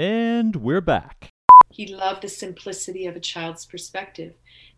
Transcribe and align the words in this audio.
And 0.00 0.56
we're 0.56 0.80
back. 0.80 1.30
He 1.68 1.94
loved 1.94 2.22
the 2.22 2.28
simplicity 2.28 3.04
of 3.04 3.16
a 3.16 3.20
child's 3.20 3.66
perspective. 3.66 4.32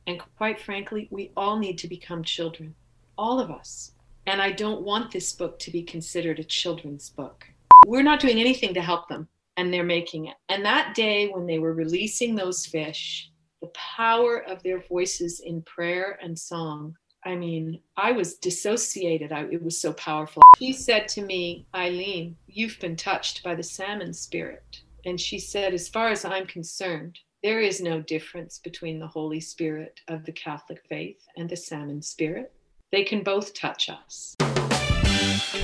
And 0.04 0.20
quite 0.36 0.60
frankly, 0.60 1.06
we 1.12 1.30
all 1.36 1.60
need 1.60 1.78
to 1.78 1.86
become 1.86 2.24
children, 2.24 2.74
all 3.16 3.38
of 3.38 3.48
us. 3.48 3.92
And 4.26 4.42
I 4.42 4.50
don't 4.50 4.82
want 4.82 5.12
this 5.12 5.32
book 5.32 5.60
to 5.60 5.70
be 5.70 5.84
considered 5.84 6.40
a 6.40 6.44
children's 6.44 7.08
book. 7.08 7.46
We're 7.86 8.02
not 8.02 8.18
doing 8.18 8.40
anything 8.40 8.74
to 8.74 8.82
help 8.82 9.06
them, 9.06 9.28
and 9.56 9.72
they're 9.72 9.84
making 9.84 10.26
it. 10.26 10.34
And 10.48 10.64
that 10.64 10.96
day 10.96 11.28
when 11.28 11.46
they 11.46 11.60
were 11.60 11.72
releasing 11.72 12.34
those 12.34 12.66
fish, 12.66 13.30
the 13.60 13.68
power 13.68 14.38
of 14.38 14.60
their 14.64 14.80
voices 14.80 15.38
in 15.38 15.62
prayer 15.62 16.18
and 16.20 16.36
song 16.36 16.96
I 17.24 17.36
mean, 17.36 17.78
I 17.96 18.10
was 18.10 18.34
dissociated. 18.34 19.30
I, 19.30 19.44
it 19.44 19.62
was 19.62 19.80
so 19.80 19.92
powerful. 19.92 20.42
He 20.58 20.72
said 20.72 21.06
to 21.10 21.22
me, 21.22 21.66
Eileen, 21.72 22.36
you've 22.48 22.80
been 22.80 22.96
touched 22.96 23.44
by 23.44 23.54
the 23.54 23.62
salmon 23.62 24.12
spirit. 24.12 24.82
And 25.04 25.20
she 25.20 25.40
said, 25.40 25.74
as 25.74 25.88
far 25.88 26.10
as 26.10 26.24
I'm 26.24 26.46
concerned, 26.46 27.18
there 27.42 27.60
is 27.60 27.80
no 27.80 28.00
difference 28.00 28.58
between 28.58 29.00
the 29.00 29.06
Holy 29.08 29.40
Spirit 29.40 29.98
of 30.06 30.24
the 30.24 30.30
Catholic 30.30 30.80
faith 30.88 31.26
and 31.36 31.50
the 31.50 31.56
salmon 31.56 32.02
spirit. 32.02 32.52
They 32.92 33.02
can 33.02 33.24
both 33.24 33.52
touch 33.52 33.90
us. 33.90 34.36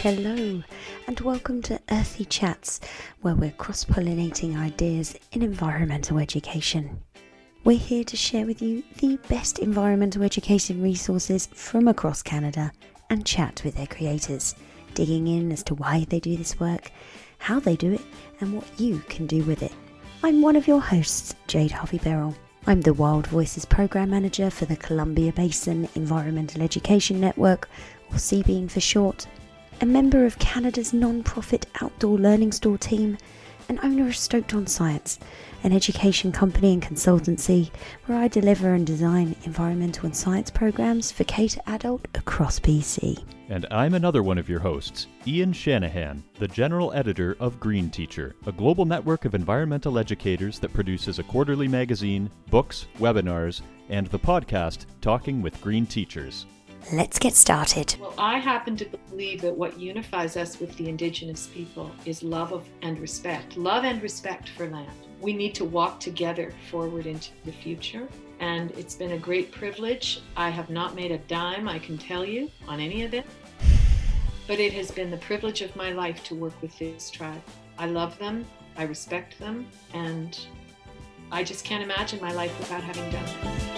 Hello, 0.03 0.65
and 1.07 1.21
welcome 1.21 1.63
to 1.63 1.81
Earthy 1.93 2.25
Chats, 2.25 2.81
where 3.21 3.37
we're 3.37 3.53
cross 3.53 3.85
pollinating 3.85 4.59
ideas 4.59 5.15
in 5.31 5.43
environmental 5.43 6.19
education. 6.19 7.01
We're 7.63 7.79
here 7.79 8.05
to 8.05 8.17
share 8.17 8.45
with 8.45 8.61
you 8.61 8.83
the 8.99 9.19
best 9.29 9.61
environmental 9.61 10.25
education 10.25 10.83
resources 10.83 11.47
from 11.47 11.87
across 11.87 12.23
Canada 12.23 12.73
and 13.09 13.25
chat 13.25 13.63
with 13.65 13.77
their 13.77 13.87
creators, 13.87 14.57
digging 14.95 15.29
in 15.29 15.53
as 15.53 15.63
to 15.65 15.77
why 15.77 16.07
they 16.09 16.19
do 16.19 16.37
this 16.37 16.59
work, 16.59 16.91
how 17.39 17.61
they 17.61 17.77
do 17.77 17.93
it, 17.93 18.01
and 18.41 18.55
what 18.55 18.67
you 18.79 19.03
can 19.09 19.27
do 19.27 19.43
with 19.45 19.63
it. 19.63 19.73
I'm 20.23 20.43
one 20.43 20.57
of 20.57 20.67
your 20.67 20.81
hosts, 20.81 21.35
Jade 21.47 21.71
Harvey 21.71 21.99
Beryl. 21.99 22.35
I'm 22.67 22.81
the 22.81 22.93
Wild 22.93 23.27
Voices 23.29 23.65
Program 23.65 24.11
Manager 24.11 24.51
for 24.51 24.67
the 24.67 24.77
Columbia 24.77 25.33
Basin 25.33 25.89
Environmental 25.95 26.63
Education 26.63 27.21
Network, 27.21 27.69
or 28.11 28.17
CBEEN 28.17 28.71
for 28.71 28.81
short, 28.81 29.27
a 29.81 29.87
member 29.87 30.27
of 30.27 30.39
Canada's 30.39 30.93
non 30.93 31.23
profit 31.23 31.67
outdoor 31.81 32.19
learning 32.19 32.53
store 32.53 32.79
team, 32.79 33.17
and 33.69 33.79
owner 33.83 34.07
of 34.07 34.17
Stoked 34.17 34.55
on 34.55 34.67
Science 34.67 35.19
an 35.65 35.73
education 35.73 36.31
company 36.33 36.73
and 36.73 36.83
consultancy 36.83 37.71
where 38.07 38.19
I 38.19 38.29
deliver 38.29 38.75
and 38.75 38.87
design 38.87 39.35
environmental 39.45 40.07
and 40.07 40.17
science 40.17 40.51
programs 40.51 41.11
for 41.11 41.25
K 41.25 41.49
to 41.49 41.71
adult 41.71 42.07
across 42.15 42.61
BC. 42.61 43.23
And 43.49 43.67
I'm 43.71 43.95
another 43.95 44.23
one 44.23 44.39
of 44.39 44.49
your 44.49 44.61
hosts, 44.61 45.07
Ian 45.27 45.53
Shanahan, 45.53 46.23
the 46.39 46.49
general 46.49 46.93
editor 46.93 47.37
of 47.41 47.59
Green 47.59 47.91
Teacher, 47.91 48.35
a 48.47 48.53
global 48.53 48.85
network 48.85 49.25
of 49.25 49.35
environmental 49.35 49.99
educators 49.99 50.59
that 50.59 50.75
produces 50.75 51.19
a 51.19 51.25
quarterly 51.25 51.67
magazine, 51.67 52.31
books, 52.51 52.87
webinars, 52.99 53.63
and 53.89 54.07
the 54.09 54.19
podcast 54.19 54.85
Talking 55.01 55.41
with 55.41 55.61
Green 55.63 55.87
Teachers. 55.87 56.47
Let's 56.93 57.19
get 57.19 57.35
started. 57.35 57.97
Well, 58.01 58.15
I 58.19 58.39
happen 58.39 58.77
to 58.77 58.87
believe 59.11 59.43
that 59.43 59.57
what 59.57 59.79
unifies 59.79 60.37
us 60.37 60.59
with 60.59 60.77
the 60.77 60.89
Indigenous 60.89 61.49
people 61.49 61.91
is 62.05 62.23
love 62.23 62.53
of 62.53 62.67
and 62.83 62.99
respect. 62.99 63.57
Love 63.57 63.85
and 63.85 64.03
respect 64.03 64.51
for 64.51 64.69
land 64.69 64.91
we 65.21 65.33
need 65.33 65.55
to 65.57 65.65
walk 65.65 66.01
together 66.01 66.53
forward 66.71 67.07
into 67.07 67.31
the 67.45 67.53
future. 67.53 68.09
And 68.41 68.71
it's 68.73 68.95
been 68.95 69.13
a 69.13 69.19
great 69.19 69.51
privilege. 69.51 70.21
I 70.37 70.51
have 70.51 70.71
not 70.71 70.95
made 70.95 71.11
a 71.11 71.19
dime, 71.19 71.69
I 71.69 71.79
can 71.79 71.99
tell 71.99 72.25
you, 72.25 72.51
on 72.69 72.81
any 72.81 73.03
of 73.03 73.15
it. 73.15 73.27
But 74.47 74.61
it 74.61 74.73
has 74.75 74.91
been 74.91 75.11
the 75.11 75.19
privilege 75.19 75.61
of 75.61 75.75
my 75.75 75.93
life 75.93 76.23
to 76.25 76.35
work 76.35 76.61
with 76.63 76.79
this 76.79 77.11
tribe. 77.11 77.43
I 77.79 77.87
love 77.87 78.19
them, 78.19 78.47
I 78.77 78.85
respect 78.85 79.39
them, 79.39 79.67
and 79.93 80.39
I 81.31 81.45
just 81.45 81.65
can't 81.65 81.83
imagine 81.83 82.21
my 82.21 82.33
life 82.33 82.57
without 82.59 82.83
having 82.83 83.11
done 83.11 83.25
this. 83.43 83.78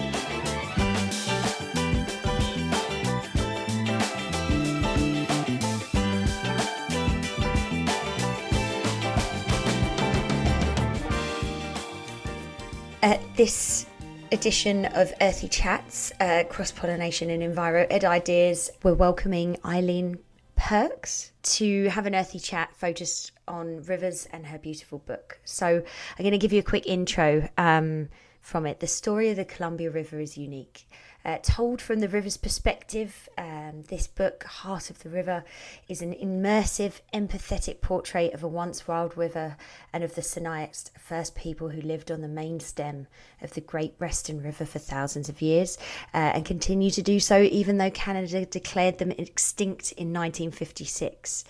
This 13.40 13.86
edition 14.32 14.84
of 14.84 15.14
Earthy 15.22 15.48
Chats, 15.48 16.12
uh, 16.20 16.44
Cross 16.50 16.72
Pollination 16.72 17.30
and 17.30 17.42
Enviro 17.42 17.86
Ed 17.88 18.04
Ideas, 18.04 18.70
we're 18.82 18.92
welcoming 18.92 19.56
Eileen 19.64 20.18
Pearkes 20.58 21.30
to 21.44 21.88
have 21.88 22.04
an 22.04 22.14
earthy 22.14 22.38
chat 22.38 22.76
focused 22.76 23.32
on 23.48 23.82
rivers 23.84 24.28
and 24.30 24.44
her 24.48 24.58
beautiful 24.58 24.98
book. 24.98 25.40
So 25.46 25.66
I'm 25.66 26.22
going 26.22 26.32
to 26.32 26.38
give 26.38 26.52
you 26.52 26.58
a 26.58 26.62
quick 26.62 26.86
intro 26.86 27.48
um, 27.56 28.10
from 28.42 28.66
it. 28.66 28.80
The 28.80 28.86
story 28.86 29.30
of 29.30 29.36
the 29.36 29.46
Columbia 29.46 29.90
River 29.90 30.20
is 30.20 30.36
unique. 30.36 30.86
Uh, 31.24 31.36
told 31.42 31.82
from 31.82 32.00
the 32.00 32.08
river's 32.08 32.38
perspective, 32.38 33.28
um, 33.36 33.82
this 33.88 34.06
book, 34.06 34.44
Heart 34.44 34.88
of 34.88 35.02
the 35.02 35.10
River, 35.10 35.44
is 35.86 36.00
an 36.00 36.14
immersive, 36.14 37.00
empathetic 37.12 37.82
portrait 37.82 38.32
of 38.32 38.42
a 38.42 38.48
once 38.48 38.88
wild 38.88 39.16
river 39.18 39.56
and 39.92 40.02
of 40.02 40.14
the 40.14 40.22
Sinixt, 40.22 40.90
first 40.98 41.34
people 41.34 41.68
who 41.68 41.82
lived 41.82 42.10
on 42.10 42.22
the 42.22 42.28
main 42.28 42.58
stem 42.58 43.06
of 43.42 43.52
the 43.52 43.60
Great 43.60 43.94
Western 44.00 44.42
River 44.42 44.64
for 44.64 44.78
thousands 44.78 45.28
of 45.28 45.42
years 45.42 45.76
uh, 46.14 46.32
and 46.34 46.44
continue 46.44 46.90
to 46.90 47.02
do 47.02 47.20
so 47.20 47.42
even 47.42 47.76
though 47.76 47.90
Canada 47.90 48.46
declared 48.46 48.98
them 48.98 49.10
extinct 49.12 49.92
in 49.92 50.12
1956. 50.12 51.44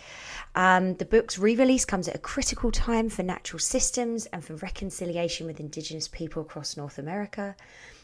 Um, 0.55 0.95
the 0.95 1.05
book's 1.05 1.39
re 1.39 1.55
release 1.55 1.85
comes 1.85 2.09
at 2.09 2.17
a 2.17 2.19
critical 2.19 2.73
time 2.73 3.09
for 3.09 3.23
natural 3.23 3.61
systems 3.61 4.27
and 4.27 4.45
for 4.45 4.55
reconciliation 4.57 5.47
with 5.47 5.61
Indigenous 5.61 6.09
people 6.09 6.43
across 6.43 6.77
North 6.77 6.99
America. 6.99 7.55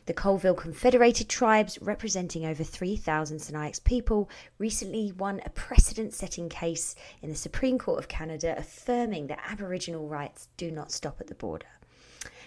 The 0.07 0.15
Colville 0.15 0.55
Confederated 0.55 1.29
Tribes, 1.29 1.83
representing 1.83 2.47
over 2.47 2.63
3,000 2.63 3.39
Sinixt 3.39 3.83
people, 3.83 4.31
recently 4.57 5.11
won 5.11 5.43
a 5.45 5.51
precedent 5.51 6.15
setting 6.15 6.49
case 6.49 6.95
in 7.23 7.29
the 7.29 7.35
Supreme 7.35 7.77
Court 7.77 7.99
of 7.99 8.07
Canada 8.07 8.55
affirming 8.57 9.27
that 9.27 9.43
Aboriginal 9.51 10.07
rights 10.07 10.47
do 10.57 10.71
not 10.71 10.93
stop 10.93 11.21
at 11.21 11.27
the 11.27 11.35
border. 11.35 11.67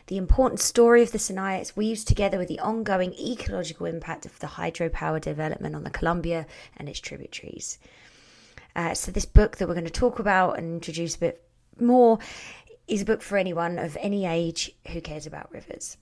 The 0.08 0.16
important 0.16 0.62
story 0.62 1.03
of 1.03 1.12
the 1.12 1.18
Sinixt 1.18 1.75
weaves 1.75 2.06
together 2.06 2.38
with 2.38 2.48
the 2.48 2.59
ongoing 2.59 3.14
ecological 3.16 3.88
impact 3.88 4.25
of 4.25 4.40
the 4.40 4.48
hydropower 4.48 5.19
development 5.19 5.75
on 5.75 5.84
the 5.84 5.90
Columbia 5.90 6.48
and 6.78 6.88
its 6.88 7.02
tributaries. 7.02 7.78
Uh, 8.74 8.94
so, 8.94 9.12
this 9.12 9.25
book 9.25 9.58
that 9.58 9.68
we're 9.68 9.74
going 9.74 9.84
to 9.84 9.92
talk 9.92 10.19
about 10.19 10.58
and 10.58 10.75
introduce 10.75 11.18
a 11.18 11.19
bit 11.19 11.44
more 11.78 12.19
is 12.88 13.02
a 13.02 13.06
book 13.06 13.22
for 13.22 13.38
anyone 13.38 13.78
of 13.78 13.98
any 14.00 14.25
age 14.25 14.72
who 14.94 15.02
cares 15.02 15.28
about 15.28 15.52
rivers. 15.52 15.98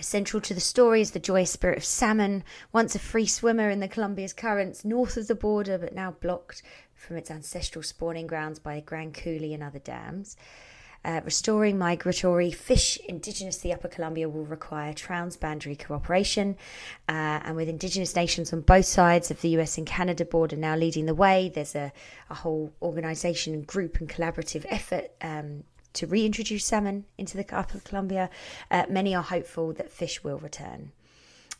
Central 0.00 0.40
to 0.40 0.54
the 0.54 0.60
story 0.60 1.00
is 1.00 1.10
the 1.10 1.18
joyous 1.18 1.50
spirit 1.50 1.78
of 1.78 1.84
salmon, 1.84 2.44
once 2.72 2.94
a 2.94 2.98
free 2.98 3.26
swimmer 3.26 3.68
in 3.68 3.80
the 3.80 3.88
Columbia's 3.88 4.32
currents 4.32 4.84
north 4.84 5.16
of 5.16 5.26
the 5.26 5.34
border, 5.34 5.76
but 5.76 5.94
now 5.94 6.12
blocked 6.12 6.62
from 6.94 7.16
its 7.16 7.30
ancestral 7.30 7.82
spawning 7.82 8.26
grounds 8.26 8.58
by 8.58 8.80
Grand 8.80 9.14
Coulee 9.14 9.54
and 9.54 9.62
other 9.62 9.78
dams. 9.78 10.36
Uh, 11.04 11.20
restoring 11.24 11.78
migratory 11.78 12.50
fish 12.50 12.98
indigenous 13.08 13.56
to 13.58 13.62
the 13.62 13.72
Upper 13.72 13.88
Columbia 13.88 14.28
will 14.28 14.44
require 14.44 14.92
transboundary 14.92 15.78
cooperation, 15.78 16.56
uh, 17.08 17.40
and 17.44 17.56
with 17.56 17.68
Indigenous 17.68 18.14
nations 18.16 18.52
on 18.52 18.60
both 18.62 18.84
sides 18.84 19.30
of 19.30 19.40
the 19.40 19.50
US 19.50 19.78
and 19.78 19.86
Canada 19.86 20.24
border 20.24 20.56
now 20.56 20.74
leading 20.74 21.06
the 21.06 21.14
way, 21.14 21.50
there's 21.54 21.76
a, 21.76 21.92
a 22.30 22.34
whole 22.34 22.72
organisation 22.82 23.62
group 23.62 24.00
and 24.00 24.08
collaborative 24.08 24.66
effort 24.68 25.12
um, 25.22 25.62
to 25.98 26.06
reintroduce 26.06 26.64
salmon 26.64 27.04
into 27.18 27.36
the 27.36 27.44
Upper 27.56 27.80
Columbia, 27.80 28.30
uh, 28.70 28.84
many 28.88 29.16
are 29.16 29.22
hopeful 29.22 29.72
that 29.72 29.90
fish 29.90 30.22
will 30.22 30.38
return. 30.38 30.92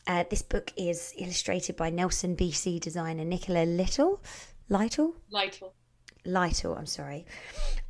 Uh, 0.07 0.23
this 0.31 0.43
book 0.43 0.73
is 0.77 1.13
illustrated 1.19 1.77
by 1.77 1.91
Nelson 1.91 2.37
BC 2.37 2.79
designer 2.81 3.25
Nicola 3.25 3.65
Little. 3.65 4.23
Lytle? 4.69 5.17
Lytle. 5.31 5.75
Lytle, 6.25 6.77
I'm 6.77 6.87
sorry. 6.87 7.27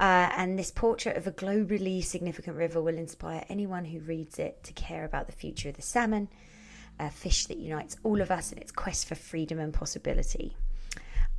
Uh, 0.01 0.31
and 0.37 0.59
this 0.59 0.71
portrait 0.71 1.19
of 1.19 1.27
a 1.27 1.33
globally 1.33 2.03
significant 2.03 2.57
river 2.57 2.81
will 2.81 2.97
inspire 2.97 3.45
anyone 3.51 3.85
who 3.85 4.01
reads 4.01 4.39
it 4.39 4.65
to 4.65 4.73
care 4.73 5.05
about 5.05 5.27
the 5.27 5.33
future 5.33 5.69
of 5.69 5.77
the 5.77 5.83
salmon, 5.83 6.29
a 6.99 7.11
fish 7.11 7.45
that 7.47 7.59
unites 7.59 7.99
all 8.03 8.23
of 8.23 8.31
us 8.31 8.53
in 8.53 8.59
its 8.59 8.73
quest 8.73 9.07
for 9.07 9.15
freedom 9.15 9.59
and 9.59 9.75
possibility. 9.75 10.57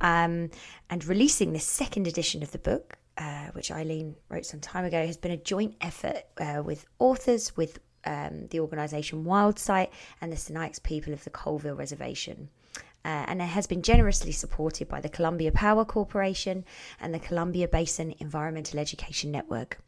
Um, 0.00 0.50
and 0.88 1.04
releasing 1.04 1.52
this 1.52 1.66
second 1.66 2.06
edition 2.06 2.44
of 2.44 2.52
the 2.52 2.58
book, 2.58 2.96
uh, 3.20 3.48
which 3.52 3.70
Eileen 3.70 4.16
wrote 4.30 4.46
some 4.46 4.60
time 4.60 4.86
ago, 4.86 5.06
has 5.06 5.18
been 5.18 5.30
a 5.30 5.36
joint 5.36 5.76
effort 5.82 6.24
uh, 6.38 6.62
with 6.64 6.86
authors, 6.98 7.54
with 7.56 7.78
um, 8.06 8.48
the 8.48 8.60
organisation 8.60 9.24
Wildsight, 9.24 9.90
and 10.20 10.32
the 10.32 10.36
Sinixt 10.36 10.82
people 10.82 11.12
of 11.12 11.22
the 11.24 11.30
Colville 11.30 11.76
Reservation. 11.76 12.48
Uh, 13.04 13.24
and 13.28 13.40
it 13.40 13.46
has 13.46 13.66
been 13.66 13.82
generously 13.82 14.32
supported 14.32 14.88
by 14.88 15.00
the 15.00 15.08
Columbia 15.08 15.52
Power 15.52 15.84
Corporation 15.84 16.64
and 16.98 17.14
the 17.14 17.18
Columbia 17.18 17.68
Basin 17.68 18.14
Environmental 18.18 18.78
Education 18.78 19.30
Network. 19.30 19.78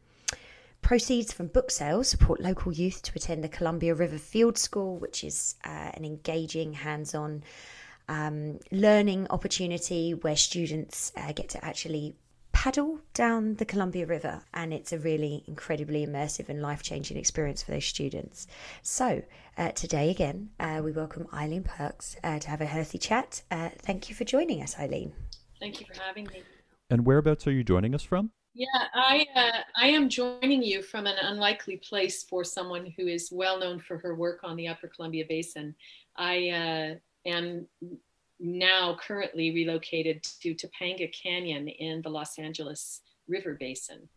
Proceeds 0.83 1.31
from 1.33 1.47
book 1.47 1.71
sales 1.71 2.09
support 2.09 2.39
local 2.39 2.71
youth 2.71 3.01
to 3.03 3.13
attend 3.15 3.43
the 3.43 3.49
Columbia 3.49 3.95
River 3.95 4.17
Field 4.17 4.57
School, 4.57 4.97
which 4.97 5.23
is 5.23 5.55
uh, 5.63 5.91
an 5.93 6.05
engaging, 6.05 6.73
hands 6.73 7.15
on 7.15 7.43
um, 8.09 8.59
learning 8.71 9.27
opportunity 9.29 10.13
where 10.13 10.35
students 10.35 11.11
uh, 11.15 11.31
get 11.31 11.49
to 11.49 11.63
actually 11.63 12.15
paddle 12.63 12.97
down 13.13 13.55
the 13.55 13.65
Columbia 13.65 14.05
River, 14.05 14.41
and 14.53 14.73
it's 14.73 14.93
a 14.93 14.97
really 14.97 15.43
incredibly 15.47 16.07
immersive 16.07 16.47
and 16.47 16.61
life 16.61 16.81
changing 16.81 17.17
experience 17.17 17.61
for 17.61 17.71
those 17.71 17.83
students. 17.83 18.47
So, 18.81 19.21
uh, 19.57 19.71
today 19.71 20.09
again, 20.09 20.49
uh, 20.61 20.79
we 20.81 20.93
welcome 20.93 21.27
Eileen 21.33 21.65
Pearkes 21.65 22.15
uh, 22.23 22.39
to 22.39 22.49
have 22.49 22.61
a 22.61 22.65
healthy 22.65 22.97
chat. 22.97 23.41
Uh, 23.51 23.67
thank 23.79 24.07
you 24.07 24.15
for 24.15 24.23
joining 24.23 24.61
us, 24.61 24.79
Eileen. 24.79 25.11
Thank 25.59 25.81
you 25.81 25.87
for 25.93 26.01
having 26.01 26.23
me. 26.27 26.41
And 26.89 27.05
whereabouts 27.05 27.45
are 27.47 27.51
you 27.51 27.65
joining 27.65 27.93
us 27.93 28.01
from? 28.01 28.31
Yeah, 28.53 28.67
I 28.93 29.25
uh, 29.35 29.61
I 29.75 29.87
am 29.87 30.07
joining 30.07 30.63
you 30.63 30.83
from 30.83 31.05
an 31.05 31.17
unlikely 31.21 31.81
place 31.89 32.23
for 32.23 32.45
someone 32.45 32.93
who 32.97 33.07
is 33.07 33.27
well 33.29 33.59
known 33.59 33.81
for 33.81 33.97
her 33.97 34.15
work 34.15 34.39
on 34.45 34.55
the 34.55 34.69
Upper 34.69 34.87
Columbia 34.87 35.25
Basin. 35.27 35.75
I 36.15 36.47
uh, 36.47 37.29
am 37.29 37.67
now 38.43 38.97
currently 39.01 39.51
relocated 39.51 40.21
to 40.41 40.53
Topanga 40.53 41.11
Canyon 41.11 41.67
in 41.67 42.01
the 42.01 42.09
Los 42.09 42.37
Angeles 42.37 43.01
River 43.27 43.55
Basin. 43.59 44.07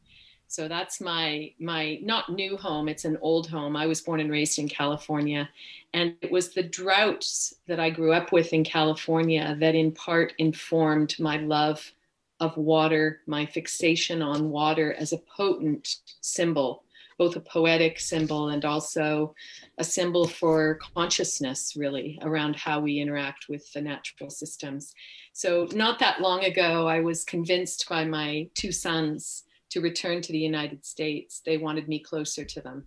So 0.48 0.68
that's 0.68 1.00
my 1.00 1.52
my 1.58 1.98
not 2.02 2.30
new 2.30 2.56
home, 2.56 2.88
it's 2.88 3.04
an 3.04 3.18
old 3.20 3.48
home. 3.48 3.76
I 3.76 3.86
was 3.86 4.00
born 4.00 4.20
and 4.20 4.30
raised 4.30 4.58
in 4.58 4.68
California 4.68 5.48
and 5.92 6.14
it 6.20 6.30
was 6.30 6.50
the 6.52 6.62
droughts 6.62 7.54
that 7.66 7.80
I 7.80 7.90
grew 7.90 8.12
up 8.12 8.32
with 8.32 8.52
in 8.52 8.64
California 8.64 9.56
that 9.58 9.74
in 9.74 9.92
part 9.92 10.34
informed 10.38 11.18
my 11.18 11.38
love 11.38 11.92
of 12.38 12.56
water, 12.56 13.22
my 13.26 13.46
fixation 13.46 14.22
on 14.22 14.50
water 14.50 14.92
as 14.94 15.12
a 15.12 15.18
potent 15.18 15.96
symbol, 16.20 16.84
both 17.18 17.36
a 17.36 17.40
poetic 17.40 17.98
symbol 17.98 18.48
and 18.48 18.64
also 18.64 19.34
a 19.78 19.84
symbol 19.84 20.26
for 20.26 20.78
consciousness, 20.94 21.74
really, 21.76 22.18
around 22.22 22.56
how 22.56 22.80
we 22.80 23.00
interact 23.00 23.46
with 23.48 23.72
the 23.72 23.80
natural 23.80 24.30
systems. 24.30 24.94
So, 25.32 25.68
not 25.72 25.98
that 26.00 26.20
long 26.20 26.44
ago, 26.44 26.86
I 26.86 27.00
was 27.00 27.24
convinced 27.24 27.88
by 27.88 28.04
my 28.04 28.48
two 28.54 28.72
sons 28.72 29.44
to 29.70 29.80
return 29.80 30.22
to 30.22 30.32
the 30.32 30.38
United 30.38 30.84
States. 30.84 31.42
They 31.44 31.58
wanted 31.58 31.88
me 31.88 32.00
closer 32.00 32.44
to 32.44 32.60
them. 32.60 32.86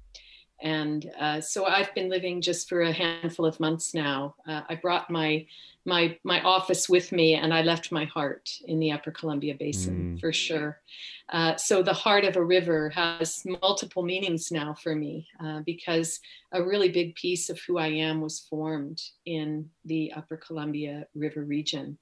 And 0.61 1.09
uh, 1.19 1.41
so 1.41 1.65
I've 1.65 1.93
been 1.95 2.09
living 2.09 2.41
just 2.41 2.67
for 2.67 2.81
a 2.81 2.91
handful 2.91 3.45
of 3.45 3.59
months 3.59 3.93
now. 3.93 4.35
Uh, 4.47 4.61
I 4.67 4.75
brought 4.75 5.09
my 5.09 5.45
my 5.85 6.17
my 6.23 6.41
office 6.41 6.89
with 6.89 7.11
me, 7.11 7.35
and 7.35 7.53
I 7.53 7.61
left 7.61 7.91
my 7.91 8.05
heart 8.05 8.51
in 8.65 8.79
the 8.79 8.91
Upper 8.91 9.11
Columbia 9.11 9.55
Basin 9.57 10.17
mm. 10.17 10.19
for 10.19 10.33
sure. 10.33 10.81
Uh, 11.29 11.55
so 11.55 11.81
the 11.81 11.93
heart 11.93 12.25
of 12.25 12.35
a 12.35 12.43
river 12.43 12.89
has 12.89 13.45
multiple 13.61 14.03
meanings 14.03 14.51
now 14.51 14.73
for 14.73 14.95
me 14.95 15.27
uh, 15.39 15.61
because 15.65 16.19
a 16.51 16.63
really 16.63 16.89
big 16.89 17.15
piece 17.15 17.49
of 17.49 17.59
who 17.61 17.77
I 17.77 17.87
am 17.87 18.19
was 18.19 18.39
formed 18.39 19.01
in 19.25 19.69
the 19.85 20.11
Upper 20.15 20.37
Columbia 20.37 21.07
River 21.15 21.43
region, 21.43 21.97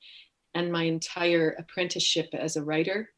and 0.55 0.71
my 0.71 0.83
entire 0.83 1.55
apprenticeship 1.59 2.29
as 2.33 2.55
a 2.55 2.63
writer 2.63 3.11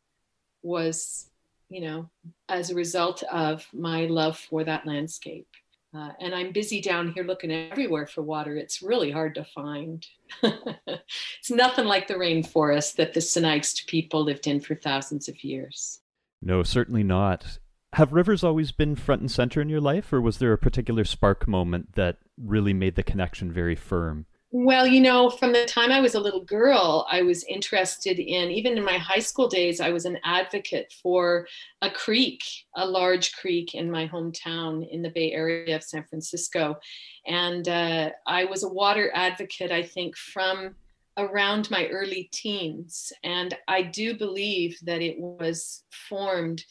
was 0.61 1.28
you 1.69 1.81
know, 1.81 2.09
as 2.49 2.69
a 2.69 2.75
result 2.75 3.23
of 3.31 3.65
my 3.73 4.05
love 4.05 4.37
for 4.37 4.63
that 4.63 4.85
landscape. 4.85 5.47
Uh, 5.95 6.09
and 6.19 6.35
I'm 6.35 6.51
busy 6.51 6.81
down 6.81 7.11
here 7.13 7.23
looking 7.23 7.51
everywhere 7.51 8.05
for 8.05 8.21
water. 8.21 8.55
It's 8.55 8.81
really 8.81 9.09
hard 9.09 9.33
to 9.35 9.43
find. 9.43 10.05
it's 10.43 11.49
nothing 11.49 11.85
like 11.85 12.07
the 12.07 12.13
rainforest 12.13 12.95
that 12.97 13.13
the 13.13 13.19
Sinixt 13.19 13.87
people 13.87 14.23
lived 14.23 14.45
in 14.45 14.59
for 14.59 14.75
thousands 14.75 15.27
of 15.27 15.43
years. 15.43 15.99
No, 16.41 16.61
certainly 16.61 17.03
not. 17.03 17.57
Have 17.93 18.13
rivers 18.13 18.43
always 18.43 18.71
been 18.71 18.95
front 18.95 19.21
and 19.21 19.31
center 19.31 19.61
in 19.61 19.69
your 19.69 19.81
life, 19.81 20.13
or 20.13 20.21
was 20.21 20.37
there 20.37 20.53
a 20.53 20.59
particular 20.59 21.03
spark 21.03 21.47
moment 21.47 21.95
that 21.95 22.17
really 22.37 22.73
made 22.73 22.95
the 22.95 23.03
connection 23.03 23.51
very 23.51 23.75
firm? 23.75 24.27
Well, 24.51 24.87
you 24.87 24.99
know, 24.99 25.29
from 25.29 25.53
the 25.53 25.65
time 25.65 25.91
I 25.91 26.01
was 26.01 26.15
a 26.15 26.19
little 26.19 26.43
girl, 26.43 27.05
I 27.07 27.21
was 27.21 27.43
interested 27.43 28.17
in, 28.17 28.49
even 28.49 28.79
in 28.79 28.83
my 28.83 28.97
high 28.97 29.19
school 29.19 29.47
days, 29.47 29.79
I 29.79 29.91
was 29.91 30.05
an 30.05 30.17
advocate 30.23 30.91
for 31.03 31.47
a 31.83 31.91
creek, 31.91 32.41
a 32.75 32.83
large 32.83 33.35
creek 33.35 33.75
in 33.75 33.91
my 33.91 34.07
hometown 34.07 34.89
in 34.89 35.03
the 35.03 35.11
Bay 35.11 35.33
Area 35.33 35.75
of 35.75 35.83
San 35.83 36.03
Francisco. 36.03 36.79
And 37.27 37.69
uh, 37.69 38.09
I 38.25 38.45
was 38.45 38.63
a 38.63 38.69
water 38.69 39.11
advocate, 39.13 39.71
I 39.71 39.83
think, 39.83 40.17
from 40.17 40.73
around 41.17 41.69
my 41.69 41.85
early 41.85 42.27
teens. 42.33 43.13
And 43.23 43.55
I 43.67 43.83
do 43.83 44.17
believe 44.17 44.79
that 44.81 45.03
it 45.03 45.19
was 45.19 45.83
formed 46.09 46.65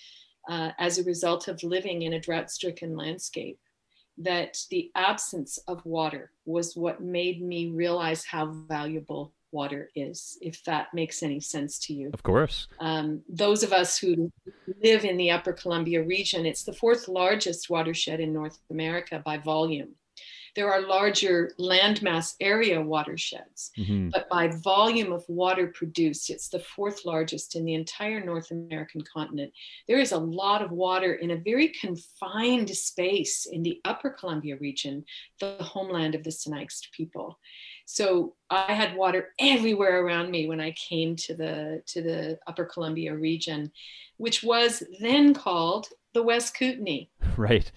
uh, 0.51 0.73
as 0.81 0.99
a 0.99 1.05
result 1.05 1.47
of 1.47 1.63
living 1.63 2.03
in 2.03 2.15
a 2.15 2.21
drought 2.21 2.51
stricken 2.51 2.97
landscape 2.97 3.61
that 4.19 4.59
the 4.71 4.91
absence 4.95 5.59
of 5.69 5.85
water 5.85 6.33
was 6.45 6.77
what 6.77 7.01
made 7.01 7.43
me 7.43 7.71
realize 7.71 8.25
how 8.25 8.47
valuable 8.47 9.33
water 9.53 9.91
is, 9.95 10.37
if 10.43 10.63
that 10.65 10.93
makes 10.93 11.23
any 11.23 11.41
sense 11.41 11.79
to 11.79 11.95
you. 11.95 12.11
Of 12.13 12.23
course. 12.23 12.69
Um, 12.81 13.23
those 13.29 13.63
of 13.63 13.73
us 13.73 13.99
who 13.99 14.31
live 14.83 15.05
in 15.05 15.17
the 15.17 15.31
Upper 15.31 15.53
Columbia 15.53 16.03
region, 16.03 16.45
it's 16.45 16.65
the 16.65 16.73
fourth 16.73 17.09
largest 17.09 17.71
watershed 17.71 18.21
in 18.21 18.33
North 18.33 18.59
America 18.71 19.23
by 19.25 19.39
volume. 19.39 19.95
There 20.59 20.73
are 20.73 20.81
larger 20.81 21.53
landmass 21.61 22.35
area 22.41 22.83
watersheds, 22.83 23.71
mm-hmm. 23.79 24.09
but 24.09 24.29
by 24.29 24.49
volume 24.49 25.13
of 25.13 25.25
water 25.29 25.69
produced, 25.69 26.31
it's 26.31 26.49
the 26.49 26.59
fourth 26.59 27.05
largest 27.05 27.55
in 27.55 27.65
the 27.65 27.75
entire 27.75 28.19
North 28.25 28.51
American 28.51 29.03
continent. 29.03 29.53
There 29.87 30.01
is 30.01 30.11
a 30.11 30.19
lot 30.19 30.61
of 30.61 30.73
water 30.73 31.15
in 31.15 31.31
a 31.31 31.37
very 31.37 31.69
confined 31.69 32.71
space 32.71 33.47
in 33.47 33.63
the 33.63 33.81
upper 33.85 34.11
Columbia 34.11 34.57
region, 34.57 35.05
the 35.39 35.55
homeland 35.61 36.17
of 36.17 36.25
the 36.25 36.31
Sinixt 36.31 36.91
people. 36.91 37.39
So 37.87 38.35
I 38.51 38.73
had 38.73 38.97
water 38.97 39.29
everywhere 39.39 40.05
around 40.05 40.33
me 40.33 40.49
when 40.49 40.61
I 40.61 40.73
came 40.73 41.15
to 41.15 41.37
the 41.37 41.85
to 41.87 42.03
the 42.03 42.37
upper 42.49 42.65
Columbia 42.65 43.15
region, 43.15 43.71
which 44.17 44.43
was 44.43 44.83
then 44.99 45.35
called 45.35 45.87
the 46.15 46.25
West 46.25 46.57
Kootenay. 46.59 47.11
Right. 47.37 47.71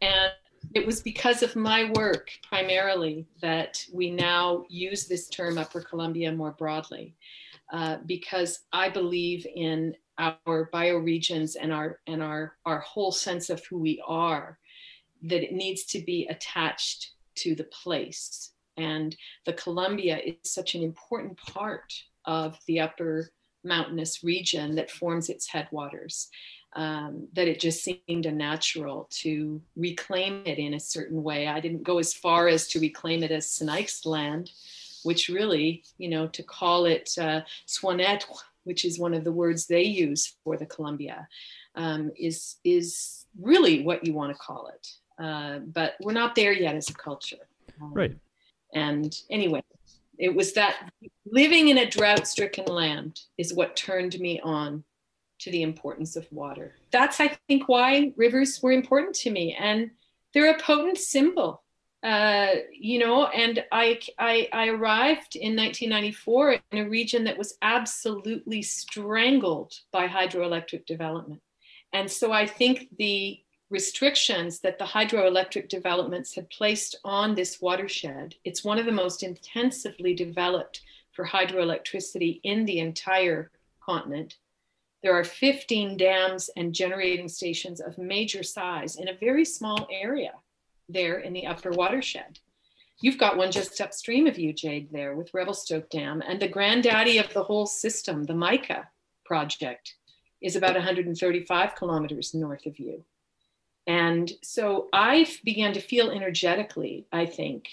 And 0.00 0.32
it 0.74 0.86
was 0.86 1.00
because 1.00 1.42
of 1.42 1.56
my 1.56 1.90
work 1.92 2.30
primarily 2.46 3.26
that 3.40 3.84
we 3.92 4.10
now 4.10 4.64
use 4.68 5.06
this 5.06 5.28
term 5.28 5.58
Upper 5.58 5.80
Columbia 5.80 6.32
more 6.32 6.52
broadly, 6.52 7.14
uh, 7.72 7.98
because 8.06 8.60
I 8.72 8.88
believe 8.88 9.46
in 9.54 9.94
our 10.18 10.70
bioregions 10.72 11.56
and 11.60 11.72
our 11.72 11.98
and 12.06 12.22
our 12.22 12.56
our 12.64 12.80
whole 12.80 13.12
sense 13.12 13.50
of 13.50 13.64
who 13.66 13.78
we 13.78 14.02
are, 14.06 14.58
that 15.22 15.42
it 15.42 15.52
needs 15.52 15.84
to 15.86 16.00
be 16.00 16.26
attached 16.26 17.12
to 17.36 17.54
the 17.54 17.64
place. 17.64 18.52
And 18.76 19.16
the 19.44 19.52
Columbia 19.54 20.18
is 20.18 20.52
such 20.52 20.74
an 20.74 20.82
important 20.82 21.36
part 21.38 21.92
of 22.24 22.58
the 22.66 22.80
upper 22.80 23.30
mountainous 23.64 24.24
region 24.24 24.74
that 24.74 24.90
forms 24.90 25.28
its 25.28 25.48
headwaters 25.48 26.28
um, 26.74 27.28
that 27.34 27.48
it 27.48 27.60
just 27.60 27.84
seemed 27.84 28.26
a 28.26 28.32
natural 28.32 29.06
to 29.10 29.60
reclaim 29.76 30.42
it 30.46 30.58
in 30.58 30.74
a 30.74 30.80
certain 30.80 31.22
way. 31.22 31.46
I 31.46 31.60
didn't 31.60 31.82
go 31.82 31.98
as 31.98 32.14
far 32.14 32.48
as 32.48 32.66
to 32.68 32.80
reclaim 32.80 33.22
it 33.22 33.30
as 33.30 33.46
Sinixt 33.46 34.06
land, 34.06 34.50
which 35.02 35.28
really, 35.28 35.84
you 35.98 36.08
know, 36.08 36.26
to 36.28 36.42
call 36.42 36.86
it 36.86 37.10
uh, 37.18 37.42
which 38.64 38.84
is 38.84 38.98
one 38.98 39.14
of 39.14 39.24
the 39.24 39.32
words 39.32 39.66
they 39.66 39.82
use 39.82 40.36
for 40.44 40.56
the 40.56 40.66
Columbia, 40.66 41.28
um, 41.74 42.10
is 42.16 42.56
is 42.64 43.26
really 43.40 43.82
what 43.82 44.06
you 44.06 44.14
want 44.14 44.32
to 44.32 44.38
call 44.38 44.68
it. 44.68 44.88
Uh, 45.22 45.58
but 45.58 45.94
we're 46.00 46.12
not 46.12 46.34
there 46.34 46.52
yet 46.52 46.74
as 46.74 46.88
a 46.88 46.94
culture. 46.94 47.48
Um, 47.80 47.92
right. 47.92 48.16
And 48.74 49.14
anyway, 49.30 49.62
it 50.18 50.34
was 50.34 50.52
that 50.54 50.90
living 51.26 51.68
in 51.68 51.78
a 51.78 51.90
drought-stricken 51.90 52.66
land 52.66 53.20
is 53.36 53.52
what 53.52 53.76
turned 53.76 54.18
me 54.18 54.40
on 54.40 54.84
to 55.42 55.50
the 55.50 55.62
importance 55.62 56.16
of 56.16 56.30
water. 56.30 56.74
That's, 56.90 57.20
I 57.20 57.36
think, 57.48 57.68
why 57.68 58.12
rivers 58.16 58.60
were 58.62 58.72
important 58.72 59.16
to 59.16 59.30
me. 59.30 59.56
And 59.58 59.90
they're 60.32 60.54
a 60.54 60.60
potent 60.60 60.98
symbol, 60.98 61.62
uh, 62.02 62.54
you 62.72 63.00
know. 63.00 63.26
And 63.26 63.64
I, 63.72 63.98
I, 64.18 64.48
I 64.52 64.68
arrived 64.68 65.36
in 65.36 65.56
1994 65.56 66.56
in 66.70 66.78
a 66.78 66.88
region 66.88 67.24
that 67.24 67.38
was 67.38 67.56
absolutely 67.60 68.62
strangled 68.62 69.72
by 69.90 70.06
hydroelectric 70.06 70.86
development. 70.86 71.42
And 71.92 72.10
so 72.10 72.32
I 72.32 72.46
think 72.46 72.88
the 72.98 73.40
restrictions 73.68 74.60
that 74.60 74.78
the 74.78 74.84
hydroelectric 74.84 75.68
developments 75.68 76.34
had 76.34 76.48
placed 76.50 76.96
on 77.04 77.34
this 77.34 77.60
watershed, 77.60 78.36
it's 78.44 78.62
one 78.62 78.78
of 78.78 78.86
the 78.86 78.92
most 78.92 79.22
intensively 79.22 80.14
developed 80.14 80.82
for 81.12 81.26
hydroelectricity 81.26 82.40
in 82.44 82.64
the 82.64 82.78
entire 82.78 83.50
continent 83.84 84.36
there 85.02 85.18
are 85.18 85.24
15 85.24 85.96
dams 85.96 86.48
and 86.56 86.74
generating 86.74 87.28
stations 87.28 87.80
of 87.80 87.98
major 87.98 88.42
size 88.42 88.96
in 88.96 89.08
a 89.08 89.16
very 89.18 89.44
small 89.44 89.88
area 89.90 90.32
there 90.88 91.18
in 91.18 91.32
the 91.32 91.46
upper 91.46 91.70
watershed. 91.70 92.38
You've 93.00 93.18
got 93.18 93.36
one 93.36 93.50
just 93.50 93.80
upstream 93.80 94.28
of 94.28 94.38
you, 94.38 94.52
Jade, 94.52 94.92
there 94.92 95.16
with 95.16 95.34
Revelstoke 95.34 95.90
Dam. 95.90 96.22
And 96.26 96.40
the 96.40 96.46
granddaddy 96.46 97.18
of 97.18 97.32
the 97.32 97.42
whole 97.42 97.66
system, 97.66 98.24
the 98.24 98.34
MICA 98.34 98.88
project, 99.24 99.96
is 100.40 100.54
about 100.54 100.74
135 100.74 101.74
kilometers 101.74 102.32
north 102.32 102.64
of 102.66 102.78
you. 102.78 103.04
And 103.88 104.30
so 104.42 104.88
I 104.92 105.26
began 105.44 105.72
to 105.72 105.80
feel 105.80 106.10
energetically, 106.10 107.06
I 107.12 107.26
think, 107.26 107.68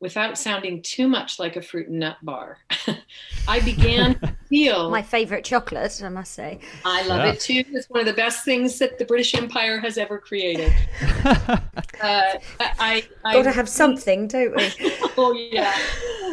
without 0.00 0.38
sounding 0.38 0.80
too 0.82 1.06
much 1.06 1.38
like 1.38 1.56
a 1.56 1.62
fruit 1.62 1.88
and 1.88 1.98
nut 2.00 2.16
bar, 2.22 2.58
I 3.48 3.60
began 3.60 4.18
to 4.20 4.36
feel 4.48 4.90
my 4.90 5.02
favorite 5.02 5.44
chocolate, 5.44 6.00
I 6.02 6.08
must 6.08 6.32
say. 6.32 6.60
I 6.84 7.06
love 7.06 7.24
yeah. 7.24 7.32
it 7.32 7.40
too. 7.40 7.64
It's 7.68 7.88
one 7.88 8.00
of 8.00 8.06
the 8.06 8.14
best 8.14 8.44
things 8.44 8.78
that 8.78 8.98
the 8.98 9.04
British 9.04 9.34
Empire 9.34 9.78
has 9.78 9.98
ever 9.98 10.18
created. 10.18 10.72
uh, 11.24 11.58
I, 12.00 13.06
I 13.24 13.32
got 13.32 13.42
to 13.42 13.52
have 13.52 13.68
something, 13.68 14.26
don't 14.26 14.56
we? 14.56 14.72
oh 15.16 15.32
yeah, 15.32 15.76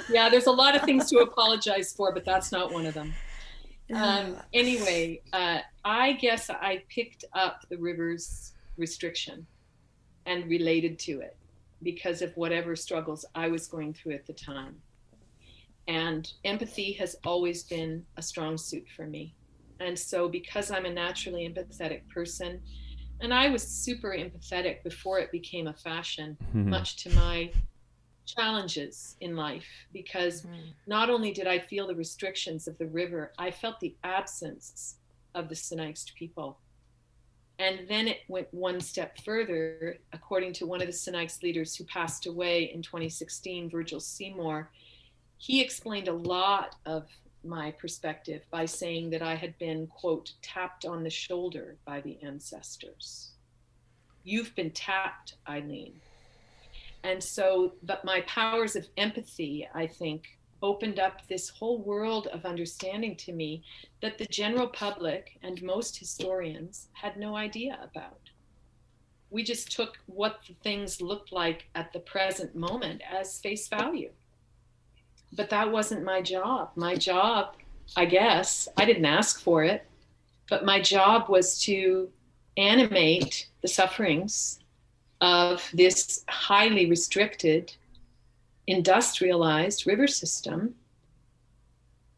yeah. 0.09 0.29
There's 0.29 0.47
a 0.47 0.51
lot 0.51 0.75
of 0.75 0.81
things 0.83 1.09
to 1.09 1.19
apologize 1.19 1.93
for, 1.93 2.13
but 2.13 2.25
that's 2.25 2.51
not 2.51 2.71
one 2.71 2.85
of 2.85 2.93
them. 2.93 3.13
Um, 3.93 4.35
anyway, 4.53 5.21
uh, 5.31 5.59
I 5.85 6.13
guess 6.13 6.49
I 6.49 6.83
picked 6.89 7.23
up 7.33 7.65
the 7.69 7.77
rivers 7.77 8.53
restriction 8.77 9.47
and 10.25 10.45
related 10.49 10.99
to 10.99 11.21
it 11.21 11.36
because 11.83 12.21
of 12.21 12.35
whatever 12.35 12.75
struggles 12.75 13.25
I 13.35 13.47
was 13.47 13.67
going 13.67 13.93
through 13.93 14.13
at 14.13 14.25
the 14.25 14.33
time. 14.33 14.75
And 15.87 16.31
empathy 16.43 16.91
has 16.93 17.15
always 17.25 17.63
been 17.63 18.05
a 18.17 18.21
strong 18.21 18.57
suit 18.57 18.85
for 18.95 19.05
me. 19.05 19.35
And 19.79 19.97
so, 19.97 20.27
because 20.27 20.71
I'm 20.71 20.85
a 20.85 20.93
naturally 20.93 21.47
empathetic 21.47 22.01
person, 22.09 22.61
and 23.21 23.33
I 23.33 23.49
was 23.49 23.63
super 23.63 24.09
empathetic 24.09 24.83
before 24.83 25.19
it 25.19 25.31
became 25.31 25.67
a 25.67 25.73
fashion, 25.73 26.37
mm-hmm. 26.49 26.69
much 26.69 26.97
to 27.03 27.09
my 27.15 27.51
challenges 28.25 29.15
in 29.21 29.35
life, 29.35 29.67
because 29.93 30.41
mm-hmm. 30.41 30.69
not 30.87 31.09
only 31.09 31.31
did 31.31 31.47
I 31.47 31.59
feel 31.59 31.87
the 31.87 31.95
restrictions 31.95 32.67
of 32.67 32.77
the 32.77 32.87
river, 32.87 33.31
I 33.37 33.51
felt 33.51 33.79
the 33.79 33.95
absence 34.03 34.97
of 35.33 35.47
the 35.47 35.55
Sinixt 35.55 36.13
people 36.15 36.59
and 37.59 37.87
then 37.87 38.07
it 38.07 38.19
went 38.27 38.53
one 38.53 38.79
step 38.79 39.17
further, 39.25 39.97
according 40.13 40.53
to 40.53 40.67
one 40.67 40.81
of 40.81 40.87
the 40.87 40.93
Sinixt 40.93 41.41
leaders 41.41 41.75
who 41.75 41.83
passed 41.85 42.27
away 42.27 42.71
in 42.73 42.81
2016, 42.81 43.69
Virgil 43.69 43.99
Seymour. 43.99 44.69
He 45.37 45.61
explained 45.61 46.07
a 46.07 46.13
lot 46.13 46.75
of 46.85 47.07
my 47.43 47.71
perspective 47.71 48.43
by 48.51 48.65
saying 48.65 49.09
that 49.11 49.21
I 49.23 49.35
had 49.35 49.57
been, 49.57 49.87
quote, 49.87 50.33
tapped 50.41 50.85
on 50.85 51.03
the 51.03 51.09
shoulder 51.09 51.77
by 51.85 52.01
the 52.01 52.17
ancestors. 52.21 53.31
You've 54.23 54.53
been 54.55 54.71
tapped, 54.71 55.35
Eileen. 55.47 55.93
And 57.03 57.23
so, 57.23 57.73
but 57.83 58.03
my 58.03 58.21
powers 58.21 58.75
of 58.75 58.87
empathy, 58.97 59.67
I 59.73 59.87
think, 59.87 60.36
opened 60.61 60.99
up 60.99 61.27
this 61.27 61.49
whole 61.49 61.79
world 61.81 62.27
of 62.27 62.45
understanding 62.45 63.15
to 63.15 63.33
me 63.33 63.63
that 64.01 64.17
the 64.17 64.25
general 64.25 64.67
public 64.67 65.37
and 65.43 65.61
most 65.61 65.97
historians 65.97 66.87
had 66.93 67.17
no 67.17 67.35
idea 67.35 67.77
about. 67.83 68.29
We 69.29 69.43
just 69.43 69.71
took 69.71 69.97
what 70.05 70.39
the 70.47 70.53
things 70.63 71.01
looked 71.01 71.31
like 71.31 71.65
at 71.75 71.91
the 71.93 71.99
present 71.99 72.55
moment 72.55 73.01
as 73.09 73.39
face 73.39 73.67
value. 73.67 74.11
But 75.33 75.49
that 75.49 75.71
wasn't 75.71 76.03
my 76.03 76.21
job. 76.21 76.71
My 76.75 76.95
job, 76.95 77.55
I 77.95 78.05
guess, 78.05 78.67
I 78.77 78.85
didn't 78.85 79.05
ask 79.05 79.41
for 79.41 79.63
it, 79.63 79.85
but 80.49 80.65
my 80.65 80.79
job 80.81 81.29
was 81.29 81.59
to 81.63 82.09
animate 82.55 83.47
the 83.61 83.67
sufferings 83.67 84.59
of 85.19 85.69
this 85.73 86.23
highly 86.29 86.89
restricted 86.89 87.73
industrialized 88.67 89.87
river 89.87 90.07
system 90.07 90.75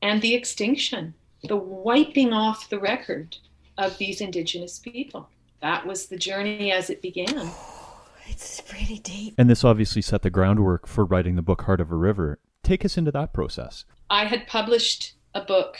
and 0.02 0.22
the 0.22 0.34
extinction, 0.34 1.14
the 1.48 1.56
wiping 1.56 2.34
off 2.34 2.70
the 2.70 2.80
record 2.80 3.38
of 3.78 3.98
these 3.98 4.20
indigenous 4.20 4.80
people. 4.80 5.30
That 5.62 5.86
was 5.86 6.08
the 6.08 6.18
journey 6.18 6.72
as 6.72 6.90
it 6.90 7.02
began. 7.02 7.52
it's 8.28 8.62
pretty 8.62 9.00
deep. 9.00 9.36
And 9.38 9.50
this 9.50 9.64
obviously 9.64 10.02
set 10.02 10.24
the 10.24 10.30
groundwork 10.30 10.88
for 10.88 11.06
writing 11.06 11.36
the 11.36 11.42
book 11.42 11.64
Heart 11.64 11.82
of 11.82 11.92
a 11.92 11.96
River. 11.96 12.40
Take 12.64 12.84
us 12.84 12.98
into 12.98 13.12
that 13.12 13.34
process. 13.34 13.86
I 14.10 14.26
had 14.26 14.48
published 14.48 15.14
a 15.36 15.42
book 15.42 15.78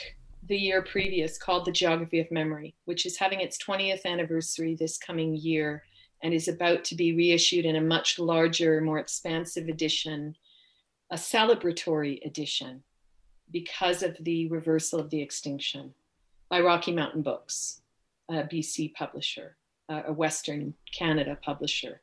the 0.48 0.58
year 0.58 0.82
previous 0.82 1.38
called 1.38 1.66
The 1.66 1.72
Geography 1.72 2.20
of 2.20 2.32
Memory, 2.32 2.76
which 2.86 3.06
is 3.06 3.18
having 3.18 3.40
its 3.40 3.58
20th 3.58 4.06
anniversary 4.06 4.76
this 4.76 4.98
coming 4.98 5.36
year 5.36 5.84
and 6.22 6.34
is 6.34 6.48
about 6.48 6.84
to 6.86 6.96
be 6.96 7.16
reissued 7.16 7.66
in 7.66 7.76
a 7.76 7.82
much 7.82 8.20
larger, 8.20 8.82
more 8.82 9.00
expansive 9.00 9.68
edition 9.68 10.36
a 11.12 11.16
celebratory 11.16 12.24
edition 12.26 12.84
because 13.52 14.04
of 14.04 14.16
the 14.22 14.48
reversal 14.48 15.00
of 15.00 15.10
the 15.10 15.22
extinction 15.22 15.94
by 16.50 16.62
Rocky 16.62 16.92
Mountain 16.92 17.24
Books, 17.24 17.82
a 18.30 18.44
BC 18.44 18.94
publisher, 18.94 19.58
a 19.88 20.14
Western 20.14 20.74
Canada 20.94 21.38
publisher. 21.44 22.02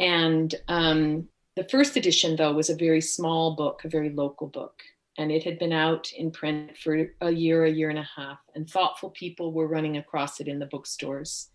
And 0.00 0.54
um, 0.68 1.28
the 1.56 1.64
first 1.64 1.96
edition, 1.96 2.36
though, 2.36 2.52
was 2.52 2.70
a 2.70 2.76
very 2.76 3.00
small 3.00 3.54
book, 3.54 3.82
a 3.84 3.88
very 3.88 4.10
local 4.10 4.46
book. 4.46 4.82
And 5.18 5.32
it 5.32 5.44
had 5.44 5.58
been 5.58 5.72
out 5.72 6.10
in 6.12 6.30
print 6.30 6.76
for 6.76 7.08
a 7.22 7.30
year, 7.30 7.64
a 7.64 7.70
year 7.70 7.88
and 7.88 7.98
a 7.98 8.08
half. 8.16 8.38
And 8.54 8.68
thoughtful 8.68 9.10
people 9.10 9.52
were 9.52 9.68
running 9.68 9.96
across 9.96 10.40
it 10.40 10.48
in 10.48 10.58
the 10.58 10.66
bookstores. 10.66 11.48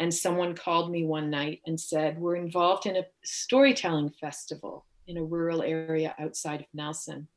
And 0.00 0.12
someone 0.12 0.54
called 0.54 0.90
me 0.90 1.04
one 1.04 1.30
night 1.30 1.60
and 1.66 1.78
said, 1.78 2.18
We're 2.18 2.36
involved 2.36 2.86
in 2.86 2.96
a 2.96 3.06
storytelling 3.22 4.10
festival 4.20 4.86
in 5.06 5.16
a 5.16 5.24
rural 5.24 5.62
area 5.62 6.14
outside 6.18 6.60
of 6.60 6.66
Nelson. 6.72 7.28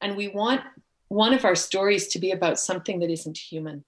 And 0.00 0.16
we 0.16 0.28
want 0.28 0.62
one 1.08 1.34
of 1.34 1.44
our 1.44 1.54
stories 1.54 2.08
to 2.08 2.18
be 2.18 2.30
about 2.30 2.58
something 2.58 3.00
that 3.00 3.10
isn't 3.10 3.36
human. 3.36 3.84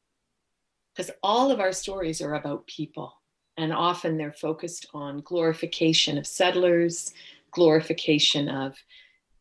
Because 0.94 1.10
all 1.22 1.50
of 1.50 1.60
our 1.60 1.72
stories 1.72 2.20
are 2.20 2.34
about 2.34 2.66
people. 2.66 3.14
And 3.56 3.72
often 3.72 4.16
they're 4.16 4.32
focused 4.32 4.86
on 4.92 5.20
glorification 5.20 6.18
of 6.18 6.26
settlers, 6.26 7.12
glorification 7.52 8.48
of, 8.48 8.76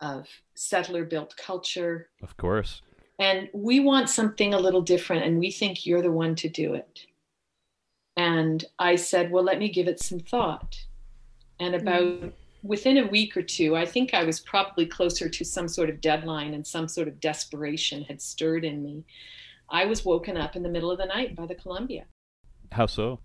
of 0.01 0.27
settler 0.55 1.05
built 1.05 1.35
culture. 1.37 2.09
Of 2.21 2.37
course. 2.37 2.81
And 3.17 3.49
we 3.53 3.79
want 3.79 4.09
something 4.09 4.53
a 4.53 4.59
little 4.59 4.81
different, 4.81 5.25
and 5.25 5.39
we 5.39 5.51
think 5.51 5.85
you're 5.85 6.01
the 6.01 6.11
one 6.11 6.35
to 6.35 6.49
do 6.49 6.73
it. 6.73 7.05
And 8.15 8.63
I 8.77 8.95
said, 8.95 9.31
Well, 9.31 9.43
let 9.43 9.59
me 9.59 9.69
give 9.69 9.87
it 9.87 10.01
some 10.01 10.19
thought. 10.19 10.77
And 11.59 11.75
about 11.75 12.03
mm 12.03 12.33
within 12.63 12.97
a 12.97 13.07
week 13.07 13.37
or 13.37 13.41
two, 13.41 13.75
I 13.75 13.85
think 13.85 14.13
I 14.13 14.23
was 14.23 14.39
probably 14.39 14.85
closer 14.85 15.29
to 15.29 15.45
some 15.45 15.67
sort 15.67 15.89
of 15.89 16.01
deadline 16.01 16.53
and 16.53 16.65
some 16.65 16.87
sort 16.87 17.07
of 17.07 17.19
desperation 17.19 18.03
had 18.03 18.21
stirred 18.21 18.65
in 18.65 18.83
me. 18.83 19.05
I 19.69 19.85
was 19.85 20.05
woken 20.05 20.37
up 20.37 20.55
in 20.55 20.63
the 20.63 20.69
middle 20.69 20.91
of 20.91 20.97
the 20.97 21.05
night 21.05 21.35
by 21.35 21.45
the 21.45 21.55
Columbia. 21.55 22.05
How 22.71 22.85
so? 22.85 23.19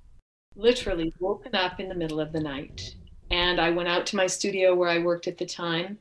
Literally 0.56 1.12
woken 1.18 1.54
up 1.54 1.80
in 1.80 1.88
the 1.88 1.94
middle 1.94 2.20
of 2.20 2.32
the 2.32 2.40
night. 2.40 2.94
And 3.30 3.60
I 3.60 3.70
went 3.70 3.88
out 3.88 4.06
to 4.06 4.16
my 4.16 4.26
studio 4.26 4.74
where 4.74 4.88
I 4.88 4.98
worked 4.98 5.26
at 5.26 5.38
the 5.38 5.46
time. 5.46 5.98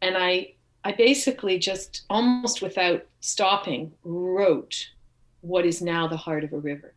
And 0.00 0.16
I, 0.16 0.54
I 0.84 0.92
basically 0.92 1.58
just 1.58 2.04
almost 2.08 2.62
without 2.62 3.04
stopping 3.20 3.92
wrote 4.04 4.90
what 5.40 5.66
is 5.66 5.82
now 5.82 6.06
the 6.06 6.16
heart 6.16 6.44
of 6.44 6.52
a 6.52 6.58
river. 6.58 6.94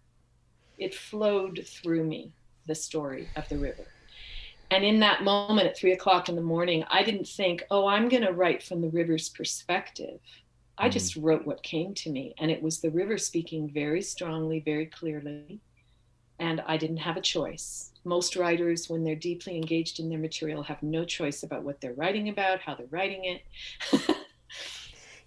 It 0.77 0.93
flowed 0.93 1.65
through 1.67 2.03
me, 2.03 2.31
the 2.67 2.75
story 2.75 3.27
of 3.35 3.49
the 3.49 3.57
river. 3.57 3.87
And 4.69 4.83
in 4.83 4.99
that 4.99 5.23
moment 5.23 5.67
at 5.67 5.77
three 5.77 5.93
o'clock 5.93 6.27
in 6.27 6.35
the 6.35 6.41
morning, 6.41 6.83
I 6.89 7.03
didn't 7.03 7.27
think, 7.27 7.63
oh, 7.71 7.87
I'm 7.87 8.09
going 8.09 8.25
to 8.25 8.33
write 8.33 8.61
from 8.61 8.81
the 8.81 8.89
river's 8.89 9.29
perspective. 9.29 10.19
I 10.77 10.83
mm-hmm. 10.83 10.91
just 10.91 11.15
wrote 11.15 11.45
what 11.45 11.63
came 11.63 11.93
to 11.95 12.09
me. 12.09 12.35
And 12.37 12.51
it 12.51 12.61
was 12.61 12.79
the 12.79 12.91
river 12.91 13.17
speaking 13.17 13.69
very 13.69 14.01
strongly, 14.01 14.59
very 14.59 14.85
clearly. 14.85 15.59
And 16.39 16.61
I 16.67 16.77
didn't 16.77 16.97
have 16.97 17.17
a 17.17 17.21
choice. 17.21 17.91
Most 18.03 18.35
writers, 18.35 18.89
when 18.89 19.03
they're 19.03 19.15
deeply 19.15 19.55
engaged 19.55 19.99
in 19.99 20.09
their 20.09 20.19
material, 20.19 20.63
have 20.63 20.83
no 20.83 21.03
choice 21.05 21.43
about 21.43 21.63
what 21.63 21.79
they're 21.81 21.93
writing 21.93 22.29
about, 22.29 22.59
how 22.59 22.75
they're 22.75 22.87
writing 22.91 23.23
it. 23.23 23.41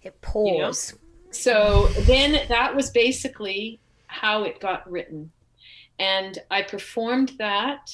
it 0.03 0.21
pours. 0.21 0.91
You 0.91 0.97
know? 0.97 1.01
So 1.31 1.87
then 2.01 2.47
that 2.47 2.75
was 2.75 2.91
basically 2.91 3.79
how 4.07 4.43
it 4.43 4.59
got 4.59 4.89
written. 4.89 5.31
And 5.99 6.39
I 6.49 6.61
performed 6.61 7.33
that 7.37 7.91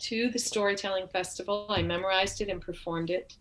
to 0.00 0.30
the 0.30 0.38
storytelling 0.38 1.08
festival. 1.08 1.66
I 1.68 1.82
memorized 1.82 2.40
it 2.40 2.48
and 2.48 2.60
performed 2.60 3.10
it. 3.10 3.34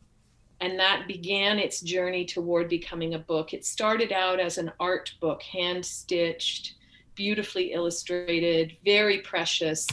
And 0.60 0.80
that 0.80 1.08
began 1.08 1.60
its 1.60 1.82
journey 1.82 2.26
toward 2.26 2.68
becoming 2.68 3.14
a 3.14 3.20
book. 3.20 3.54
It 3.54 3.66
started 3.66 4.12
out 4.12 4.40
as 4.40 4.58
an 4.58 4.72
art 4.80 5.14
book, 5.22 5.44
hand 5.44 5.86
stitched, 5.86 6.76
beautifully 7.14 7.74
illustrated, 7.74 8.76
very 8.84 9.20
precious, 9.20 9.88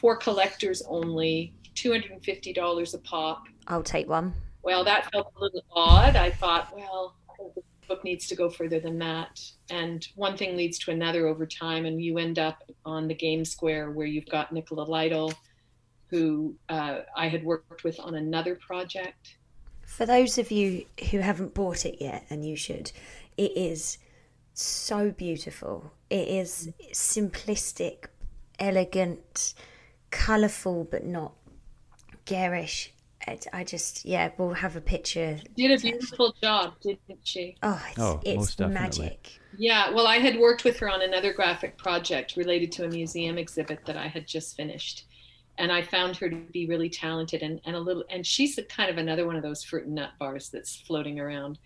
for 0.00 0.16
collectors 0.16 0.82
only, 0.88 1.54
$250 1.74 2.94
a 2.94 2.98
pop. 2.98 3.44
I'll 3.66 3.82
take 3.82 4.08
one. 4.08 4.32
Well, 4.62 4.84
that 4.84 5.10
felt 5.12 5.32
a 5.36 5.40
little 5.40 5.64
odd. 5.72 6.16
I 6.16 6.30
thought, 6.30 6.74
well, 6.74 7.16
the 7.54 7.62
book 7.86 8.02
needs 8.02 8.26
to 8.28 8.34
go 8.34 8.48
further 8.48 8.80
than 8.80 8.98
that. 8.98 9.40
And 9.70 10.06
one 10.16 10.36
thing 10.36 10.56
leads 10.56 10.78
to 10.80 10.90
another 10.90 11.26
over 11.26 11.46
time, 11.46 11.84
and 11.84 12.02
you 12.02 12.18
end 12.18 12.38
up 12.38 12.62
on 12.84 13.06
the 13.06 13.14
game 13.14 13.44
square 13.44 13.90
where 13.90 14.06
you've 14.06 14.28
got 14.28 14.52
Nicola 14.52 14.82
Lytle 14.82 15.32
who 16.10 16.54
uh, 16.68 17.00
I 17.16 17.28
had 17.28 17.44
worked 17.44 17.84
with 17.84 17.98
on 18.00 18.14
another 18.14 18.54
project. 18.54 19.36
For 19.86 20.06
those 20.06 20.38
of 20.38 20.50
you 20.50 20.84
who 21.10 21.18
haven't 21.18 21.54
bought 21.54 21.84
it 21.86 21.96
yet, 22.00 22.26
and 22.30 22.44
you 22.44 22.56
should, 22.56 22.92
it 23.36 23.56
is 23.56 23.98
so 24.54 25.10
beautiful. 25.10 25.92
It 26.10 26.28
is 26.28 26.70
simplistic, 26.92 28.06
elegant, 28.58 29.54
colourful, 30.10 30.88
but 30.90 31.04
not 31.04 31.32
garish. 32.24 32.92
I, 33.26 33.38
I 33.52 33.64
just 33.64 34.04
yeah, 34.04 34.30
we'll 34.38 34.54
have 34.54 34.76
a 34.76 34.80
picture. 34.80 35.38
Did 35.56 35.72
a 35.72 35.80
beautiful 35.80 36.34
job, 36.42 36.74
didn't 36.80 37.20
she? 37.24 37.56
Oh, 37.62 37.82
it's, 37.90 37.98
Oh, 37.98 38.20
it's 38.24 38.58
magic. 38.58 39.38
Yeah, 39.58 39.90
well, 39.90 40.06
I 40.06 40.18
had 40.18 40.38
worked 40.38 40.64
with 40.64 40.78
her 40.80 40.88
on 40.88 41.02
another 41.02 41.32
graphic 41.32 41.78
project 41.78 42.36
related 42.36 42.72
to 42.72 42.84
a 42.84 42.88
museum 42.88 43.38
exhibit 43.38 43.84
that 43.86 43.96
I 43.96 44.06
had 44.06 44.26
just 44.26 44.56
finished. 44.56 45.06
And 45.58 45.72
I 45.72 45.82
found 45.82 46.16
her 46.16 46.28
to 46.28 46.36
be 46.36 46.66
really 46.66 46.90
talented 46.90 47.42
and, 47.42 47.60
and 47.64 47.76
a 47.76 47.80
little, 47.80 48.04
and 48.10 48.26
she's 48.26 48.58
a 48.58 48.62
kind 48.62 48.90
of 48.90 48.98
another 48.98 49.26
one 49.26 49.36
of 49.36 49.42
those 49.42 49.64
fruit 49.64 49.86
and 49.86 49.94
nut 49.94 50.10
bars 50.18 50.50
that's 50.50 50.82
floating 50.82 51.18
around. 51.18 51.58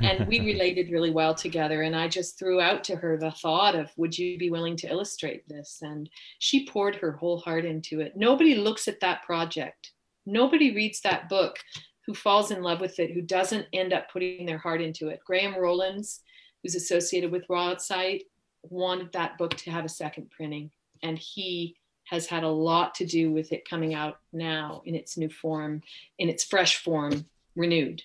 And 0.00 0.26
we 0.26 0.40
related 0.52 0.90
really 0.90 1.10
well 1.10 1.34
together. 1.34 1.82
And 1.82 1.94
I 1.94 2.08
just 2.08 2.38
threw 2.38 2.60
out 2.60 2.84
to 2.84 2.96
her 2.96 3.18
the 3.18 3.30
thought 3.30 3.74
of, 3.74 3.90
would 3.96 4.16
you 4.16 4.38
be 4.38 4.50
willing 4.50 4.76
to 4.78 4.88
illustrate 4.88 5.48
this? 5.48 5.80
And 5.82 6.08
she 6.38 6.66
poured 6.66 6.96
her 6.96 7.12
whole 7.12 7.38
heart 7.38 7.64
into 7.64 8.00
it. 8.00 8.16
Nobody 8.16 8.54
looks 8.54 8.88
at 8.88 9.00
that 9.00 9.22
project, 9.22 9.92
nobody 10.26 10.74
reads 10.74 11.00
that 11.02 11.28
book 11.28 11.58
who 12.06 12.14
falls 12.14 12.50
in 12.50 12.62
love 12.62 12.80
with 12.80 12.98
it, 12.98 13.12
who 13.12 13.22
doesn't 13.22 13.66
end 13.72 13.92
up 13.92 14.10
putting 14.10 14.46
their 14.46 14.58
heart 14.58 14.80
into 14.80 15.08
it. 15.08 15.20
Graham 15.24 15.58
Rollins, 15.58 16.20
who's 16.62 16.74
associated 16.74 17.30
with 17.30 17.46
Broadside, 17.46 18.20
wanted 18.62 19.12
that 19.12 19.38
book 19.38 19.54
to 19.54 19.70
have 19.70 19.84
a 19.84 19.88
second 19.88 20.30
printing, 20.30 20.70
and 21.02 21.18
he 21.18 21.76
has 22.04 22.26
had 22.26 22.44
a 22.44 22.48
lot 22.48 22.94
to 22.96 23.06
do 23.06 23.30
with 23.30 23.52
it 23.52 23.68
coming 23.68 23.94
out 23.94 24.18
now 24.32 24.82
in 24.84 24.94
its 24.94 25.16
new 25.16 25.28
form, 25.28 25.82
in 26.18 26.28
its 26.28 26.44
fresh 26.44 26.82
form, 26.82 27.26
renewed. 27.56 28.02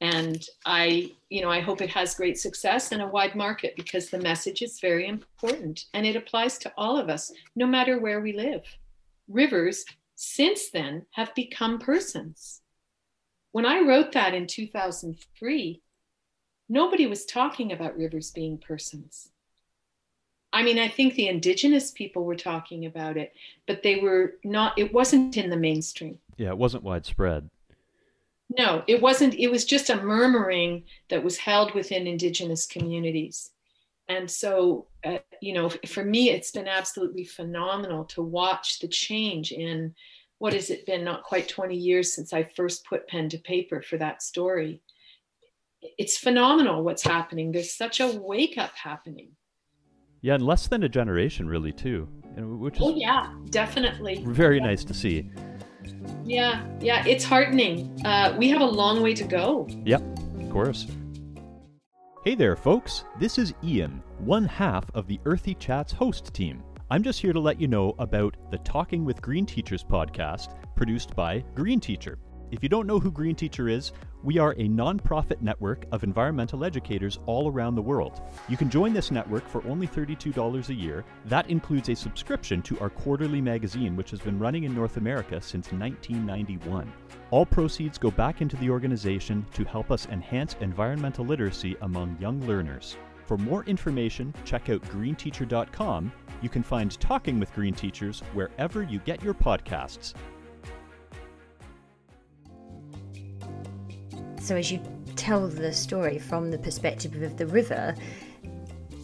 And 0.00 0.44
I, 0.66 1.12
you 1.28 1.42
know, 1.42 1.50
I 1.50 1.60
hope 1.60 1.80
it 1.80 1.90
has 1.90 2.16
great 2.16 2.38
success 2.38 2.90
and 2.90 3.00
a 3.00 3.06
wide 3.06 3.36
market 3.36 3.76
because 3.76 4.10
the 4.10 4.18
message 4.18 4.60
is 4.60 4.80
very 4.80 5.06
important 5.06 5.84
and 5.94 6.04
it 6.04 6.16
applies 6.16 6.58
to 6.58 6.72
all 6.76 6.98
of 6.98 7.08
us, 7.08 7.32
no 7.54 7.66
matter 7.66 8.00
where 8.00 8.20
we 8.20 8.32
live. 8.32 8.64
Rivers, 9.28 9.84
since 10.16 10.70
then, 10.70 11.06
have 11.12 11.34
become 11.34 11.78
persons. 11.78 12.62
When 13.52 13.66
I 13.66 13.80
wrote 13.80 14.12
that 14.12 14.34
in 14.34 14.46
2003, 14.46 15.82
nobody 16.68 17.06
was 17.06 17.24
talking 17.24 17.72
about 17.72 17.96
rivers 17.96 18.30
being 18.30 18.58
persons. 18.58 19.31
I 20.52 20.62
mean, 20.62 20.78
I 20.78 20.88
think 20.88 21.14
the 21.14 21.28
indigenous 21.28 21.90
people 21.90 22.24
were 22.24 22.36
talking 22.36 22.86
about 22.86 23.16
it, 23.16 23.34
but 23.66 23.82
they 23.82 23.96
were 23.96 24.34
not, 24.44 24.78
it 24.78 24.92
wasn't 24.92 25.36
in 25.36 25.48
the 25.48 25.56
mainstream. 25.56 26.18
Yeah, 26.36 26.48
it 26.48 26.58
wasn't 26.58 26.84
widespread. 26.84 27.48
No, 28.58 28.82
it 28.86 29.00
wasn't, 29.00 29.34
it 29.34 29.48
was 29.48 29.64
just 29.64 29.88
a 29.88 30.02
murmuring 30.02 30.84
that 31.08 31.24
was 31.24 31.38
held 31.38 31.74
within 31.74 32.06
indigenous 32.06 32.66
communities. 32.66 33.50
And 34.08 34.30
so, 34.30 34.88
uh, 35.04 35.18
you 35.40 35.54
know, 35.54 35.70
for 35.86 36.04
me, 36.04 36.30
it's 36.30 36.50
been 36.50 36.68
absolutely 36.68 37.24
phenomenal 37.24 38.04
to 38.06 38.22
watch 38.22 38.80
the 38.80 38.88
change 38.88 39.52
in 39.52 39.94
what 40.38 40.52
has 40.52 40.70
it 40.70 40.84
been, 40.84 41.04
not 41.04 41.22
quite 41.22 41.48
20 41.48 41.74
years 41.74 42.12
since 42.12 42.32
I 42.32 42.42
first 42.42 42.84
put 42.84 43.08
pen 43.08 43.28
to 43.30 43.38
paper 43.38 43.80
for 43.80 43.96
that 43.98 44.22
story. 44.22 44.82
It's 45.80 46.18
phenomenal 46.18 46.82
what's 46.82 47.04
happening. 47.04 47.52
There's 47.52 47.72
such 47.72 48.00
a 48.00 48.08
wake 48.08 48.58
up 48.58 48.74
happening. 48.74 49.30
Yeah, 50.22 50.36
in 50.36 50.46
less 50.46 50.68
than 50.68 50.84
a 50.84 50.88
generation, 50.88 51.48
really, 51.48 51.72
too, 51.72 52.08
and 52.36 52.60
which 52.60 52.76
is 52.76 52.82
Oh, 52.82 52.94
yeah, 52.94 53.32
definitely. 53.50 54.22
very 54.24 54.60
nice 54.60 54.84
to 54.84 54.94
see. 54.94 55.28
Yeah, 56.24 56.64
yeah, 56.80 57.04
it's 57.04 57.24
heartening. 57.24 58.00
Uh, 58.04 58.32
we 58.38 58.48
have 58.50 58.60
a 58.60 58.64
long 58.66 59.02
way 59.02 59.14
to 59.14 59.24
go. 59.24 59.66
Yep, 59.84 60.00
of 60.40 60.50
course. 60.50 60.86
Hey 62.24 62.36
there, 62.36 62.54
folks. 62.54 63.02
This 63.18 63.36
is 63.36 63.52
Ian, 63.64 64.00
one 64.18 64.44
half 64.44 64.84
of 64.94 65.08
the 65.08 65.18
Earthy 65.24 65.54
Chats 65.54 65.92
host 65.92 66.32
team. 66.32 66.62
I'm 66.88 67.02
just 67.02 67.18
here 67.20 67.32
to 67.32 67.40
let 67.40 67.60
you 67.60 67.66
know 67.66 67.96
about 67.98 68.36
the 68.52 68.58
Talking 68.58 69.04
with 69.04 69.20
Green 69.20 69.44
Teachers 69.44 69.82
podcast 69.82 70.54
produced 70.76 71.16
by 71.16 71.42
Green 71.56 71.80
Teacher. 71.80 72.18
If 72.52 72.62
you 72.62 72.68
don't 72.68 72.86
know 72.86 73.00
who 73.00 73.10
Green 73.10 73.34
Teacher 73.34 73.66
is, 73.70 73.92
we 74.22 74.36
are 74.36 74.52
a 74.52 74.68
nonprofit 74.68 75.40
network 75.40 75.86
of 75.90 76.04
environmental 76.04 76.66
educators 76.66 77.18
all 77.24 77.50
around 77.50 77.76
the 77.76 77.82
world. 77.82 78.20
You 78.46 78.58
can 78.58 78.68
join 78.68 78.92
this 78.92 79.10
network 79.10 79.48
for 79.48 79.66
only 79.66 79.88
$32 79.88 80.68
a 80.68 80.74
year. 80.74 81.02
That 81.24 81.48
includes 81.48 81.88
a 81.88 81.96
subscription 81.96 82.60
to 82.64 82.78
our 82.80 82.90
quarterly 82.90 83.40
magazine, 83.40 83.96
which 83.96 84.10
has 84.10 84.20
been 84.20 84.38
running 84.38 84.64
in 84.64 84.74
North 84.74 84.98
America 84.98 85.40
since 85.40 85.72
1991. 85.72 86.92
All 87.30 87.46
proceeds 87.46 87.96
go 87.96 88.10
back 88.10 88.42
into 88.42 88.58
the 88.58 88.68
organization 88.68 89.46
to 89.54 89.64
help 89.64 89.90
us 89.90 90.06
enhance 90.08 90.54
environmental 90.60 91.24
literacy 91.24 91.74
among 91.80 92.18
young 92.20 92.46
learners. 92.46 92.98
For 93.24 93.38
more 93.38 93.64
information, 93.64 94.34
check 94.44 94.68
out 94.68 94.82
greenteacher.com. 94.82 96.12
You 96.42 96.48
can 96.50 96.62
find 96.62 97.00
Talking 97.00 97.40
with 97.40 97.54
Green 97.54 97.72
Teachers 97.72 98.20
wherever 98.34 98.82
you 98.82 98.98
get 98.98 99.22
your 99.22 99.32
podcasts. 99.32 100.12
So 104.42 104.56
as 104.56 104.72
you 104.72 104.80
tell 105.14 105.46
the 105.46 105.72
story 105.72 106.18
from 106.18 106.50
the 106.50 106.58
perspective 106.58 107.22
of 107.22 107.36
the 107.36 107.46
river, 107.46 107.94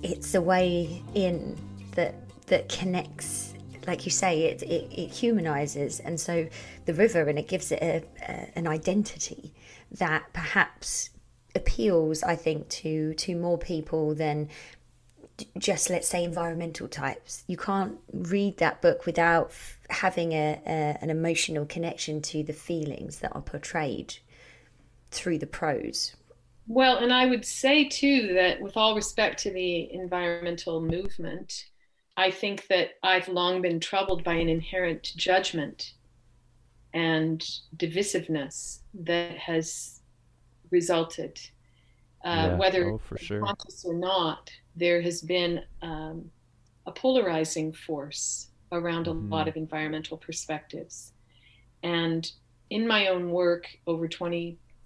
it's 0.02 0.34
a 0.34 0.40
way 0.40 1.02
in 1.14 1.56
that 1.92 2.14
that 2.46 2.68
connects 2.68 3.54
like 3.86 4.04
you 4.04 4.10
say 4.10 4.42
it, 4.42 4.62
it, 4.62 4.92
it 4.92 5.10
humanizes. 5.10 6.00
And 6.00 6.20
so 6.20 6.46
the 6.84 6.92
river 6.92 7.22
and 7.22 7.38
it 7.38 7.48
gives 7.48 7.72
it 7.72 7.80
a, 7.80 8.04
a, 8.28 8.58
an 8.58 8.66
identity 8.66 9.54
that 9.92 10.24
perhaps 10.34 11.10
appeals 11.54 12.22
i 12.22 12.36
think 12.36 12.68
to 12.68 13.14
to 13.14 13.34
more 13.34 13.56
people 13.56 14.14
than 14.14 14.48
just 15.56 15.88
let's 15.88 16.08
say 16.08 16.24
environmental 16.24 16.88
types. 16.88 17.44
You 17.46 17.56
can't 17.56 17.98
read 18.12 18.58
that 18.58 18.82
book 18.82 19.06
without 19.06 19.52
having 19.88 20.32
a, 20.32 20.60
a 20.66 20.98
an 21.00 21.10
emotional 21.10 21.64
connection 21.64 22.20
to 22.22 22.42
the 22.42 22.52
feelings 22.52 23.20
that 23.20 23.34
are 23.34 23.42
portrayed 23.42 24.16
through 25.10 25.38
the 25.38 25.46
prose 25.46 26.14
Well, 26.66 26.98
and 26.98 27.12
I 27.12 27.26
would 27.26 27.44
say 27.44 27.88
too 27.88 28.34
that 28.34 28.60
with 28.60 28.76
all 28.76 28.94
respect 28.94 29.40
to 29.42 29.50
the 29.52 29.92
environmental 29.92 30.80
movement, 30.80 31.52
I 32.16 32.30
think 32.30 32.66
that 32.68 32.90
I've 33.02 33.28
long 33.28 33.62
been 33.62 33.80
troubled 33.80 34.22
by 34.24 34.34
an 34.34 34.48
inherent 34.48 35.04
judgment 35.16 35.94
and 36.92 37.44
divisiveness 37.76 38.80
that 38.94 39.38
has 39.38 40.00
resulted. 40.70 41.38
Uh, 42.24 42.50
Yeah. 42.50 42.52
Whether 42.52 42.92
Oh, 42.92 42.98
for 42.98 43.18
sure. 43.18 43.40
conscious 43.46 43.84
or 43.84 43.94
not, 43.94 44.50
there 44.76 45.02
has 45.02 45.22
been 45.22 45.62
um, 45.82 46.30
a 46.86 46.92
polarizing 46.92 47.72
force 47.72 48.50
around 48.72 49.08
a 49.08 49.14
Mhm. 49.20 49.30
lot 49.30 49.48
of 49.48 49.56
environmental 49.56 50.18
perspectives. 50.18 51.12
And 51.82 52.30
in 52.70 52.86
my 52.88 53.08
own 53.08 53.30
work 53.30 53.66
over 53.86 54.08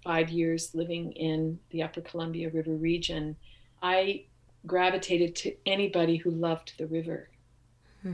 25 0.03 0.29
years 0.29 0.75
living 0.75 1.11
in 1.13 1.59
the 1.69 1.81
Upper 1.81 2.01
Columbia 2.01 2.49
River 2.49 2.73
region, 2.73 3.35
I 3.81 4.25
gravitated 4.65 5.35
to 5.37 5.55
anybody 5.65 6.17
who 6.17 6.31
loved 6.31 6.73
the 6.77 6.87
river. 6.87 7.29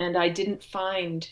And 0.00 0.16
I 0.16 0.28
didn't 0.28 0.62
find 0.62 1.28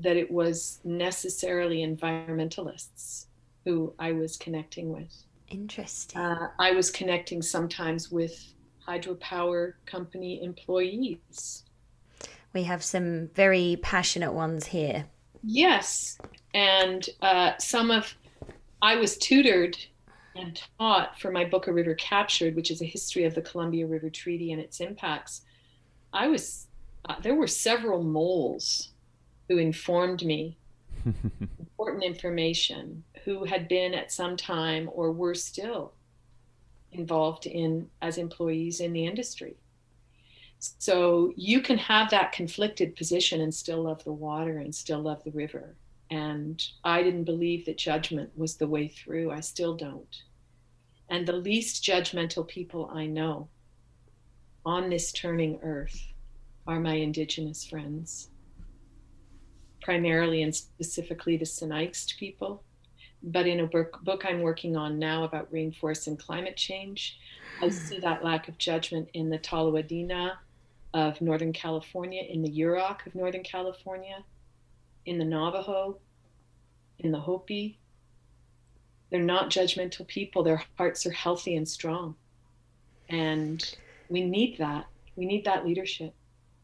that 0.00 0.18
it 0.18 0.30
was 0.30 0.78
necessarily 0.84 1.78
environmentalists 1.78 3.24
who 3.64 3.94
I 3.98 4.12
was 4.12 4.36
connecting 4.36 4.92
with. 4.92 5.24
interesting 5.48 6.20
Uh, 6.20 6.48
I 6.58 6.72
was 6.72 6.90
connecting 6.90 7.40
sometimes 7.40 8.10
with 8.10 8.52
hydropower 8.86 9.72
company 9.86 10.44
employees. 10.44 11.64
we 12.52 12.64
have 12.64 12.84
some 12.84 13.28
very 13.28 13.78
passionate 13.80 14.34
ones 14.34 14.66
here 14.66 15.06
Yes, 15.42 16.18
and 16.54 17.08
uh, 17.22 17.52
some 17.58 17.90
of 17.90 18.14
I 18.80 18.96
was 18.96 19.18
tutored 19.18 19.76
and 20.36 20.60
taught 20.78 21.18
for 21.20 21.30
my 21.30 21.44
book 21.44 21.66
A 21.66 21.72
River 21.72 21.94
Captured, 21.94 22.54
which 22.54 22.70
is 22.70 22.80
a 22.80 22.86
history 22.86 23.24
of 23.24 23.34
the 23.34 23.42
Columbia 23.42 23.86
River 23.86 24.08
Treaty 24.08 24.52
and 24.52 24.60
its 24.60 24.80
impacts. 24.80 25.42
I 26.12 26.28
was 26.28 26.66
uh, 27.08 27.16
there 27.20 27.34
were 27.34 27.46
several 27.46 28.02
moles 28.02 28.90
who 29.48 29.58
informed 29.58 30.24
me 30.24 30.58
important 31.04 32.04
information 32.04 33.02
who 33.24 33.44
had 33.44 33.68
been 33.68 33.94
at 33.94 34.12
some 34.12 34.36
time 34.36 34.90
or 34.92 35.12
were 35.12 35.34
still 35.34 35.92
involved 36.92 37.46
in 37.46 37.88
as 38.02 38.18
employees 38.18 38.80
in 38.80 38.92
the 38.92 39.06
industry. 39.06 39.56
So 40.58 41.32
you 41.36 41.60
can 41.60 41.78
have 41.78 42.10
that 42.10 42.32
conflicted 42.32 42.96
position 42.96 43.40
and 43.40 43.54
still 43.54 43.82
love 43.82 44.02
the 44.04 44.12
water 44.12 44.58
and 44.58 44.74
still 44.74 45.00
love 45.00 45.22
the 45.24 45.30
river. 45.30 45.76
And 46.10 46.62
I 46.84 47.02
didn't 47.02 47.24
believe 47.24 47.66
that 47.66 47.76
judgment 47.76 48.30
was 48.36 48.56
the 48.56 48.66
way 48.66 48.88
through. 48.88 49.30
I 49.30 49.40
still 49.40 49.76
don't. 49.76 50.22
And 51.10 51.26
the 51.26 51.32
least 51.32 51.84
judgmental 51.84 52.46
people 52.46 52.90
I 52.92 53.06
know 53.06 53.48
on 54.64 54.90
this 54.90 55.12
turning 55.12 55.58
earth 55.62 56.12
are 56.66 56.80
my 56.80 56.94
indigenous 56.94 57.64
friends, 57.64 58.28
primarily 59.80 60.42
and 60.42 60.54
specifically 60.54 61.36
the 61.36 61.46
Sinixt 61.46 62.18
people. 62.18 62.62
But 63.22 63.46
in 63.46 63.60
a 63.60 63.66
book, 63.66 63.98
book 64.04 64.24
I'm 64.26 64.42
working 64.42 64.76
on 64.76 64.98
now 64.98 65.24
about 65.24 65.52
rainforests 65.52 66.06
and 66.06 66.18
climate 66.18 66.56
change, 66.56 67.18
I 67.60 67.66
hmm. 67.66 67.70
see 67.70 67.98
that 68.00 68.22
lack 68.22 68.48
of 68.48 68.58
judgment 68.58 69.08
in 69.14 69.30
the 69.30 69.38
Tolowa 69.38 69.86
Dee-ni' 69.86 70.30
of 70.94 71.20
Northern 71.20 71.52
California, 71.52 72.22
in 72.22 72.42
the 72.42 72.50
Yurok 72.50 73.06
of 73.06 73.14
Northern 73.14 73.42
California, 73.42 74.24
in 75.04 75.18
the 75.18 75.24
Navajo, 75.24 75.98
in 76.98 77.12
the 77.12 77.20
Hopi. 77.20 77.78
They're 79.10 79.22
not 79.22 79.50
judgmental 79.50 80.06
people. 80.06 80.42
Their 80.42 80.62
hearts 80.76 81.06
are 81.06 81.12
healthy 81.12 81.56
and 81.56 81.66
strong. 81.66 82.14
And 83.08 83.76
we 84.08 84.22
need 84.22 84.58
that. 84.58 84.86
We 85.16 85.24
need 85.24 85.44
that 85.46 85.64
leadership. 85.64 86.14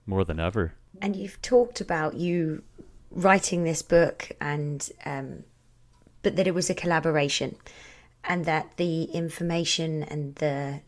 More 0.06 0.24
than 0.24 0.38
ever. 0.38 0.74
And 1.00 1.16
you've 1.16 1.40
talked 1.40 1.80
about 1.80 2.14
you 2.14 2.62
writing 3.10 3.64
this 3.64 3.82
book 3.82 4.30
and 4.40 4.90
um, 5.04 5.44
but 6.22 6.36
that 6.36 6.46
it 6.46 6.54
was 6.54 6.68
a 6.68 6.74
collaboration 6.74 7.56
and 8.24 8.44
that 8.44 8.76
the 8.76 9.04
information 9.04 10.02
and 10.02 10.34
the 10.36 10.80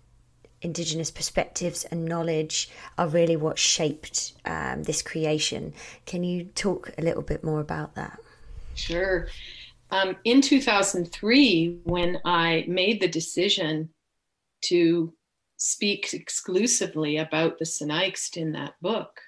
indigenous 0.66 1.11
perspectives 1.11 1.85
and 1.87 2.05
knowledge 2.05 2.68
are 2.98 3.09
really 3.09 3.37
what 3.37 3.59
shaped 3.59 4.35
um, 4.44 4.83
this 4.83 5.00
creation. 5.00 5.72
Can 6.05 6.22
you 6.24 6.44
talk 6.55 6.90
a 6.98 7.02
little 7.02 7.22
bit 7.22 7.42
more 7.42 7.61
about 7.61 7.94
that? 7.94 8.18
Sure. 8.74 9.29
Um, 9.90 10.16
in 10.24 10.40
2003 10.40 11.79
when 11.85 12.18
i 12.24 12.64
made 12.66 13.00
the 13.00 13.07
decision 13.07 13.88
to 14.62 15.14
speak 15.57 16.12
exclusively 16.12 17.18
about 17.18 17.59
the 17.59 17.64
Sinixt 17.64 18.37
in 18.37 18.52
that 18.52 18.74
book 18.83 19.20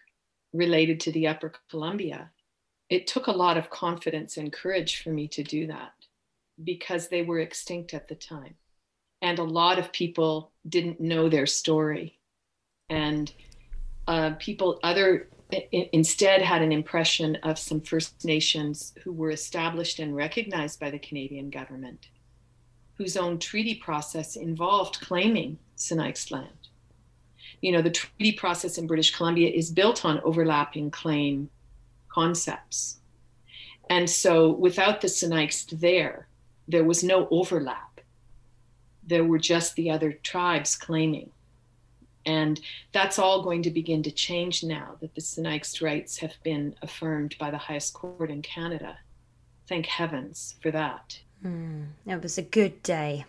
related 0.52 0.98
to 1.00 1.12
the 1.12 1.28
Upper 1.28 1.52
Columbia, 1.70 2.30
it 2.90 3.06
took 3.06 3.28
a 3.28 3.32
lot 3.44 3.56
of 3.56 3.70
confidence 3.70 4.36
and 4.36 4.52
courage 4.52 5.02
for 5.02 5.10
me 5.10 5.28
to 5.28 5.42
do 5.42 5.66
that 5.68 5.92
because 6.64 7.08
they 7.08 7.22
were 7.22 7.38
extinct 7.38 7.94
at 7.94 8.08
the 8.08 8.14
time. 8.14 8.54
And 9.22 9.38
a 9.38 9.44
lot 9.44 9.78
of 9.78 9.92
people 9.92 10.52
didn't 10.68 11.00
know 11.00 11.28
their 11.28 11.46
story. 11.46 12.18
And 12.88 13.32
uh, 14.06 14.32
people, 14.38 14.80
other, 14.82 15.28
instead 15.72 16.42
had 16.42 16.62
an 16.62 16.72
impression 16.72 17.36
of 17.42 17.58
some 17.58 17.80
First 17.80 18.24
Nations 18.24 18.94
who 19.02 19.12
were 19.12 19.30
established 19.30 19.98
and 19.98 20.16
recognized 20.16 20.80
by 20.80 20.90
the 20.90 20.98
Canadian 20.98 21.50
government, 21.50 22.08
whose 22.96 23.16
own 23.16 23.38
treaty 23.38 23.74
process 23.74 24.36
involved 24.36 25.00
claiming 25.00 25.58
Sinixt 25.76 26.30
land. 26.30 26.68
You 27.60 27.72
know, 27.72 27.82
the 27.82 27.90
treaty 27.90 28.32
process 28.32 28.78
in 28.78 28.86
British 28.86 29.14
Columbia 29.14 29.50
is 29.50 29.70
built 29.70 30.04
on 30.04 30.20
overlapping 30.20 30.90
claim 30.90 31.50
concepts. 32.08 32.98
And 33.90 34.08
so 34.08 34.50
without 34.50 35.00
the 35.00 35.08
Sinixt 35.08 35.80
there, 35.80 36.28
there 36.66 36.84
was 36.84 37.02
no 37.02 37.26
overlap. 37.30 37.87
There 39.08 39.24
were 39.24 39.38
just 39.38 39.74
the 39.74 39.90
other 39.90 40.12
tribes 40.12 40.76
claiming. 40.76 41.30
And 42.24 42.60
that's 42.92 43.18
all 43.18 43.42
going 43.42 43.62
to 43.62 43.70
begin 43.70 44.02
to 44.02 44.10
change 44.10 44.62
now 44.62 44.96
that 45.00 45.14
the 45.14 45.20
Sinixt 45.20 45.82
rights 45.82 46.18
have 46.18 46.34
been 46.42 46.74
affirmed 46.82 47.34
by 47.38 47.50
the 47.50 47.58
highest 47.58 47.94
court 47.94 48.30
in 48.30 48.42
Canada. 48.42 48.98
Thank 49.66 49.86
heavens 49.86 50.56
for 50.60 50.70
that. 50.70 51.18
Mm, 51.44 51.86
it 52.06 52.22
was 52.22 52.36
a 52.36 52.42
good 52.42 52.82
day. 52.82 53.24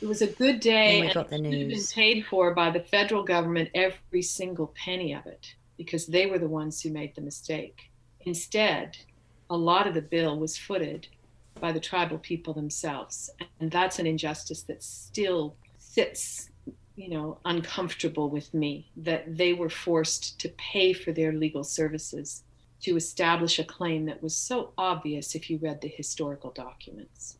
It 0.00 0.06
was 0.06 0.22
a 0.22 0.26
good 0.26 0.60
day. 0.60 0.98
When 0.98 1.08
we 1.08 1.14
got 1.14 1.30
the 1.30 1.38
news. 1.38 1.92
been 1.92 2.02
paid 2.02 2.26
for 2.26 2.54
by 2.54 2.70
the 2.70 2.80
federal 2.80 3.22
government 3.22 3.70
every 3.74 4.22
single 4.22 4.72
penny 4.76 5.14
of 5.14 5.26
it 5.26 5.54
because 5.76 6.06
they 6.06 6.26
were 6.26 6.38
the 6.38 6.48
ones 6.48 6.80
who 6.80 6.90
made 6.90 7.14
the 7.14 7.20
mistake. 7.20 7.90
Instead, 8.20 8.98
a 9.50 9.56
lot 9.56 9.86
of 9.86 9.94
the 9.94 10.02
bill 10.02 10.38
was 10.38 10.56
footed 10.56 11.08
by 11.62 11.70
the 11.70 11.80
tribal 11.80 12.18
people 12.18 12.52
themselves. 12.52 13.30
And 13.60 13.70
that's 13.70 14.00
an 14.00 14.06
injustice 14.06 14.62
that 14.64 14.82
still 14.82 15.54
sits, 15.78 16.50
you 16.96 17.08
know, 17.08 17.38
uncomfortable 17.44 18.28
with 18.28 18.52
me 18.52 18.90
that 18.96 19.36
they 19.38 19.52
were 19.52 19.70
forced 19.70 20.40
to 20.40 20.48
pay 20.58 20.92
for 20.92 21.12
their 21.12 21.32
legal 21.32 21.62
services 21.62 22.42
to 22.82 22.96
establish 22.96 23.60
a 23.60 23.64
claim 23.64 24.06
that 24.06 24.20
was 24.20 24.34
so 24.34 24.72
obvious 24.76 25.36
if 25.36 25.48
you 25.48 25.58
read 25.58 25.80
the 25.80 25.88
historical 25.88 26.50
documents. 26.50 27.38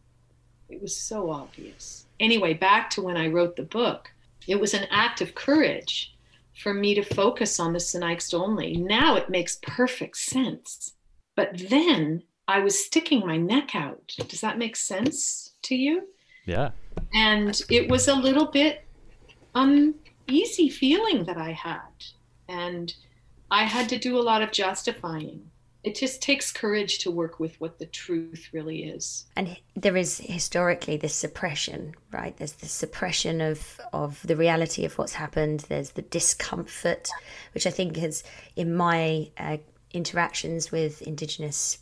It 0.69 0.81
was 0.81 0.97
so 0.97 1.29
obvious. 1.29 2.07
Anyway, 2.21 2.55
back 2.55 2.91
to 2.91 3.03
when 3.03 3.17
I 3.17 3.27
wrote 3.27 3.57
the 3.57 3.65
book, 3.65 4.13
it 4.47 4.61
was 4.61 4.73
an 4.73 4.87
act 4.93 5.21
of 5.21 5.35
courage 5.35 6.15
for 6.63 6.73
me 6.73 6.95
to 6.95 7.03
focus 7.03 7.59
on 7.59 7.73
the 7.73 7.81
Sinixt 7.81 8.35
only. 8.35 8.77
Now 8.77 9.17
it 9.17 9.29
makes 9.29 9.59
perfect 9.63 10.17
sense. 10.17 10.93
But 11.35 11.59
then 11.69 12.23
I 12.53 12.59
was 12.59 12.85
sticking 12.85 13.27
my 13.27 13.39
neck 13.39 13.75
out. 13.75 14.13
Does 14.29 14.43
that 14.43 14.59
make 14.59 14.77
sense 14.77 15.55
to 15.63 15.75
you? 15.75 16.07
Yeah. 16.45 16.73
And 17.15 17.59
it 17.71 17.89
was 17.89 18.09
a 18.09 18.15
little 18.15 18.45
bit 18.45 18.85
uneasy 19.55 20.69
feeling 20.69 21.25
that 21.25 21.39
I 21.39 21.53
had. 21.53 22.05
And 22.51 22.93
I 23.51 23.65
had 23.65 23.89
to 23.89 23.99
do 23.99 24.19
a 24.19 24.21
lot 24.21 24.43
of 24.43 24.53
justifying. 24.53 25.51
It 25.83 25.95
just 25.95 26.21
takes 26.21 26.53
courage 26.53 26.99
to 26.99 27.11
work 27.11 27.41
with 27.41 27.59
what 27.59 27.79
the 27.79 27.87
truth 27.87 28.51
really 28.53 28.85
is. 28.85 29.25
And 29.35 29.57
there 29.75 29.97
is 29.97 30.19
historically 30.19 30.99
this 30.99 31.15
suppression, 31.15 31.95
right? 32.11 32.37
There's 32.37 32.53
the 32.53 32.67
suppression 32.67 33.41
of 33.41 33.81
of 33.95 34.21
the 34.27 34.37
reality 34.37 34.85
of 34.85 34.99
what's 34.99 35.15
happened. 35.15 35.61
There's 35.71 35.93
the 35.93 36.03
discomfort, 36.03 37.09
which 37.55 37.67
I 37.67 37.71
think 37.71 37.97
has, 37.97 38.23
in 38.57 38.77
my 38.77 39.31
uh, 39.39 39.57
interactions 39.93 40.71
with 40.71 41.03
Indigenous 41.03 41.79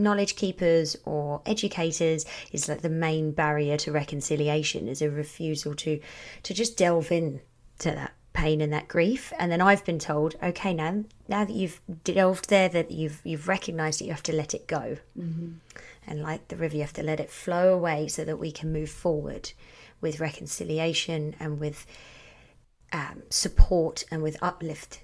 knowledge 0.00 0.36
keepers 0.36 0.96
or 1.04 1.42
educators 1.46 2.24
is 2.52 2.68
like 2.68 2.82
the 2.82 2.88
main 2.88 3.32
barrier 3.32 3.76
to 3.78 3.92
reconciliation 3.92 4.88
is 4.88 5.02
a 5.02 5.10
refusal 5.10 5.74
to 5.76 6.00
to 6.42 6.54
just 6.54 6.76
delve 6.76 7.12
in 7.12 7.40
to 7.78 7.90
that 7.90 8.14
pain 8.32 8.60
and 8.60 8.72
that 8.72 8.88
grief. 8.88 9.32
And 9.38 9.50
then 9.50 9.60
i've 9.60 9.84
been 9.84 9.98
told 9.98 10.36
okay 10.42 10.72
now 10.74 11.04
now 11.28 11.44
that 11.44 11.54
you've 11.54 11.80
delved 12.04 12.48
there 12.48 12.68
that 12.68 12.90
you've 12.90 13.20
you've 13.24 13.48
recognized 13.48 14.00
that 14.00 14.06
you 14.06 14.12
have 14.12 14.22
to 14.24 14.32
let 14.34 14.54
it 14.54 14.66
go. 14.66 14.96
Mm-hmm. 15.18 15.52
and 16.06 16.22
like 16.22 16.48
the 16.48 16.56
river 16.56 16.76
you 16.76 16.82
have 16.82 16.92
to 16.94 17.02
let 17.02 17.20
it 17.20 17.30
flow 17.30 17.74
away 17.74 18.08
so 18.08 18.24
that 18.24 18.38
we 18.38 18.50
can 18.50 18.72
move 18.72 18.90
forward 18.90 19.52
with 20.00 20.20
reconciliation 20.20 21.34
and 21.38 21.60
with 21.60 21.86
um, 22.92 23.22
support 23.28 24.04
and 24.10 24.22
with 24.22 24.36
uplift 24.42 25.00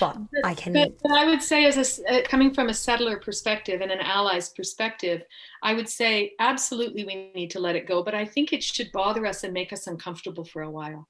but, 0.00 0.18
but 0.32 0.44
I 0.44 0.54
can. 0.54 0.72
But, 0.72 0.92
but, 1.02 1.12
I 1.12 1.24
would 1.24 1.42
say, 1.42 1.64
as 1.64 2.00
a 2.00 2.18
uh, 2.18 2.22
coming 2.24 2.52
from 2.52 2.68
a 2.68 2.74
settler 2.74 3.18
perspective 3.18 3.80
and 3.80 3.90
an 3.90 4.00
ally's 4.00 4.48
perspective, 4.50 5.22
I 5.62 5.74
would 5.74 5.88
say 5.88 6.32
absolutely 6.38 7.04
we 7.04 7.32
need 7.34 7.50
to 7.50 7.60
let 7.60 7.76
it 7.76 7.86
go. 7.86 8.02
But 8.02 8.14
I 8.14 8.24
think 8.24 8.52
it 8.52 8.62
should 8.62 8.92
bother 8.92 9.26
us 9.26 9.44
and 9.44 9.52
make 9.52 9.72
us 9.72 9.86
uncomfortable 9.86 10.44
for 10.44 10.62
a 10.62 10.70
while. 10.70 11.08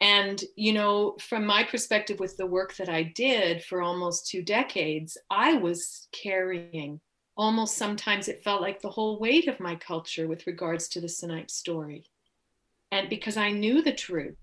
And 0.00 0.42
you 0.56 0.72
know, 0.72 1.16
from 1.20 1.44
my 1.44 1.64
perspective, 1.64 2.20
with 2.20 2.36
the 2.36 2.46
work 2.46 2.76
that 2.76 2.88
I 2.88 3.02
did 3.02 3.64
for 3.64 3.82
almost 3.82 4.28
two 4.28 4.42
decades, 4.42 5.18
I 5.30 5.54
was 5.54 6.08
carrying 6.12 7.00
almost 7.38 7.76
sometimes 7.76 8.26
it 8.26 8.42
felt 8.42 8.60
like 8.60 8.82
the 8.82 8.90
whole 8.90 9.20
weight 9.20 9.46
of 9.46 9.60
my 9.60 9.76
culture 9.76 10.26
with 10.26 10.46
regards 10.46 10.88
to 10.88 11.00
the 11.00 11.06
Sinixt 11.06 11.52
story. 11.52 12.04
And 12.90 13.08
because 13.08 13.36
I 13.36 13.52
knew 13.52 13.80
the 13.80 13.92
truth 13.92 14.36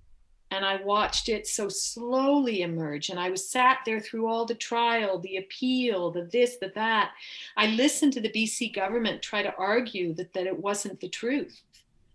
and 0.55 0.63
I 0.63 0.81
watched 0.83 1.27
it 1.27 1.47
so 1.47 1.67
slowly 1.67 2.61
emerge. 2.61 3.09
And 3.09 3.19
I 3.19 3.29
was 3.29 3.49
sat 3.49 3.79
there 3.85 3.99
through 3.99 4.27
all 4.27 4.45
the 4.45 4.55
trial, 4.55 5.19
the 5.19 5.37
appeal, 5.37 6.11
the 6.11 6.29
this, 6.31 6.55
the 6.57 6.71
that. 6.75 7.11
I 7.57 7.67
listened 7.67 8.13
to 8.13 8.21
the 8.21 8.29
BC 8.31 8.73
government 8.73 9.21
try 9.21 9.43
to 9.43 9.53
argue 9.55 10.13
that, 10.13 10.31
that 10.33 10.47
it 10.47 10.57
wasn't 10.57 11.01
the 11.01 11.09
truth. 11.09 11.61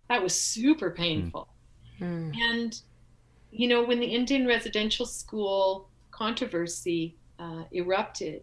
That 0.09 0.23
was 0.23 0.35
super 0.35 0.91
painful. 0.91 1.49
Mm. 2.01 2.35
And, 2.41 2.81
you 3.51 3.69
know, 3.69 3.85
when 3.85 4.01
the 4.01 4.07
Indian 4.07 4.47
residential 4.47 5.05
school 5.05 5.91
controversy 6.11 7.17
uh, 7.39 7.65
erupted 7.73 8.43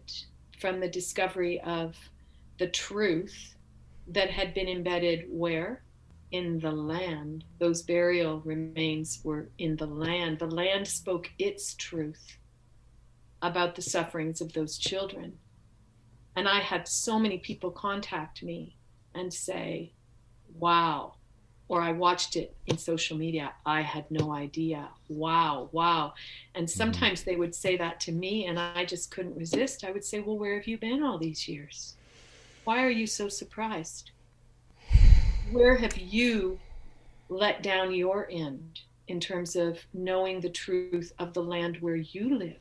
from 0.60 0.78
the 0.78 0.88
discovery 0.88 1.60
of 1.62 1.96
the 2.58 2.68
truth 2.68 3.56
that 4.06 4.30
had 4.30 4.54
been 4.54 4.68
embedded 4.68 5.26
where? 5.28 5.82
In 6.30 6.58
the 6.60 6.72
land. 6.72 7.44
Those 7.58 7.82
burial 7.82 8.40
remains 8.40 9.20
were 9.24 9.48
in 9.58 9.76
the 9.76 9.86
land. 9.86 10.38
The 10.38 10.46
land 10.46 10.88
spoke 10.88 11.30
its 11.38 11.74
truth 11.74 12.38
about 13.40 13.74
the 13.74 13.82
sufferings 13.82 14.40
of 14.40 14.52
those 14.52 14.78
children. 14.78 15.38
And 16.36 16.48
I 16.48 16.60
had 16.60 16.86
so 16.86 17.18
many 17.18 17.38
people 17.38 17.70
contact 17.70 18.42
me 18.42 18.76
and 19.14 19.32
say, 19.32 19.92
wow. 20.54 21.14
Or 21.68 21.82
I 21.82 21.92
watched 21.92 22.36
it 22.36 22.56
in 22.66 22.78
social 22.78 23.18
media. 23.18 23.52
I 23.66 23.82
had 23.82 24.10
no 24.10 24.32
idea. 24.32 24.88
Wow, 25.08 25.68
wow. 25.72 26.14
And 26.54 26.66
mm-hmm. 26.66 26.76
sometimes 26.76 27.24
they 27.24 27.36
would 27.36 27.54
say 27.54 27.76
that 27.76 28.00
to 28.00 28.12
me, 28.12 28.46
and 28.46 28.58
I 28.58 28.86
just 28.86 29.10
couldn't 29.10 29.36
resist. 29.36 29.84
I 29.84 29.90
would 29.90 30.04
say, 30.04 30.20
Well, 30.20 30.38
where 30.38 30.54
have 30.54 30.66
you 30.66 30.78
been 30.78 31.02
all 31.02 31.18
these 31.18 31.46
years? 31.46 31.96
Why 32.64 32.82
are 32.84 32.90
you 32.90 33.06
so 33.06 33.28
surprised? 33.28 34.12
Where 35.52 35.76
have 35.76 35.96
you 35.96 36.58
let 37.28 37.62
down 37.62 37.94
your 37.94 38.28
end 38.30 38.80
in 39.06 39.20
terms 39.20 39.56
of 39.56 39.78
knowing 39.92 40.40
the 40.40 40.50
truth 40.50 41.12
of 41.18 41.34
the 41.34 41.42
land 41.42 41.78
where 41.80 41.96
you 41.96 42.36
live 42.36 42.56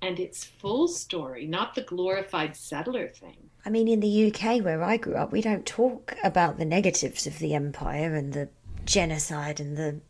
and 0.00 0.20
its 0.20 0.44
full 0.44 0.86
story, 0.88 1.46
not 1.46 1.74
the 1.74 1.82
glorified 1.82 2.56
settler 2.56 3.08
thing? 3.08 3.50
I 3.64 3.70
mean, 3.70 3.88
in 3.88 4.00
the 4.00 4.32
UK 4.32 4.62
where 4.62 4.82
I 4.82 4.96
grew 4.96 5.14
up, 5.14 5.32
we 5.32 5.40
don't 5.40 5.66
talk 5.66 6.14
about 6.22 6.58
the 6.58 6.64
negatives 6.64 7.26
of 7.26 7.38
the 7.38 7.54
empire 7.54 8.14
and 8.14 8.32
the 8.32 8.48
genocide 8.84 9.60
and 9.60 9.76
the 9.76 10.00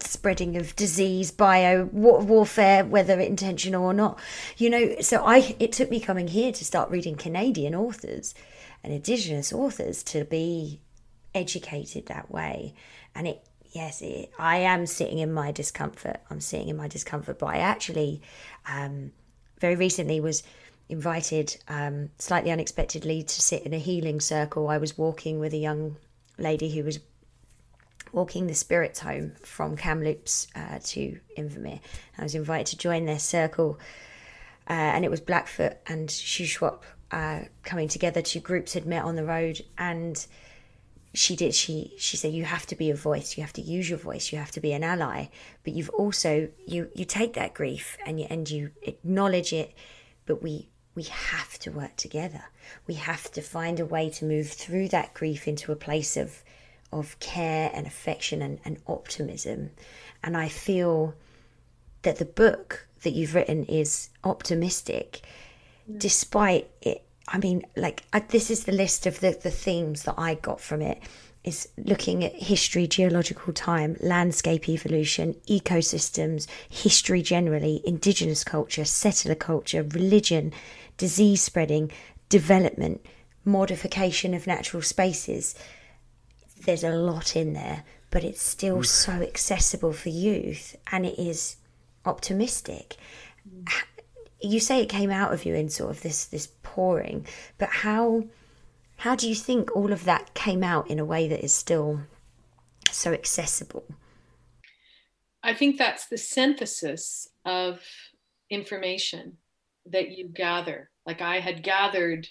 spreading 0.00 0.56
of 0.56 0.74
disease, 0.76 1.30
bio 1.30 1.84
warfare, 1.84 2.84
whether 2.84 3.18
intentional 3.20 3.84
or 3.84 3.94
not. 3.94 4.18
You 4.56 4.70
know, 4.70 4.96
so 5.00 5.24
I 5.24 5.56
it 5.58 5.72
took 5.72 5.90
me 5.90 6.00
coming 6.00 6.28
here 6.28 6.52
to 6.52 6.64
start 6.64 6.90
reading 6.90 7.16
Canadian 7.16 7.74
authors 7.74 8.34
and 8.84 8.92
Indigenous 8.92 9.52
authors 9.52 10.02
to 10.04 10.24
be 10.24 10.80
educated 11.34 12.06
that 12.06 12.30
way, 12.30 12.74
and 13.14 13.26
it 13.26 13.44
yes, 13.72 14.02
it, 14.02 14.30
I 14.38 14.58
am 14.58 14.86
sitting 14.86 15.18
in 15.18 15.32
my 15.32 15.50
discomfort. 15.50 16.18
I'm 16.30 16.40
sitting 16.40 16.68
in 16.68 16.76
my 16.76 16.86
discomfort, 16.86 17.38
but 17.38 17.46
I 17.46 17.56
actually 17.56 18.22
um, 18.68 19.10
very 19.58 19.74
recently 19.74 20.20
was 20.20 20.44
invited 20.88 21.56
um, 21.68 22.10
slightly 22.18 22.50
unexpectedly 22.50 23.22
to 23.22 23.42
sit 23.42 23.62
in 23.64 23.74
a 23.74 23.78
healing 23.78 24.20
circle. 24.20 24.68
I 24.68 24.78
was 24.78 24.96
walking 24.96 25.40
with 25.40 25.52
a 25.52 25.58
young 25.58 25.96
lady 26.38 26.70
who 26.70 26.84
was 26.84 27.00
walking 28.12 28.46
the 28.46 28.54
spirits 28.54 29.00
home 29.00 29.32
from 29.42 29.76
Kamloops 29.76 30.46
uh, 30.54 30.78
to 30.84 31.18
Invermere. 31.36 31.80
I 32.16 32.22
was 32.22 32.34
invited 32.34 32.66
to 32.68 32.78
join 32.78 33.06
their 33.06 33.18
circle, 33.18 33.78
uh, 34.68 34.72
and 34.72 35.04
it 35.04 35.10
was 35.10 35.20
Blackfoot 35.20 35.78
and 35.86 36.08
Shuswap 36.08 36.82
uh, 37.14 37.44
coming 37.62 37.86
together. 37.86 38.20
Two 38.20 38.40
groups 38.40 38.74
had 38.74 38.86
met 38.86 39.04
on 39.04 39.14
the 39.14 39.24
road, 39.24 39.62
and 39.78 40.26
she 41.14 41.36
did. 41.36 41.54
She 41.54 41.94
she 41.96 42.16
said, 42.16 42.32
"You 42.32 42.44
have 42.44 42.66
to 42.66 42.74
be 42.74 42.90
a 42.90 42.94
voice. 42.96 43.36
You 43.36 43.44
have 43.44 43.52
to 43.52 43.62
use 43.62 43.88
your 43.88 43.98
voice. 43.98 44.32
You 44.32 44.38
have 44.38 44.50
to 44.50 44.60
be 44.60 44.72
an 44.72 44.82
ally. 44.82 45.26
But 45.62 45.74
you've 45.74 45.90
also 45.90 46.48
you 46.66 46.90
you 46.94 47.04
take 47.04 47.34
that 47.34 47.54
grief 47.54 47.96
and 48.04 48.18
you 48.18 48.26
and 48.28 48.50
you 48.50 48.72
acknowledge 48.82 49.52
it. 49.52 49.74
But 50.26 50.42
we 50.42 50.70
we 50.96 51.04
have 51.04 51.56
to 51.60 51.70
work 51.70 51.94
together. 51.96 52.44
We 52.88 52.94
have 52.94 53.30
to 53.32 53.42
find 53.42 53.78
a 53.78 53.86
way 53.86 54.10
to 54.10 54.24
move 54.24 54.48
through 54.48 54.88
that 54.88 55.14
grief 55.14 55.46
into 55.46 55.70
a 55.70 55.76
place 55.76 56.16
of 56.16 56.42
of 56.92 57.18
care 57.20 57.70
and 57.72 57.86
affection 57.86 58.42
and, 58.42 58.58
and 58.64 58.78
optimism. 58.88 59.70
And 60.24 60.36
I 60.36 60.48
feel 60.48 61.14
that 62.02 62.18
the 62.18 62.24
book 62.24 62.88
that 63.02 63.12
you've 63.12 63.34
written 63.34 63.64
is 63.66 64.10
optimistic, 64.24 65.20
mm. 65.88 65.98
despite 65.98 66.70
it. 66.82 67.03
I 67.28 67.38
mean, 67.38 67.64
like, 67.76 68.02
I, 68.12 68.20
this 68.20 68.50
is 68.50 68.64
the 68.64 68.72
list 68.72 69.06
of 69.06 69.20
the, 69.20 69.38
the 69.42 69.50
themes 69.50 70.02
that 70.04 70.14
I 70.18 70.34
got 70.34 70.60
from 70.60 70.82
it. 70.82 71.00
is 71.42 71.68
looking 71.76 72.24
at 72.24 72.34
history, 72.34 72.86
geological 72.86 73.52
time, 73.52 73.96
landscape 74.00 74.68
evolution, 74.68 75.34
ecosystems, 75.48 76.46
history 76.68 77.22
generally, 77.22 77.82
indigenous 77.84 78.44
culture, 78.44 78.84
settler 78.84 79.34
culture, 79.34 79.82
religion, 79.82 80.52
disease 80.96 81.42
spreading, 81.42 81.90
development, 82.28 83.04
modification 83.44 84.32
of 84.32 84.46
natural 84.46 84.82
spaces 84.82 85.54
there's 86.64 86.84
a 86.84 86.90
lot 86.90 87.36
in 87.36 87.52
there, 87.52 87.84
but 88.10 88.24
it's 88.24 88.42
still 88.42 88.78
mm. 88.78 88.86
so 88.86 89.12
accessible 89.12 89.92
for 89.92 90.08
youth 90.08 90.76
and 90.90 91.06
it 91.06 91.18
is 91.18 91.56
optimistic. 92.04 92.96
Mm. 93.48 93.68
You 94.44 94.60
say 94.60 94.80
it 94.80 94.88
came 94.88 95.10
out 95.10 95.32
of 95.32 95.44
you 95.44 95.54
in 95.54 95.68
sort 95.68 95.90
of 95.90 96.02
this 96.02 96.26
this 96.26 96.48
pouring, 96.62 97.26
but 97.58 97.68
how 97.68 98.24
how 98.98 99.14
do 99.14 99.28
you 99.28 99.34
think 99.34 99.74
all 99.74 99.92
of 99.92 100.04
that 100.04 100.34
came 100.34 100.62
out 100.62 100.90
in 100.90 100.98
a 100.98 101.04
way 101.04 101.28
that 101.28 101.44
is 101.44 101.52
still 101.52 102.00
so 102.90 103.12
accessible? 103.12 103.84
I 105.42 105.52
think 105.52 105.76
that's 105.76 106.06
the 106.06 106.16
synthesis 106.16 107.28
of 107.44 107.82
information 108.48 109.36
that 109.86 110.10
you 110.10 110.28
gather. 110.28 110.90
Like 111.06 111.20
I 111.20 111.40
had 111.40 111.62
gathered 111.62 112.28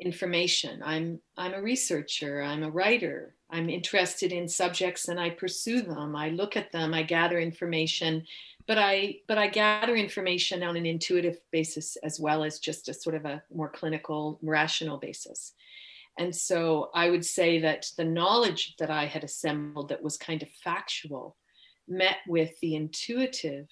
information. 0.00 0.82
I'm 0.84 1.20
I'm 1.36 1.54
a 1.54 1.62
researcher, 1.62 2.42
I'm 2.42 2.62
a 2.62 2.70
writer. 2.70 3.34
I'm 3.50 3.68
interested 3.68 4.32
in 4.32 4.48
subjects 4.48 5.08
and 5.08 5.20
I 5.20 5.30
pursue 5.30 5.82
them. 5.82 6.16
I 6.16 6.30
look 6.30 6.56
at 6.56 6.72
them, 6.72 6.94
I 6.94 7.02
gather 7.02 7.38
information, 7.38 8.26
but 8.66 8.78
I 8.78 9.16
but 9.28 9.38
I 9.38 9.48
gather 9.48 9.94
information 9.94 10.62
on 10.62 10.76
an 10.76 10.86
intuitive 10.86 11.38
basis 11.52 11.96
as 12.02 12.18
well 12.18 12.44
as 12.44 12.58
just 12.58 12.88
a 12.88 12.94
sort 12.94 13.16
of 13.16 13.24
a 13.24 13.42
more 13.54 13.68
clinical, 13.68 14.38
rational 14.42 14.98
basis. 14.98 15.52
And 16.18 16.34
so 16.34 16.90
I 16.94 17.10
would 17.10 17.24
say 17.24 17.60
that 17.60 17.86
the 17.96 18.04
knowledge 18.04 18.76
that 18.78 18.90
I 18.90 19.06
had 19.06 19.24
assembled 19.24 19.88
that 19.88 20.02
was 20.02 20.16
kind 20.16 20.42
of 20.42 20.48
factual 20.62 21.36
met 21.88 22.18
with 22.28 22.58
the 22.60 22.76
intuitive 22.76 23.66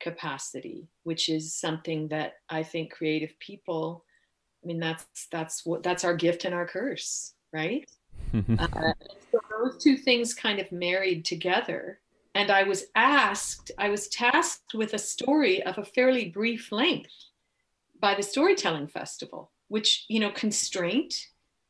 capacity, 0.00 0.88
which 1.04 1.28
is 1.28 1.54
something 1.54 2.08
that 2.08 2.34
I 2.50 2.64
think 2.64 2.92
creative 2.92 3.38
people 3.38 4.04
I 4.64 4.66
mean, 4.66 4.80
that's 4.80 5.26
that's 5.30 5.66
what 5.66 5.82
that's 5.82 6.04
our 6.04 6.14
gift 6.16 6.44
and 6.44 6.54
our 6.54 6.66
curse, 6.66 7.34
right? 7.52 7.88
uh, 8.58 8.92
so 9.30 9.40
those 9.50 9.82
two 9.82 9.96
things 9.96 10.32
kind 10.32 10.58
of 10.58 10.72
married 10.72 11.24
together. 11.24 12.00
And 12.34 12.50
I 12.50 12.64
was 12.64 12.86
asked, 12.94 13.70
I 13.78 13.90
was 13.90 14.08
tasked 14.08 14.74
with 14.74 14.92
a 14.94 14.98
story 14.98 15.62
of 15.62 15.78
a 15.78 15.84
fairly 15.84 16.30
brief 16.30 16.72
length 16.72 17.12
by 18.00 18.14
the 18.14 18.22
Storytelling 18.22 18.88
Festival, 18.88 19.52
which, 19.68 20.04
you 20.08 20.18
know, 20.18 20.30
constraint 20.30 21.14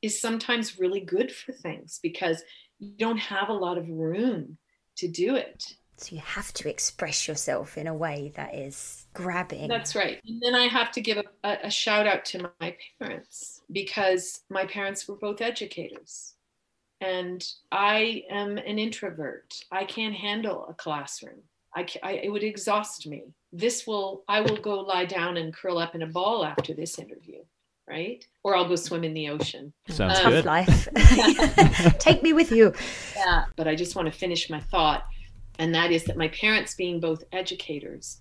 is 0.01 0.21
sometimes 0.21 0.79
really 0.79 1.01
good 1.01 1.31
for 1.31 1.53
things 1.53 2.01
because 2.03 2.43
you 2.79 2.93
don't 2.99 3.19
have 3.19 3.49
a 3.49 3.55
lot 3.55 3.79
of 3.79 3.89
room 3.89 4.59
to 4.97 5.09
do 5.09 5.37
it. 5.37 5.75
So 5.97 6.15
you 6.15 6.23
have 6.23 6.53
to 6.55 6.69
express 6.69 7.29
yourself 7.29 7.79
in 7.79 7.87
a 7.87 7.95
way 7.95 8.33
that 8.35 8.55
is 8.55 9.07
grabbing. 9.15 9.69
That's 9.69 9.95
right. 9.95 10.21
And 10.27 10.43
then 10.43 10.55
I 10.55 10.67
have 10.67 10.91
to 10.93 11.01
give 11.01 11.19
a, 11.45 11.59
a, 11.63 11.71
shout 11.71 12.07
out 12.07 12.25
to 12.27 12.51
my 12.61 12.77
parents 13.01 13.63
because 13.71 14.43
my 14.51 14.67
parents 14.67 15.07
were 15.07 15.17
both 15.17 15.41
educators. 15.41 16.34
And 17.05 17.47
I 17.71 18.25
am 18.31 18.59
an 18.59 18.79
introvert. 18.79 19.55
I 19.71 19.85
can't 19.85 20.15
handle 20.15 20.67
a 20.69 20.75
classroom. 20.75 21.41
I, 21.77 21.87
I, 22.03 22.13
it 22.13 22.31
would 22.31 22.45
exhaust 22.45 23.07
me. 23.07 23.25
This 23.53 23.87
will, 23.87 24.25
I 24.29 24.41
will 24.41 24.57
go 24.57 24.81
lie 24.81 25.05
down 25.05 25.37
and 25.37 25.53
curl 25.53 25.79
up 25.79 25.95
in 25.95 26.03
a 26.03 26.07
ball 26.07 26.45
after 26.45 26.73
this 26.73 26.99
interview, 26.99 27.41
right? 27.89 28.25
Or 28.43 28.57
I'll 28.57 28.69
go 28.69 28.77
swim 28.77 29.05
in 29.05 29.13
the 29.13 29.29
ocean. 29.29 29.73
Sounds 29.89 30.19
um, 30.21 30.31
good. 30.31 30.45
life. 30.45 30.89
Take 31.99 32.23
me 32.23 32.33
with 32.33 32.53
you. 32.53 32.73
Yeah, 33.17 33.45
but 33.57 33.67
I 33.67 33.75
just 33.75 33.97
want 33.97 34.07
to 34.07 34.17
finish 34.17 34.49
my 34.49 34.61
thought 34.61 35.05
and 35.59 35.75
that 35.75 35.91
is 35.91 36.05
that 36.05 36.17
my 36.17 36.29
parents 36.29 36.75
being 36.75 37.01
both 37.01 37.25
educators 37.33 38.21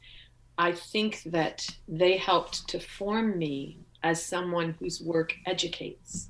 i 0.58 0.72
think 0.72 1.22
that 1.26 1.68
they 1.88 2.18
helped 2.18 2.68
to 2.68 2.80
form 2.80 3.38
me 3.38 3.80
as 4.04 4.24
someone 4.24 4.76
whose 4.80 5.02
work 5.02 5.34
educates 5.46 6.30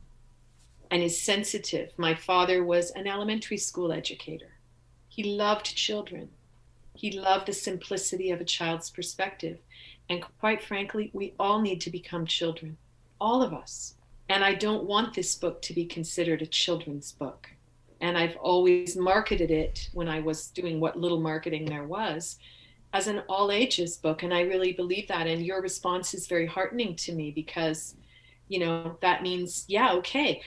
and 0.93 1.03
is 1.03 1.21
sensitive 1.21 1.91
my 1.97 2.15
father 2.15 2.63
was 2.63 2.91
an 2.91 3.05
elementary 3.05 3.57
school 3.57 3.91
educator 3.91 4.53
he 5.09 5.23
loved 5.23 5.75
children 5.75 6.29
he 6.93 7.11
loved 7.11 7.47
the 7.47 7.53
simplicity 7.53 8.31
of 8.31 8.39
a 8.39 8.45
child's 8.45 8.89
perspective 8.89 9.57
and 10.09 10.23
quite 10.39 10.63
frankly 10.63 11.11
we 11.11 11.33
all 11.37 11.61
need 11.61 11.81
to 11.81 11.89
become 11.89 12.25
children 12.25 12.77
all 13.19 13.43
of 13.43 13.53
us 13.53 13.95
and 14.29 14.41
i 14.45 14.53
don't 14.53 14.85
want 14.85 15.13
this 15.13 15.35
book 15.35 15.61
to 15.61 15.73
be 15.73 15.85
considered 15.85 16.41
a 16.41 16.47
children's 16.47 17.11
book 17.11 17.49
and 18.03 18.17
I've 18.17 18.35
always 18.35 18.97
marketed 18.97 19.49
it 19.49 19.89
when 19.93 20.09
I 20.09 20.19
was 20.19 20.47
doing 20.47 20.81
what 20.81 20.99
little 20.99 21.21
marketing 21.21 21.63
there 21.63 21.85
was 21.85 22.37
as 22.91 23.07
an 23.07 23.23
all 23.29 23.49
ages 23.49 23.95
book. 23.95 24.23
And 24.23 24.33
I 24.33 24.41
really 24.41 24.73
believe 24.73 25.07
that. 25.07 25.25
And 25.25 25.45
your 25.45 25.61
response 25.61 26.13
is 26.13 26.27
very 26.27 26.45
heartening 26.45 26.97
to 26.97 27.13
me 27.13 27.31
because, 27.31 27.95
you 28.49 28.59
know, 28.59 28.97
that 29.01 29.23
means, 29.23 29.63
yeah, 29.69 29.93
okay. 29.93 30.41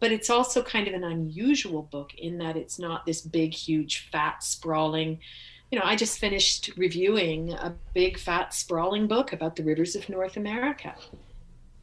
But 0.00 0.12
it's 0.12 0.28
also 0.28 0.62
kind 0.62 0.86
of 0.88 0.94
an 0.94 1.04
unusual 1.04 1.82
book 1.82 2.14
in 2.18 2.38
that 2.38 2.56
it's 2.56 2.78
not 2.78 3.06
this 3.06 3.20
big, 3.22 3.54
huge, 3.54 4.08
fat, 4.10 4.42
sprawling. 4.42 5.20
You 5.70 5.78
know, 5.78 5.84
I 5.84 5.96
just 5.96 6.18
finished 6.18 6.70
reviewing 6.76 7.52
a 7.52 7.74
big, 7.94 8.18
fat, 8.18 8.52
sprawling 8.52 9.06
book 9.06 9.32
about 9.32 9.56
the 9.56 9.62
rivers 9.62 9.96
of 9.96 10.08
North 10.08 10.36
America. 10.36 10.94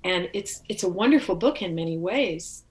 And 0.04 0.30
it's 0.34 0.62
it's 0.70 0.84
a 0.84 0.90
wonderful 0.90 1.36
book 1.36 1.62
in 1.62 1.76
many 1.76 1.98
ways 1.98 2.64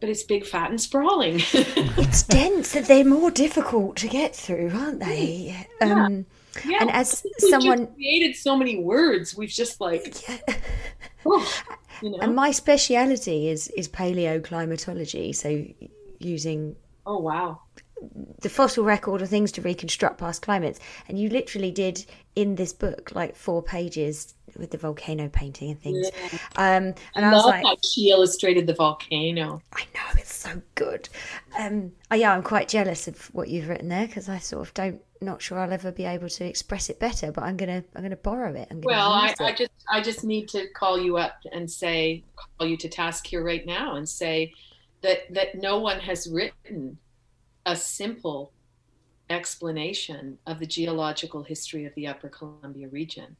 but 0.00 0.08
it's 0.08 0.22
big, 0.22 0.46
fat, 0.46 0.70
and 0.70 0.80
sprawling. 0.80 1.36
it's 1.52 2.22
dense. 2.22 2.72
That 2.72 2.86
they're 2.86 3.04
more 3.04 3.30
difficult 3.30 3.96
to 3.96 4.08
get 4.08 4.34
through, 4.34 4.70
aren't 4.72 5.00
they? 5.00 5.66
Yeah. 5.80 6.04
Um, 6.04 6.26
yeah. 6.64 6.78
And 6.80 6.90
as 6.90 7.24
someone 7.38 7.88
created 7.94 8.36
so 8.36 8.56
many 8.56 8.82
words, 8.82 9.36
we've 9.36 9.48
just 9.48 9.80
like. 9.80 10.28
Yeah. 10.28 10.38
Oh, 11.26 11.62
you 12.02 12.10
know? 12.10 12.18
And 12.20 12.34
my 12.34 12.50
speciality 12.50 13.48
is 13.48 13.68
is 13.68 13.88
paleoclimatology, 13.88 15.34
so 15.34 15.64
using. 16.18 16.76
Oh 17.06 17.18
wow 17.18 17.60
the 18.40 18.48
fossil 18.48 18.84
record 18.84 19.22
of 19.22 19.28
things 19.28 19.52
to 19.52 19.62
reconstruct 19.62 20.18
past 20.18 20.42
climates. 20.42 20.78
And 21.08 21.18
you 21.18 21.28
literally 21.28 21.70
did 21.70 22.04
in 22.36 22.54
this 22.54 22.72
book 22.72 23.12
like 23.14 23.34
four 23.34 23.62
pages 23.62 24.34
with 24.56 24.70
the 24.70 24.78
volcano 24.78 25.28
painting 25.28 25.70
and 25.70 25.80
things. 25.80 26.08
Yeah. 26.32 26.38
Um, 26.56 26.94
and 27.14 27.24
I, 27.24 27.30
I 27.30 27.32
was 27.32 27.44
like, 27.44 27.64
how 27.64 27.76
she 27.84 28.10
illustrated 28.10 28.66
the 28.66 28.74
volcano. 28.74 29.62
I 29.72 29.82
know 29.94 30.18
it's 30.18 30.34
so 30.34 30.62
good. 30.74 31.08
Um, 31.58 31.92
oh, 32.10 32.14
yeah, 32.14 32.32
I'm 32.32 32.42
quite 32.42 32.68
jealous 32.68 33.08
of 33.08 33.26
what 33.34 33.48
you've 33.48 33.68
written 33.68 33.88
there 33.88 34.06
because 34.06 34.28
I 34.28 34.38
sort 34.38 34.66
of 34.66 34.74
don't. 34.74 35.00
Not 35.20 35.42
sure 35.42 35.58
I'll 35.58 35.72
ever 35.72 35.90
be 35.90 36.04
able 36.04 36.28
to 36.28 36.44
express 36.44 36.88
it 36.88 37.00
better, 37.00 37.32
but 37.32 37.42
I'm 37.42 37.56
gonna 37.56 37.82
I'm 37.96 38.02
gonna 38.02 38.16
borrow 38.16 38.54
it. 38.54 38.68
Gonna 38.68 38.82
well, 38.84 39.10
I, 39.10 39.34
I 39.40 39.52
just 39.52 39.70
I 39.90 40.00
just 40.00 40.24
need 40.24 40.48
to 40.50 40.68
call 40.74 41.00
you 41.00 41.16
up 41.16 41.38
and 41.52 41.70
say 41.70 42.24
call 42.36 42.68
you 42.68 42.76
to 42.76 42.88
task 42.88 43.26
here 43.26 43.44
right 43.44 43.66
now 43.66 43.96
and 43.96 44.08
say 44.08 44.52
that 45.02 45.32
that 45.32 45.56
no 45.56 45.78
one 45.78 45.98
has 46.00 46.28
written 46.30 46.98
a 47.66 47.74
simple 47.74 48.52
explanation 49.30 50.38
of 50.46 50.58
the 50.58 50.66
geological 50.66 51.42
history 51.42 51.84
of 51.84 51.94
the 51.94 52.06
Upper 52.06 52.28
Columbia 52.28 52.88
region. 52.88 53.36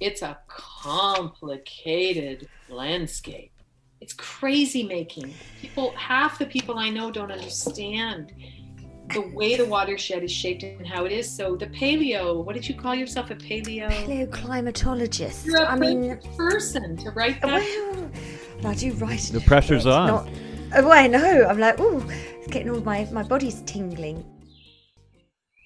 It's 0.00 0.22
a 0.22 0.38
complicated 0.46 2.48
landscape. 2.68 3.52
It's 4.00 4.12
crazy 4.12 4.84
making. 4.84 5.34
People, 5.60 5.90
half 5.96 6.38
the 6.38 6.46
people 6.46 6.78
I 6.78 6.88
know 6.88 7.10
don't 7.10 7.32
understand 7.32 8.32
the 9.12 9.20
way 9.20 9.56
the 9.56 9.64
watershed 9.64 10.22
is 10.22 10.30
shaped 10.32 10.62
and 10.62 10.86
how 10.86 11.04
it 11.04 11.12
is. 11.12 11.30
So 11.30 11.56
the 11.56 11.66
paleo, 11.66 12.44
what 12.44 12.54
did 12.54 12.68
you 12.68 12.74
call 12.74 12.94
yourself? 12.94 13.30
A 13.30 13.34
paleo? 13.34 13.88
Paleoclimatologist. 13.90 15.46
You're 15.46 15.62
a 15.62 15.70
I 15.70 15.76
mean, 15.76 16.18
person 16.36 16.96
to 16.98 17.10
write 17.10 17.40
that. 17.42 18.10
well, 18.62 18.66
I 18.66 18.74
do 18.74 18.92
write. 18.94 19.20
The 19.20 19.40
pressure's 19.40 19.86
It's 19.86 19.94
on. 19.94 20.08
Not, 20.08 20.28
oh, 20.76 20.90
I 20.90 21.06
know. 21.06 21.46
I'm 21.48 21.58
like, 21.58 21.76
oh, 21.78 22.04
it's 22.38 22.48
getting 22.48 22.70
all 22.70 22.80
my 22.80 23.08
my 23.12 23.22
body's 23.22 23.62
tingling. 23.62 24.24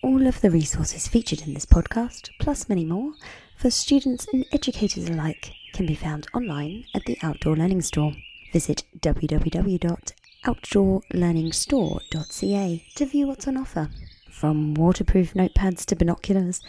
All 0.03 0.27
of 0.27 0.41
the 0.41 0.51
resources 0.51 1.07
featured 1.07 1.43
in 1.47 1.55
this 1.55 1.67
podcast, 1.67 2.31
plus 2.41 2.69
many 2.69 2.85
more, 2.85 3.13
for 3.57 3.71
students 3.71 4.27
and 4.33 4.45
educators 4.53 5.09
alike, 5.09 5.53
can 5.75 5.87
be 5.87 5.95
found 5.95 6.27
online 6.35 6.85
at 6.95 7.05
the 7.05 7.17
Outdoor 7.23 7.57
Learning 7.57 7.81
Store. 7.83 8.13
Visit 8.53 8.83
www.outdoorlearningstore.ca 10.45 12.85
to 12.95 13.07
view 13.07 13.27
what's 13.27 13.49
on 13.49 13.57
offer. 13.57 13.89
From 14.31 14.75
waterproof 14.75 15.33
notepads 15.35 15.85
to 15.87 15.95
binoculars 15.95 16.61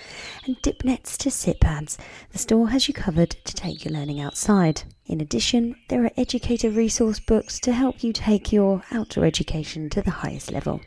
and 0.45 0.61
dip 0.61 0.83
nets 0.83 1.17
to 1.17 1.31
sit 1.31 1.59
pads, 1.59 1.97
the 2.31 2.37
store 2.37 2.69
has 2.69 2.87
you 2.87 2.93
covered 2.93 3.31
to 3.31 3.55
take 3.55 3.83
your 3.83 3.93
learning 3.93 4.21
outside. 4.21 4.83
In 5.07 5.19
addition, 5.19 5.75
there 5.89 6.05
are 6.05 6.11
educator 6.15 6.69
resource 6.69 7.19
books 7.19 7.59
to 7.61 7.73
help 7.73 8.03
you 8.03 8.13
take 8.13 8.53
your 8.53 8.83
outdoor 8.91 9.25
education 9.25 9.89
to 9.89 10.03
the 10.03 10.11
highest 10.11 10.51
level. 10.51 10.81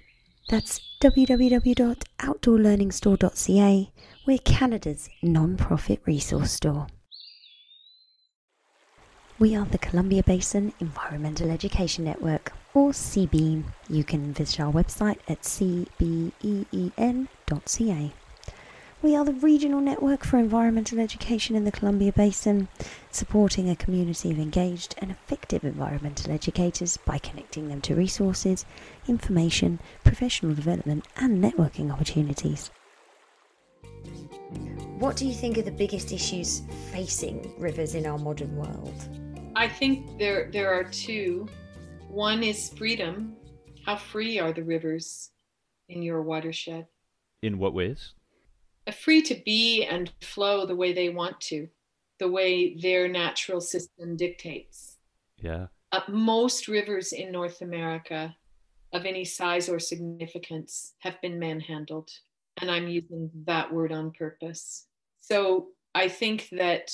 That's 0.49 0.81
www.outdoorlearningstore.ca, 1.01 3.93
we're 4.27 4.39
Canada's 4.39 5.09
non-profit 5.23 6.03
resource 6.07 6.53
store. 6.53 6.87
We 9.39 9.55
are 9.57 9.67
the 9.67 9.79
Columbia 9.79 10.23
Basin 10.23 10.73
Environmental 10.79 11.51
Education 11.51 12.05
Network, 12.05 12.53
or 12.77 12.91
CBEEN. 12.91 13.65
You 13.89 14.05
can 14.05 14.35
visit 14.35 14.61
our 14.61 14.71
website 14.71 15.17
at 15.29 15.41
cbeen.ca. 15.41 16.53
We 19.03 19.17
are 19.17 19.25
the 19.25 19.33
regional 19.33 19.81
network 19.81 20.25
for 20.25 20.37
environmental 20.37 21.01
education 21.01 21.57
in 21.57 21.65
the 21.65 21.73
Columbia 21.73 22.13
Basin, 22.13 22.69
supporting 23.11 23.71
a 23.71 23.77
community 23.77 24.31
of 24.31 24.39
engaged 24.39 24.95
and 24.99 25.11
effective 25.11 25.65
environmental 25.65 26.31
educators 26.31 26.99
by 26.99 27.17
connecting 27.17 27.69
them 27.69 27.81
to 27.81 27.95
resources, 27.95 28.67
information, 29.09 29.79
professional 30.05 30.55
development, 30.55 31.07
and 31.17 31.43
networking 31.43 31.91
opportunities. 31.91 32.71
What 34.99 35.17
do 35.17 35.27
you 35.27 35.33
think 35.33 35.57
are 35.57 35.63
the 35.63 35.71
biggest 35.71 36.13
issues 36.13 36.61
facing 36.93 37.55
rivers 37.57 37.95
in 37.95 38.05
our 38.05 38.19
modern 38.19 38.55
world? 38.55 39.09
I 39.55 39.67
think 39.67 40.19
there 40.19 40.51
there 40.53 40.71
are 40.75 40.85
two. 40.85 41.49
One 42.17 42.43
is 42.43 42.71
freedom. 42.71 43.37
How 43.85 43.97
free 43.97 44.39
are 44.39 44.51
the 44.51 44.65
rivers 44.65 45.33
in 45.91 46.01
your 46.01 46.23
watershed? 46.23 46.87
In 47.43 47.59
what 47.59 47.75
ways? 47.75 48.15
Free 49.03 49.21
to 49.21 49.35
be 49.45 49.85
and 49.85 50.11
flow 50.23 50.65
the 50.65 50.75
way 50.75 50.95
they 50.95 51.11
want 51.11 51.39
to, 51.43 51.69
the 52.19 52.31
way 52.31 52.75
their 52.77 53.07
natural 53.07 53.61
system 53.61 54.17
dictates. 54.17 54.97
Yeah. 55.37 55.67
Uh, 55.93 56.01
most 56.09 56.69
rivers 56.69 57.13
in 57.13 57.31
North 57.31 57.61
America 57.61 58.35
of 58.95 59.05
any 59.05 59.27
size 59.27 59.69
or 59.69 59.79
significance 59.79 60.95
have 61.01 61.21
been 61.21 61.39
manhandled. 61.39 62.09
And 62.63 62.71
I'm 62.71 62.89
using 62.89 63.31
that 63.45 63.71
word 63.71 63.93
on 63.93 64.11
purpose. 64.13 64.87
So 65.21 65.67
I 65.95 66.09
think 66.09 66.49
that 66.53 66.93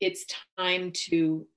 it's 0.00 0.24
time 0.56 0.92
to 1.08 1.48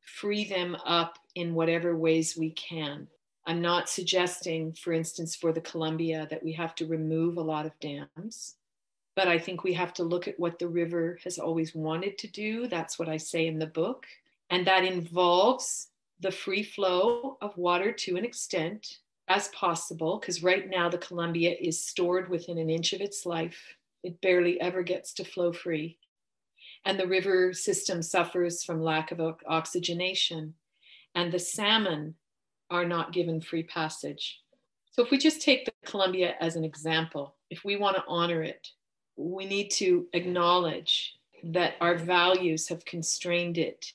free 0.00 0.44
them 0.44 0.74
up 0.86 1.18
in 1.36 1.54
whatever 1.54 1.96
ways 1.96 2.36
we 2.36 2.50
can. 2.50 3.06
I'm 3.46 3.62
not 3.62 3.88
suggesting, 3.88 4.72
for 4.72 4.92
instance, 4.92 5.36
for 5.36 5.52
the 5.52 5.60
Columbia, 5.60 6.26
that 6.30 6.42
we 6.42 6.52
have 6.54 6.74
to 6.76 6.86
remove 6.86 7.36
a 7.36 7.42
lot 7.42 7.66
of 7.66 7.78
dams, 7.78 8.56
but 9.14 9.28
I 9.28 9.38
think 9.38 9.62
we 9.62 9.74
have 9.74 9.94
to 9.94 10.02
look 10.02 10.26
at 10.26 10.40
what 10.40 10.58
the 10.58 10.66
river 10.66 11.18
has 11.22 11.38
always 11.38 11.72
wanted 11.72 12.18
to 12.18 12.26
do. 12.26 12.66
That's 12.66 12.98
what 12.98 13.08
I 13.08 13.18
say 13.18 13.46
in 13.46 13.60
the 13.60 13.66
book. 13.66 14.04
And 14.50 14.66
that 14.66 14.84
involves 14.84 15.88
the 16.18 16.32
free 16.32 16.64
flow 16.64 17.36
of 17.40 17.56
water 17.56 17.92
to 17.92 18.16
an 18.16 18.24
extent 18.24 18.98
as 19.28 19.48
possible, 19.48 20.18
because 20.18 20.42
right 20.42 20.68
now 20.68 20.88
the 20.88 20.98
Columbia 20.98 21.54
is 21.60 21.84
stored 21.84 22.28
within 22.28 22.58
an 22.58 22.70
inch 22.70 22.92
of 22.92 23.00
its 23.00 23.26
life. 23.26 23.76
It 24.02 24.20
barely 24.20 24.60
ever 24.60 24.82
gets 24.82 25.12
to 25.14 25.24
flow 25.24 25.52
free. 25.52 25.98
And 26.84 26.98
the 26.98 27.08
river 27.08 27.52
system 27.52 28.02
suffers 28.02 28.64
from 28.64 28.80
lack 28.80 29.12
of 29.12 29.20
oxygenation. 29.46 30.54
And 31.16 31.32
the 31.32 31.38
salmon 31.38 32.14
are 32.70 32.84
not 32.84 33.12
given 33.12 33.40
free 33.40 33.64
passage. 33.64 34.40
So, 34.92 35.02
if 35.02 35.10
we 35.10 35.18
just 35.18 35.42
take 35.42 35.64
the 35.64 35.72
Columbia 35.84 36.34
as 36.40 36.56
an 36.56 36.64
example, 36.64 37.34
if 37.50 37.64
we 37.64 37.76
want 37.76 37.96
to 37.96 38.04
honor 38.06 38.42
it, 38.42 38.68
we 39.16 39.46
need 39.46 39.70
to 39.72 40.06
acknowledge 40.12 41.16
that 41.42 41.74
our 41.80 41.96
values 41.96 42.68
have 42.68 42.84
constrained 42.84 43.58
it 43.58 43.92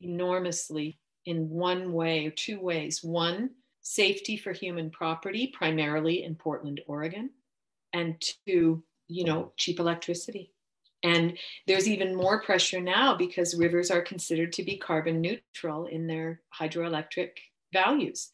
enormously 0.00 0.98
in 1.26 1.48
one 1.48 1.92
way 1.92 2.26
or 2.26 2.30
two 2.30 2.60
ways. 2.60 3.02
One, 3.02 3.50
safety 3.80 4.36
for 4.36 4.52
human 4.52 4.90
property, 4.90 5.52
primarily 5.52 6.22
in 6.24 6.34
Portland, 6.34 6.80
Oregon, 6.86 7.30
and 7.92 8.22
two, 8.46 8.82
you 9.08 9.24
know, 9.24 9.52
cheap 9.56 9.80
electricity. 9.80 10.51
And 11.02 11.36
there's 11.66 11.88
even 11.88 12.14
more 12.14 12.42
pressure 12.42 12.80
now 12.80 13.16
because 13.16 13.56
rivers 13.56 13.90
are 13.90 14.02
considered 14.02 14.52
to 14.54 14.62
be 14.62 14.76
carbon 14.76 15.20
neutral 15.20 15.86
in 15.86 16.06
their 16.06 16.40
hydroelectric 16.58 17.30
values. 17.72 18.30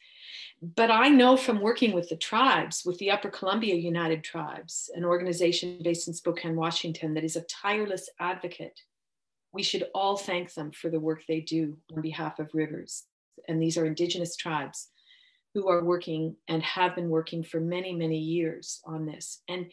But 0.61 0.91
I 0.91 1.09
know 1.09 1.37
from 1.37 1.61
working 1.61 1.93
with 1.93 2.09
the 2.09 2.17
tribes, 2.17 2.83
with 2.85 2.99
the 2.99 3.11
Upper 3.11 3.31
Columbia 3.31 3.77
United 3.77 4.25
Tribes, 4.25 4.91
an 4.95 5.05
organization 5.05 5.79
based 5.83 6.09
in 6.09 6.15
Spokane, 6.15 6.57
Washington, 6.57 7.15
that 7.15 7.25
is 7.25 7.37
a 7.37 7.43
tireless 7.43 8.11
advocate. 8.19 8.81
We 9.53 9.63
should 9.63 9.87
all 9.95 10.17
thank 10.17 10.53
them 10.55 10.73
for 10.73 10.91
the 10.91 11.01
work 11.01 11.23
they 11.27 11.41
do 11.41 11.79
on 11.95 12.03
behalf 12.03 12.39
of 12.39 12.51
rivers. 12.55 13.05
And 13.49 13.63
these 13.63 13.79
are 13.79 13.87
Indigenous 13.87 14.37
tribes 14.37 14.89
who 15.55 15.69
are 15.69 15.83
working 15.83 16.37
and 16.49 16.63
have 16.63 16.95
been 16.95 17.09
working 17.09 17.43
for 17.43 17.61
many, 17.61 17.95
many 17.95 18.19
years 18.19 18.81
on 18.85 19.07
this. 19.07 19.43
And, 19.49 19.71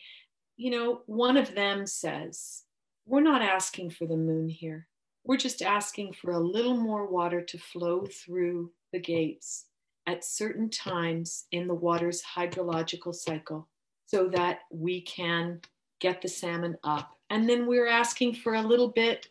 you 0.56 0.70
know, 0.70 1.02
one 1.08 1.36
of 1.36 1.54
them 1.56 1.86
says, 1.88 2.64
We're 3.08 3.22
not 3.22 3.44
asking 3.44 3.92
for 3.92 4.08
the 4.08 4.18
moon 4.18 4.50
here. 4.50 4.88
We're 5.24 5.38
just 5.38 5.62
asking 5.62 6.14
for 6.14 6.32
a 6.32 6.40
little 6.40 6.76
more 6.76 7.08
water 7.08 7.42
to 7.42 7.58
flow 7.58 8.06
through 8.06 8.72
the 8.92 9.00
gates 9.00 9.66
at 10.08 10.26
certain 10.26 10.70
times 10.70 11.46
in 11.52 11.68
the 11.68 11.74
water's 11.74 12.24
hydrological 12.24 13.14
cycle 13.14 13.68
so 14.08 14.28
that 14.30 14.60
we 14.72 15.02
can 15.02 15.62
get 16.00 16.22
the 16.22 16.28
salmon 16.28 16.78
up. 16.84 17.18
And 17.30 17.50
then 17.50 17.68
we're 17.68 17.88
asking 17.88 18.36
for 18.36 18.56
a 18.56 18.62
little 18.62 18.90
bit 18.90 19.28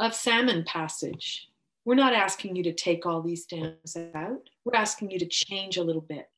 of 0.00 0.14
salmon 0.14 0.64
passage. 0.64 1.48
We're 1.84 1.94
not 1.94 2.12
asking 2.12 2.56
you 2.56 2.62
to 2.64 2.74
take 2.74 3.06
all 3.06 3.22
these 3.22 3.46
dams 3.46 3.96
out. 4.14 4.48
We're 4.64 4.78
asking 4.78 5.10
you 5.10 5.18
to 5.18 5.26
change 5.26 5.76
a 5.76 5.82
little 5.84 6.02
bit. 6.02 6.28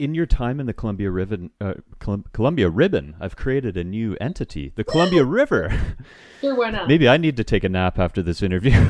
In 0.00 0.12
your 0.12 0.26
time 0.26 0.58
in 0.58 0.66
the 0.66 0.72
Columbia 0.72 1.08
Ribbon, 1.10 1.50
uh, 1.60 1.74
Colum- 2.00 2.24
Columbia 2.32 2.68
Ribbon, 2.68 3.14
I've 3.20 3.36
created 3.36 3.76
a 3.76 3.84
new 3.84 4.16
entity, 4.20 4.72
the 4.74 4.82
Columbia 4.84 5.24
River. 5.24 5.72
Sure, 6.40 6.54
why 6.56 6.68
not? 6.68 6.88
Maybe 6.88 7.08
I 7.08 7.16
need 7.16 7.38
to 7.38 7.44
take 7.44 7.64
a 7.64 7.70
nap 7.70 7.98
after 7.98 8.20
this 8.22 8.42
interview. 8.42 8.86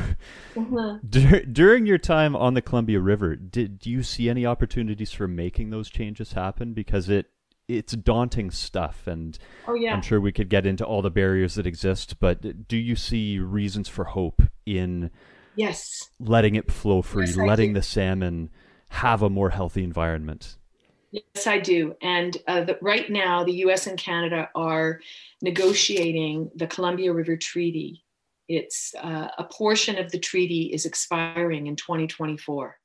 Mhm. 0.55 0.99
Dur- 1.09 1.45
During 1.45 1.85
your 1.85 1.97
time 1.99 2.35
on 2.35 2.53
the 2.53 2.61
Columbia 2.61 2.99
River, 2.99 3.35
did 3.37 3.79
do 3.79 3.89
you 3.89 4.03
see 4.03 4.29
any 4.29 4.45
opportunities 4.45 5.13
for 5.13 5.25
making 5.25 5.69
those 5.69 5.89
changes 5.89 6.33
happen? 6.33 6.73
Because 6.73 7.07
it 7.07 7.27
it's 7.69 7.93
daunting 7.93 8.51
stuff, 8.51 9.07
and 9.07 9.37
Oh, 9.69 9.73
yeah. 9.73 9.93
I'm 9.93 10.01
sure 10.01 10.19
we 10.19 10.33
could 10.33 10.49
get 10.49 10.65
into 10.65 10.83
all 10.83 11.01
the 11.01 11.09
barriers 11.09 11.55
that 11.55 11.65
exist. 11.65 12.19
But 12.19 12.67
do 12.67 12.75
you 12.77 12.97
see 12.97 13.39
reasons 13.39 13.87
for 13.87 14.03
hope 14.05 14.41
in 14.65 15.11
Yes. 15.55 16.09
letting 16.19 16.55
it 16.55 16.69
flow 16.71 17.01
free, 17.01 17.27
Yes, 17.27 17.37
letting 17.37 17.71
the 17.73 17.81
salmon 17.83 18.49
have 18.89 19.21
a 19.21 19.29
more 19.29 19.51
healthy 19.51 19.83
environment? 19.83 20.57
Yes, 21.15 21.47
I 21.47 21.59
do. 21.59 21.95
And 22.01 22.35
uh, 22.45 22.65
the, 22.65 22.77
right 22.81 23.09
now, 23.09 23.45
the 23.45 23.63
US 23.67 23.87
and 23.87 23.97
Canada 23.97 24.49
are 24.53 24.99
negotiating 25.41 26.51
the 26.55 26.67
Columbia 26.67 27.13
River 27.13 27.37
Treaty. 27.37 28.03
It's 28.49 28.93
uh, 29.01 29.29
a 29.37 29.45
portion 29.45 29.97
of 29.97 30.11
the 30.11 30.19
treaty 30.19 30.73
is 30.73 30.85
expiring 30.85 31.67
in 31.67 31.77
2024. 31.77 32.77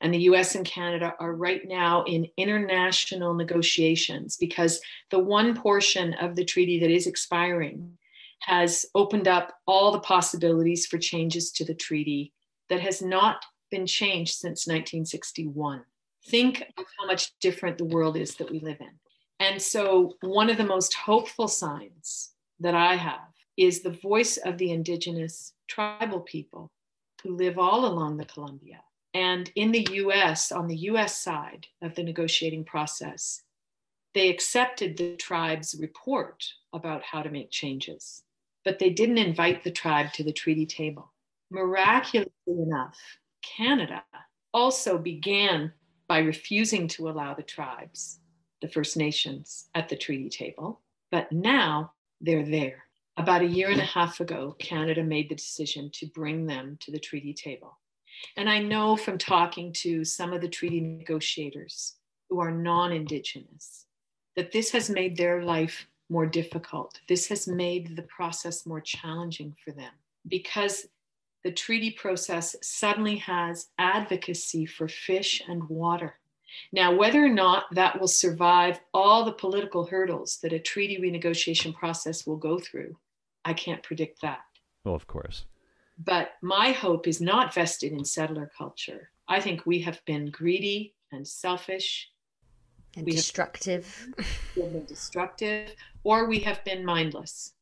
And 0.00 0.14
the 0.14 0.20
US 0.20 0.54
and 0.54 0.64
Canada 0.64 1.14
are 1.20 1.34
right 1.34 1.60
now 1.66 2.02
in 2.04 2.28
international 2.38 3.34
negotiations 3.34 4.38
because 4.38 4.80
the 5.10 5.18
one 5.18 5.54
portion 5.54 6.14
of 6.14 6.34
the 6.34 6.46
treaty 6.46 6.80
that 6.80 6.90
is 6.90 7.06
expiring 7.06 7.98
has 8.40 8.86
opened 8.94 9.28
up 9.28 9.52
all 9.66 9.92
the 9.92 10.00
possibilities 10.00 10.86
for 10.86 10.96
changes 10.96 11.52
to 11.52 11.64
the 11.66 11.74
treaty 11.74 12.32
that 12.70 12.80
has 12.80 13.02
not 13.02 13.44
been 13.70 13.86
changed 13.86 14.32
since 14.32 14.66
1961 14.66 15.84
think 16.28 16.62
of 16.78 16.84
how 16.98 17.06
much 17.06 17.32
different 17.40 17.78
the 17.78 17.84
world 17.84 18.16
is 18.16 18.36
that 18.36 18.50
we 18.50 18.60
live 18.60 18.80
in. 18.80 18.92
And 19.38 19.60
so, 19.60 20.14
one 20.22 20.48
of 20.50 20.56
the 20.56 20.64
most 20.64 20.94
hopeful 20.94 21.48
signs 21.48 22.30
that 22.60 22.74
I 22.74 22.96
have 22.96 23.32
is 23.56 23.82
the 23.82 23.98
voice 24.02 24.36
of 24.38 24.58
the 24.58 24.70
indigenous 24.70 25.52
tribal 25.68 26.20
people 26.20 26.70
who 27.22 27.36
live 27.36 27.58
all 27.58 27.86
along 27.86 28.16
the 28.16 28.24
Columbia. 28.24 28.80
And 29.14 29.50
in 29.56 29.72
the 29.72 29.86
US, 29.92 30.52
on 30.52 30.66
the 30.66 30.76
US 30.90 31.22
side 31.22 31.66
of 31.82 31.94
the 31.94 32.02
negotiating 32.02 32.64
process, 32.64 33.42
they 34.14 34.30
accepted 34.30 34.96
the 34.96 35.16
tribe's 35.16 35.74
report 35.78 36.44
about 36.72 37.02
how 37.02 37.22
to 37.22 37.30
make 37.30 37.50
changes, 37.50 38.22
but 38.64 38.78
they 38.78 38.90
didn't 38.90 39.18
invite 39.18 39.62
the 39.62 39.70
tribe 39.70 40.12
to 40.14 40.24
the 40.24 40.32
treaty 40.32 40.66
table. 40.66 41.12
Miraculously 41.50 42.32
enough, 42.46 42.98
Canada 43.42 44.02
also 44.52 44.98
began 44.98 45.72
by 46.08 46.18
refusing 46.18 46.88
to 46.88 47.08
allow 47.08 47.34
the 47.34 47.42
tribes, 47.42 48.20
the 48.62 48.68
First 48.68 48.96
Nations, 48.96 49.68
at 49.74 49.88
the 49.88 49.96
treaty 49.96 50.28
table, 50.28 50.80
but 51.10 51.30
now 51.32 51.92
they're 52.20 52.44
there. 52.44 52.84
About 53.16 53.42
a 53.42 53.46
year 53.46 53.70
and 53.70 53.80
a 53.80 53.84
half 53.84 54.20
ago, 54.20 54.54
Canada 54.58 55.02
made 55.02 55.28
the 55.28 55.34
decision 55.34 55.90
to 55.94 56.06
bring 56.06 56.46
them 56.46 56.76
to 56.80 56.90
the 56.90 56.98
treaty 56.98 57.32
table. 57.32 57.78
And 58.36 58.48
I 58.48 58.58
know 58.58 58.96
from 58.96 59.18
talking 59.18 59.72
to 59.74 60.04
some 60.04 60.32
of 60.32 60.40
the 60.40 60.48
treaty 60.48 60.80
negotiators 60.80 61.94
who 62.28 62.40
are 62.40 62.50
non 62.50 62.92
Indigenous 62.92 63.86
that 64.36 64.52
this 64.52 64.70
has 64.70 64.90
made 64.90 65.16
their 65.16 65.42
life 65.42 65.86
more 66.10 66.26
difficult. 66.26 67.00
This 67.08 67.28
has 67.28 67.48
made 67.48 67.96
the 67.96 68.02
process 68.02 68.66
more 68.66 68.80
challenging 68.80 69.56
for 69.64 69.72
them 69.72 69.92
because 70.28 70.86
the 71.46 71.52
treaty 71.52 71.92
process 71.92 72.56
suddenly 72.60 73.14
has 73.18 73.68
advocacy 73.78 74.66
for 74.66 74.88
fish 74.88 75.40
and 75.46 75.62
water. 75.68 76.18
Now, 76.72 76.92
whether 76.92 77.24
or 77.24 77.28
not 77.28 77.66
that 77.70 78.00
will 78.00 78.08
survive 78.08 78.80
all 78.92 79.24
the 79.24 79.30
political 79.30 79.86
hurdles 79.86 80.40
that 80.42 80.52
a 80.52 80.58
treaty 80.58 80.98
renegotiation 80.98 81.72
process 81.72 82.26
will 82.26 82.36
go 82.36 82.58
through 82.58 82.96
I 83.44 83.52
can't 83.52 83.80
predict 83.80 84.22
that. 84.22 84.40
Well, 84.82 84.96
of 84.96 85.06
course. 85.06 85.44
But 86.04 86.30
my 86.42 86.72
hope 86.72 87.06
is 87.06 87.20
not 87.20 87.54
vested 87.54 87.92
in 87.92 88.04
settler 88.04 88.50
culture. 88.58 89.10
I 89.28 89.40
think 89.40 89.64
we 89.64 89.78
have 89.82 90.04
been 90.04 90.32
greedy 90.32 90.96
and 91.12 91.24
selfish. 91.24 92.10
And 92.96 93.06
we 93.06 93.12
destructive. 93.12 93.86
Have, 94.18 94.26
we 94.56 94.62
have 94.62 94.72
been 94.72 94.84
destructive, 94.86 95.76
or 96.02 96.26
we 96.26 96.40
have 96.40 96.64
been 96.64 96.84
mindless. 96.84 97.52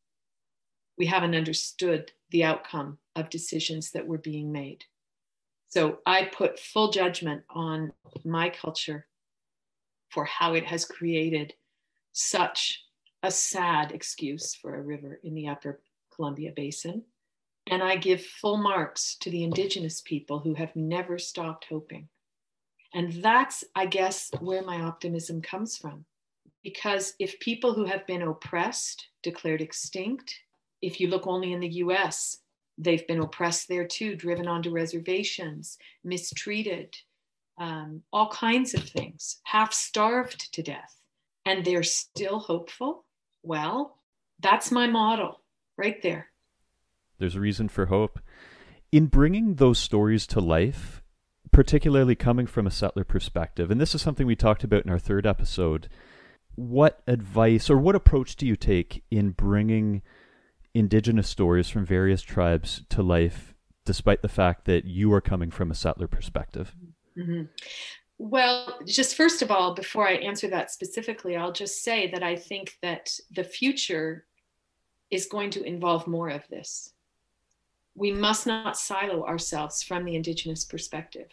We 0.97 1.05
haven't 1.05 1.35
understood 1.35 2.12
the 2.35 2.43
outcome 2.43 2.99
of 3.14 3.30
decisions 3.30 3.93
that 3.93 4.09
were 4.09 4.18
being 4.18 4.51
made. 4.51 4.85
So 5.68 5.99
I 6.05 6.24
put 6.24 6.59
full 6.59 6.91
judgment 6.91 7.45
on 7.49 7.93
my 8.24 8.51
culture 8.51 9.07
for 10.11 10.24
how 10.24 10.55
it 10.55 10.66
has 10.66 10.85
created 10.85 11.55
such 12.11 12.82
a 13.22 13.30
sad 13.30 13.93
excuse 13.93 14.53
for 14.53 14.74
a 14.74 14.82
river 14.82 15.20
in 15.22 15.37
the 15.37 15.47
upper 15.47 15.80
Columbia 16.12 16.51
Basin. 16.57 17.05
And 17.68 17.85
I 17.85 17.95
give 17.95 18.20
full 18.20 18.57
marks 18.57 19.16
to 19.20 19.30
the 19.30 19.45
indigenous 19.45 20.01
people 20.01 20.41
who 20.41 20.55
have 20.55 20.74
never 20.74 21.18
stopped 21.18 21.66
hoping. 21.70 22.09
And 22.95 23.12
that's, 23.22 23.62
I 23.76 23.87
guess, 23.87 24.32
where 24.41 24.62
my 24.62 24.80
optimism 24.80 25.41
comes 25.41 25.78
from. 25.78 26.05
Because 26.64 27.14
if 27.20 27.39
people 27.39 27.74
who 27.74 27.85
have 27.85 28.05
been 28.09 28.22
oppressed 28.22 29.07
declared 29.22 29.61
extinct, 29.61 30.35
if 30.83 31.01
you 31.01 31.09
look 31.09 31.27
only 31.27 31.53
in 31.53 31.61
the 31.61 31.68
US, 31.68 32.39
they've 32.77 33.07
been 33.07 33.20
oppressed 33.20 33.68
there 33.68 33.87
too, 33.87 34.16
driven 34.16 34.49
onto 34.49 34.70
reservations, 34.70 35.79
mistreated, 36.03 36.97
um, 37.59 38.03
all 38.12 38.29
kinds 38.29 38.75
of 38.75 38.83
things, 38.83 39.41
half 39.45 39.72
starved 39.72 40.53
to 40.53 40.62
death. 40.62 41.01
And 41.47 41.64
they're 41.64 41.83
still 41.83 42.39
hopeful 42.39 43.05
well, 43.45 43.99
that's 44.41 44.72
my 44.72 44.87
model 44.87 45.41
right 45.77 46.01
there. 46.03 46.31
There's 47.18 47.37
a 47.37 47.41
reason 47.41 47.68
for 47.68 47.87
hope. 47.87 48.18
In 48.91 49.07
bringing 49.07 49.57
those 49.57 49.79
stories 49.79 50.27
to 50.29 50.41
life, 50.41 51.03
particularly 51.53 52.14
coming 52.14 52.47
from 52.47 52.66
a 52.66 52.70
settler 52.70 53.05
perspective, 53.05 53.70
and 53.70 53.81
this 53.81 53.95
is 53.95 54.03
something 54.03 54.27
we 54.27 54.35
talked 54.35 54.64
about 54.64 54.85
in 54.85 54.91
our 54.91 54.99
third 54.99 55.27
episode, 55.27 55.89
what 56.55 57.03
advice 57.07 57.68
or 57.68 57.77
what 57.77 57.95
approach 57.95 58.35
do 58.37 58.47
you 58.47 58.57
take 58.57 59.05
in 59.11 59.31
bringing 59.31 60.03
indigenous 60.75 61.29
stories 61.29 61.68
from 61.68 61.87
various 61.87 62.22
tribes 62.22 62.83
to 62.91 63.03
life, 63.03 63.55
despite 63.85 64.22
the 64.22 64.29
fact 64.29 64.64
that 64.66 64.85
you 64.85 65.12
are 65.12 65.20
coming 65.20 65.51
from 65.51 65.70
a 65.70 65.75
settler 65.75 66.09
perspective? 66.09 66.75
Mm-hmm. 67.16 67.45
Well, 68.18 68.79
just 68.87 69.16
first 69.16 69.43
of 69.43 69.51
all, 69.51 69.75
before 69.75 70.09
I 70.09 70.14
answer 70.14 70.49
that 70.49 70.70
specifically, 70.70 71.37
I'll 71.37 71.53
just 71.53 71.83
say 71.83 72.11
that 72.11 72.22
I 72.22 72.37
think 72.37 72.77
that 72.83 73.11
the 73.31 73.45
future 73.45 74.27
is 75.11 75.27
going 75.27 75.51
to 75.51 75.62
involve 75.62 76.07
more 76.07 76.29
of 76.29 76.47
this. 76.49 76.93
We 77.95 78.12
must 78.12 78.47
not 78.47 78.77
silo 78.77 79.25
ourselves 79.25 79.83
from 79.83 80.05
the 80.05 80.16
Indigenous 80.16 80.64
perspective. 80.64 81.29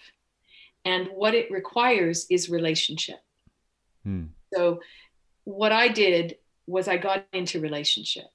And 0.86 1.08
what 1.08 1.34
it 1.34 1.52
requires 1.52 2.28
is 2.30 2.50
relationship. 2.50 3.20
Hmm. 4.04 4.26
So, 4.54 4.80
what 5.44 5.72
I 5.72 5.88
did 5.88 6.38
was 6.68 6.88
I 6.88 6.98
got 6.98 7.26
into 7.34 7.60
relationship 7.60 8.26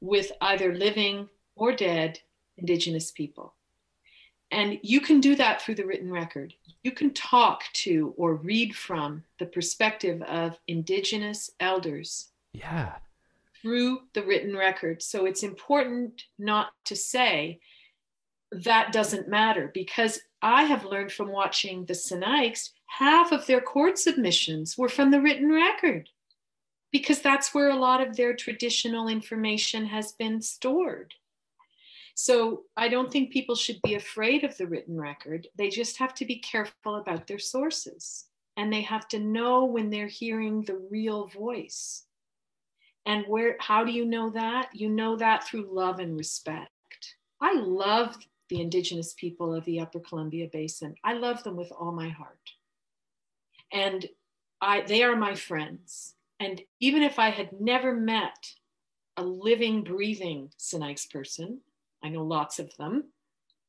with 0.00 0.32
either 0.40 0.74
living 0.74 1.28
or 1.56 1.72
dead 1.72 2.20
Indigenous 2.56 3.10
people. 3.10 3.54
And 4.50 4.78
you 4.82 5.00
can 5.00 5.20
do 5.20 5.36
that 5.36 5.60
through 5.60 5.74
the 5.74 5.86
written 5.86 6.10
record. 6.10 6.54
You 6.82 6.92
can 6.92 7.12
talk 7.12 7.64
to 7.74 8.14
or 8.16 8.34
read 8.34 8.74
from 8.74 9.24
the 9.38 9.46
perspective 9.46 10.22
of 10.22 10.58
Indigenous 10.66 11.50
elders. 11.60 12.28
Yeah. 12.52 12.94
Through 13.60 14.00
the 14.14 14.22
written 14.22 14.56
record. 14.56 15.02
So 15.02 15.26
it's 15.26 15.42
important 15.42 16.24
not 16.38 16.68
to 16.86 16.96
say 16.96 17.60
that 18.50 18.92
doesn't 18.92 19.28
matter 19.28 19.70
because 19.74 20.20
I 20.40 20.64
have 20.64 20.84
learned 20.84 21.12
from 21.12 21.28
watching 21.28 21.84
the 21.84 21.94
Sinixt, 21.94 22.70
half 22.86 23.32
of 23.32 23.46
their 23.46 23.60
court 23.60 23.98
submissions 23.98 24.78
were 24.78 24.88
from 24.88 25.10
the 25.10 25.20
written 25.20 25.52
record 25.52 26.08
because 26.92 27.20
that's 27.20 27.54
where 27.54 27.70
a 27.70 27.76
lot 27.76 28.06
of 28.06 28.16
their 28.16 28.34
traditional 28.34 29.08
information 29.08 29.86
has 29.86 30.12
been 30.12 30.40
stored. 30.40 31.14
So 32.14 32.62
I 32.76 32.88
don't 32.88 33.12
think 33.12 33.32
people 33.32 33.54
should 33.54 33.78
be 33.84 33.94
afraid 33.94 34.42
of 34.42 34.56
the 34.56 34.66
written 34.66 35.00
record. 35.00 35.46
They 35.56 35.68
just 35.68 35.98
have 35.98 36.14
to 36.14 36.24
be 36.24 36.40
careful 36.40 36.96
about 36.96 37.26
their 37.26 37.38
sources. 37.38 38.24
And 38.56 38.72
they 38.72 38.82
have 38.82 39.06
to 39.08 39.20
know 39.20 39.66
when 39.66 39.88
they're 39.88 40.08
hearing 40.08 40.62
the 40.62 40.84
real 40.90 41.28
voice. 41.28 42.06
And 43.06 43.24
where 43.28 43.56
how 43.60 43.84
do 43.84 43.92
you 43.92 44.04
know 44.04 44.30
that? 44.30 44.70
You 44.72 44.88
know 44.88 45.16
that 45.16 45.46
through 45.46 45.72
love 45.72 46.00
and 46.00 46.16
respect. 46.16 46.72
I 47.40 47.54
love 47.54 48.16
the 48.48 48.60
indigenous 48.60 49.14
people 49.14 49.54
of 49.54 49.64
the 49.64 49.78
upper 49.78 50.00
Columbia 50.00 50.48
Basin. 50.52 50.96
I 51.04 51.12
love 51.12 51.44
them 51.44 51.54
with 51.54 51.70
all 51.70 51.92
my 51.92 52.08
heart. 52.08 52.50
And 53.72 54.06
I 54.60 54.80
they 54.80 55.04
are 55.04 55.14
my 55.14 55.36
friends. 55.36 56.14
And 56.40 56.60
even 56.80 57.02
if 57.02 57.18
I 57.18 57.30
had 57.30 57.50
never 57.60 57.94
met 57.94 58.54
a 59.16 59.22
living, 59.22 59.82
breathing 59.82 60.50
Sinixt 60.58 61.10
person, 61.10 61.60
I 62.02 62.08
know 62.08 62.22
lots 62.22 62.58
of 62.58 62.74
them. 62.76 63.04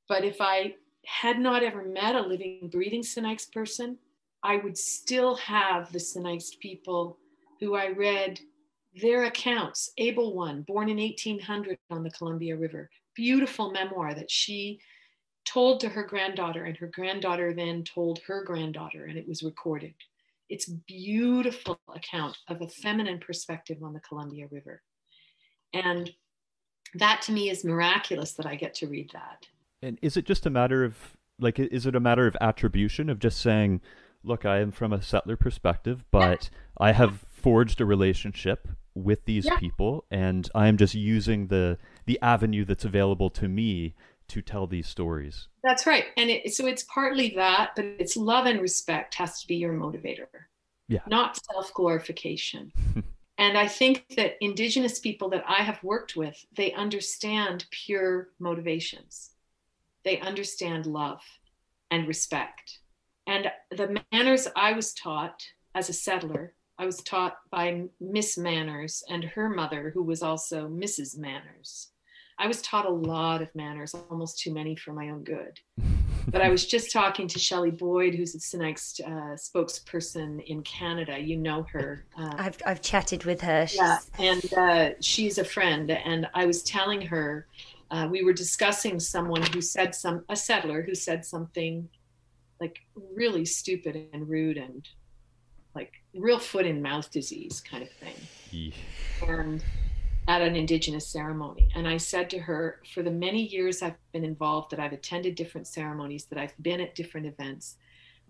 But 0.08 0.24
if 0.24 0.38
I 0.40 0.76
had 1.06 1.40
not 1.40 1.64
ever 1.64 1.84
met 1.84 2.16
a 2.16 2.22
living, 2.22 2.70
breathing 2.72 3.02
Sinixt 3.02 3.52
person, 3.52 3.98
I 4.44 4.58
would 4.58 4.78
still 4.78 5.36
have 5.38 5.92
the 5.92 6.00
Sinixt 6.00 6.60
people 6.60 7.18
who 7.60 7.76
I 7.76 7.90
read 7.90 8.40
their 9.02 9.26
accounts. 9.26 9.92
Able 9.98 10.36
One, 10.36 10.62
born 10.62 10.90
in 10.90 10.98
1800 10.98 11.78
on 11.90 12.04
the 12.04 12.12
Columbia 12.12 12.56
River, 12.56 12.90
beautiful 13.16 13.72
memoir 13.72 14.14
that 14.14 14.32
she 14.32 14.80
told 15.46 15.80
to 15.80 15.90
her 15.90 16.04
granddaughter, 16.04 16.66
and 16.66 16.78
her 16.78 16.88
granddaughter 16.88 17.54
then 17.54 17.84
told 17.84 18.20
her 18.28 18.44
granddaughter, 18.44 19.06
and 19.06 19.18
it 19.18 19.28
was 19.28 19.42
recorded. 19.42 19.96
It's 20.50 20.68
beautiful 20.88 21.80
account 21.96 22.38
of 22.48 22.62
a 22.62 22.68
feminine 22.68 23.20
perspective 23.20 23.78
on 23.84 23.94
the 23.94 24.00
Columbia 24.00 24.48
River. 24.52 24.82
And 25.74 26.10
that 26.96 27.22
to 27.24 27.32
me 27.32 27.50
is 27.50 27.64
miraculous 27.64 28.34
that 28.34 28.46
I 28.46 28.56
get 28.56 28.74
to 28.76 28.88
read 28.88 29.12
that. 29.14 29.46
And 29.82 30.00
is 30.02 30.18
it 30.18 30.26
just 30.26 30.46
a 30.46 30.50
matter 30.50 30.84
of 30.84 31.16
like 31.40 31.60
is 31.60 31.86
it 31.86 31.96
a 31.96 32.00
matter 32.00 32.28
of 32.28 32.36
attribution 32.42 33.10
of 33.10 33.20
just 33.20 33.40
saying, 33.40 33.82
look, 34.24 34.46
I 34.46 34.60
am 34.60 34.72
from 34.72 34.92
a 34.92 35.02
settler 35.02 35.38
perspective, 35.38 36.04
but 36.12 36.50
yeah. 36.52 36.88
I 36.88 36.92
have 36.92 37.26
forged 37.30 37.80
a 37.80 37.86
relationship 37.86 38.68
with 38.96 39.24
these 39.26 39.46
yeah. 39.46 39.58
people 39.58 40.04
and 40.12 40.50
I 40.54 40.68
am 40.68 40.76
just 40.76 40.94
using 40.94 41.48
the 41.48 41.78
the 42.06 42.20
avenue 42.22 42.66
that's 42.66 42.84
available 42.84 43.30
to 43.30 43.48
me 43.48 43.94
to 44.30 44.42
tell 44.42 44.68
these 44.68 44.88
stories. 44.88 45.48
That's 45.64 45.86
right. 45.86 46.06
And 46.18 46.30
it, 46.30 46.54
so 46.54 46.66
it's 46.66 46.84
partly 46.84 47.34
that, 47.36 47.72
but 47.76 47.86
it's 47.86 48.16
love 48.18 48.46
and 48.46 48.62
respect 48.62 49.16
has 49.16 49.42
to 49.42 49.48
be 49.48 49.56
your 49.56 49.74
motivator. 49.74 50.28
Yeah. 50.88 51.02
Not 51.08 51.40
self-glorification. 51.52 52.72
And 53.40 53.58
I 53.58 53.70
think 53.70 54.04
that 54.18 54.36
Indigenous 54.42 55.00
people 55.00 55.30
that 55.30 55.46
I 55.48 55.64
have 55.64 55.82
worked 55.82 56.18
with, 56.18 56.46
they 56.58 56.74
understand 56.74 57.68
pure 57.72 58.32
motivations. 58.38 59.30
They 60.04 60.20
understand 60.20 60.86
love 60.86 61.22
and 61.90 62.06
respect. 62.06 62.80
And 63.28 63.50
the 63.72 64.04
manners 64.12 64.50
I 64.58 64.74
was 64.74 64.94
taught 64.94 65.42
as 65.74 65.88
a 65.88 65.94
settler 65.94 66.54
I 66.80 66.86
was 66.86 67.04
taught 67.04 67.36
by 67.52 67.90
Miss 68.00 68.38
Manners 68.38 69.04
and 69.10 69.26
her 69.26 69.50
mother, 69.50 69.92
who 69.94 70.02
was 70.02 70.24
also 70.24 70.70
Mrs. 70.70 71.18
Manners. 71.18 71.90
I 72.40 72.48
was 72.48 72.62
taught 72.62 72.86
a 72.86 72.90
lot 72.90 73.42
of 73.42 73.54
manners, 73.54 73.94
almost 74.10 74.40
too 74.40 74.54
many 74.54 74.74
for 74.76 74.94
my 74.94 75.10
own 75.10 75.24
good. 75.26 75.60
but 76.30 76.42
I 76.42 76.50
was 76.50 76.66
just 76.66 76.92
talking 76.92 77.28
to 77.28 77.38
Shelley 77.38 77.70
Boyd, 77.70 78.16
who's 78.16 78.32
the 78.32 78.40
Sinixt 78.40 79.02
uh, 79.02 79.36
spokesperson 79.36 80.42
in 80.46 80.64
Canada. 80.64 81.20
You 81.20 81.36
know 81.36 81.66
her. 81.74 82.06
Uh, 82.18 82.34
I've, 82.38 82.58
I've 82.66 82.82
chatted 82.82 83.26
with 83.26 83.42
her. 83.42 83.68
She's... 83.68 83.78
Yeah, 83.78 83.98
and 84.18 84.54
uh, 84.54 84.90
she's 85.02 85.38
a 85.38 85.44
friend. 85.44 85.92
And 85.92 86.28
I 86.34 86.46
was 86.46 86.64
telling 86.64 87.02
her, 87.02 87.46
uh, 87.92 88.08
we 88.10 88.24
were 88.24 88.34
discussing 88.34 89.02
someone 89.02 89.44
who 89.52 89.60
said 89.60 89.94
some, 89.94 90.24
a 90.30 90.36
settler 90.36 90.82
who 90.82 90.96
said 90.96 91.26
something 91.26 91.90
like 92.62 92.80
really 93.14 93.44
stupid 93.44 94.08
and 94.14 94.30
rude 94.30 94.58
and 94.58 94.88
like 95.76 95.92
real 96.16 96.40
foot 96.40 96.66
and 96.66 96.82
mouth 96.82 97.12
disease 97.12 97.62
kind 97.62 97.84
of 97.84 97.90
thing. 97.92 98.16
Yeah. 98.52 98.72
And 99.28 99.64
at 100.30 100.44
an 100.44 100.56
indigenous 100.56 101.08
ceremony. 101.08 101.70
And 101.74 101.88
I 101.88 101.98
said 101.98 102.30
to 102.30 102.40
her, 102.40 102.84
for 102.94 103.02
the 103.02 103.10
many 103.10 103.48
years 103.48 103.82
I've 103.82 103.96
been 104.14 104.24
involved, 104.24 104.70
that 104.70 104.80
I've 104.80 104.94
attended 104.94 105.34
different 105.34 105.66
ceremonies, 105.66 106.26
that 106.26 106.38
I've 106.38 106.54
been 106.62 106.80
at 106.80 106.94
different 106.94 107.26
events, 107.26 107.78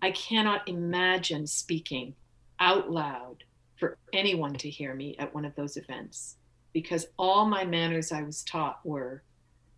I 0.00 0.10
cannot 0.12 0.66
imagine 0.66 1.46
speaking 1.46 2.14
out 2.58 2.90
loud 2.90 3.44
for 3.78 3.98
anyone 4.14 4.54
to 4.54 4.70
hear 4.70 4.94
me 4.94 5.14
at 5.18 5.34
one 5.34 5.44
of 5.44 5.54
those 5.56 5.76
events 5.76 6.36
because 6.72 7.06
all 7.18 7.44
my 7.44 7.66
manners 7.66 8.12
I 8.12 8.22
was 8.22 8.44
taught 8.44 8.80
were 8.82 9.22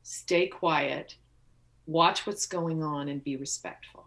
stay 0.04 0.46
quiet, 0.46 1.16
watch 1.86 2.24
what's 2.24 2.46
going 2.46 2.84
on, 2.84 3.08
and 3.08 3.24
be 3.24 3.36
respectful. 3.36 4.04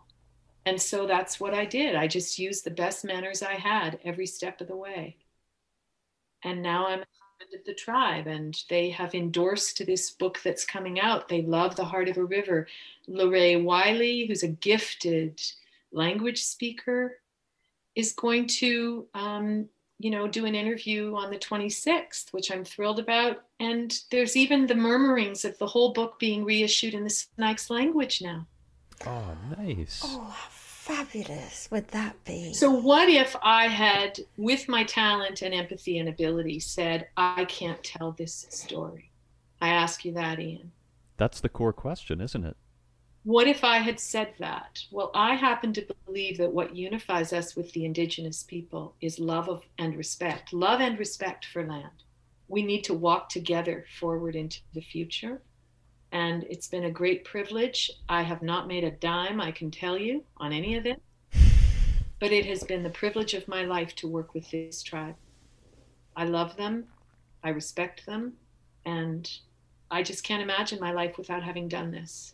And 0.65 0.81
so 0.81 1.05
that's 1.05 1.41
what 1.41 1.53
I 1.53 1.65
did. 1.65 1.95
I 1.95 2.07
just 2.07 2.39
used 2.39 2.63
the 2.63 2.71
best 2.71 3.03
manners 3.03 3.43
I 3.43 3.55
had 3.55 3.99
every 4.05 4.25
step 4.25 4.61
of 4.61 4.69
the 4.69 4.77
way. 4.77 5.17
And 6.45 6.61
now 6.61 6.87
I'm 6.87 7.03
the 7.65 7.73
tribe 7.73 8.27
and 8.27 8.57
they 8.69 8.89
have 8.89 9.15
endorsed 9.15 9.85
this 9.85 10.11
book 10.11 10.39
that's 10.43 10.65
coming 10.65 10.99
out. 10.99 11.27
They 11.27 11.41
love 11.41 11.75
The 11.75 11.85
Heart 11.85 12.09
of 12.09 12.17
a 12.17 12.25
River. 12.25 12.67
Lorraine 13.07 13.65
Wiley, 13.65 14.25
who's 14.27 14.43
a 14.43 14.47
gifted 14.47 15.41
language 15.91 16.43
speaker, 16.43 17.19
is 17.95 18.13
going 18.13 18.47
to, 18.47 19.07
um, 19.13 19.67
you 19.99 20.09
know, 20.09 20.27
do 20.27 20.45
an 20.45 20.55
interview 20.55 21.15
on 21.15 21.31
the 21.31 21.37
26th, 21.37 22.33
which 22.33 22.51
I'm 22.51 22.65
thrilled 22.65 22.99
about. 22.99 23.43
And 23.59 23.97
there's 24.11 24.35
even 24.35 24.67
the 24.67 24.75
murmurings 24.75 25.45
of 25.45 25.57
the 25.57 25.67
whole 25.67 25.93
book 25.93 26.19
being 26.19 26.43
reissued 26.43 26.93
in 26.93 27.03
the 27.03 27.09
Sinixt 27.09 27.69
language 27.69 28.21
now. 28.21 28.47
Oh, 29.05 29.37
nice. 29.57 30.01
Oh, 30.03 30.35
fabulous 30.85 31.67
would 31.71 31.87
that 31.89 32.23
be? 32.25 32.53
So, 32.53 32.69
what 32.69 33.09
if 33.09 33.35
I 33.41 33.67
had, 33.67 34.19
with 34.37 34.69
my 34.69 34.83
talent 34.83 35.41
and 35.41 35.53
empathy 35.53 35.97
and 35.97 36.07
ability, 36.07 36.59
said, 36.59 37.07
I 37.17 37.45
can't 37.45 37.83
tell 37.83 38.11
this 38.11 38.45
story? 38.49 39.09
I 39.61 39.69
ask 39.69 40.05
you 40.05 40.13
that, 40.13 40.39
Ian. 40.39 40.71
That's 41.17 41.41
the 41.41 41.49
core 41.49 41.73
question, 41.73 42.21
isn't 42.21 42.45
it? 42.45 42.55
What 43.23 43.47
if 43.47 43.63
I 43.63 43.77
had 43.77 43.99
said 43.99 44.33
that? 44.37 44.83
Well, 44.91 45.09
I 45.15 45.33
happen 45.33 45.73
to 45.73 45.87
believe 46.05 46.37
that 46.37 46.53
what 46.53 46.75
unifies 46.75 47.33
us 47.33 47.55
with 47.55 47.71
the 47.71 47.85
indigenous 47.85 48.43
people 48.43 48.93
is 49.01 49.17
love 49.17 49.49
of 49.49 49.63
and 49.79 49.97
respect, 49.97 50.53
love 50.53 50.81
and 50.81 50.99
respect 50.99 51.45
for 51.45 51.65
land. 51.65 52.03
We 52.47 52.61
need 52.61 52.83
to 52.83 52.93
walk 52.93 53.29
together 53.29 53.85
forward 53.99 54.35
into 54.35 54.59
the 54.75 54.81
future 54.81 55.41
and 56.15 56.45
it's 56.49 56.69
been 56.69 56.85
a 56.85 56.89
great 56.89 57.25
privilege. 57.25 57.91
I 58.07 58.21
have 58.21 58.41
not 58.41 58.69
made 58.69 58.85
a 58.85 58.91
dime, 58.91 59.41
I 59.41 59.51
can 59.51 59.69
tell 59.69 59.97
you, 59.97 60.23
on 60.37 60.53
any 60.53 60.77
of 60.77 60.85
it, 60.85 61.01
but 62.21 62.31
it 62.31 62.45
has 62.45 62.63
been 62.63 62.83
the 62.83 62.89
privilege 62.89 63.33
of 63.33 63.45
my 63.49 63.65
life 63.65 63.93
to 63.95 64.07
work 64.07 64.33
with 64.33 64.49
this 64.49 64.81
tribe. 64.81 65.15
I 66.15 66.23
love 66.23 66.55
them, 66.55 66.85
I 67.43 67.49
respect 67.49 68.05
them, 68.05 68.31
and 68.85 69.29
I 69.91 70.03
just 70.03 70.23
can't 70.23 70.41
imagine 70.41 70.79
my 70.79 70.93
life 70.93 71.17
without 71.17 71.43
having 71.43 71.67
done 71.67 71.91
this. 71.91 72.33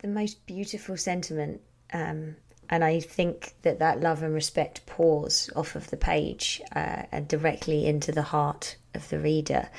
The 0.00 0.08
most 0.08 0.44
beautiful 0.44 0.98
sentiment. 0.98 1.62
Um, 1.94 2.36
and 2.68 2.84
I 2.84 3.00
think 3.00 3.54
that 3.62 3.78
that 3.78 4.00
love 4.00 4.22
and 4.22 4.34
respect 4.34 4.84
pours 4.84 5.48
off 5.56 5.76
of 5.76 5.88
the 5.88 5.96
page 5.96 6.60
uh, 6.76 7.04
and 7.10 7.26
directly 7.26 7.86
into 7.86 8.12
the 8.12 8.22
heart 8.22 8.76
of 8.92 9.08
the 9.08 9.18
reader. 9.18 9.70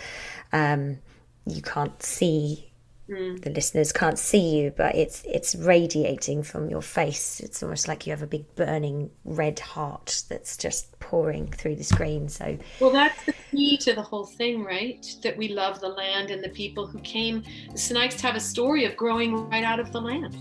Um, 0.52 0.98
you 1.46 1.62
can't 1.62 2.02
see 2.02 2.72
Mm. 3.10 3.40
The 3.42 3.52
listeners 3.52 3.92
can't 3.92 4.18
see 4.18 4.58
you, 4.58 4.74
but 4.76 4.96
it's 4.96 5.24
it's 5.26 5.54
radiating 5.56 6.42
from 6.42 6.70
your 6.70 6.82
face. 6.82 7.40
It's 7.40 7.62
almost 7.62 7.88
like 7.88 8.08
you 8.08 8.12
have 8.12 8.24
a 8.24 8.28
big 8.28 8.56
burning 8.56 9.12
red 9.26 9.60
heart 9.60 10.24
that's 10.28 10.58
just 10.58 11.00
pouring 11.00 11.52
through 11.52 11.76
the 11.76 11.84
screen. 11.84 12.28
So 12.30 12.58
Well 12.80 12.90
that's 12.90 13.26
the 13.26 13.36
key 13.52 13.78
to 13.78 13.94
the 13.94 14.02
whole 14.02 14.26
thing, 14.26 14.64
right? 14.64 15.06
That 15.22 15.38
we 15.38 15.50
love 15.50 15.80
the 15.82 15.90
land 15.90 16.32
and 16.32 16.44
the 16.44 16.50
people 16.50 16.88
who 16.88 17.00
came. 17.00 17.44
The 17.72 17.78
Sinixt 17.78 18.22
have 18.22 18.36
a 18.36 18.40
story 18.40 18.86
of 18.86 18.98
growing 18.98 19.50
right 19.50 19.64
out 19.64 19.80
of 19.80 19.92
the 19.92 20.02
land. 20.02 20.34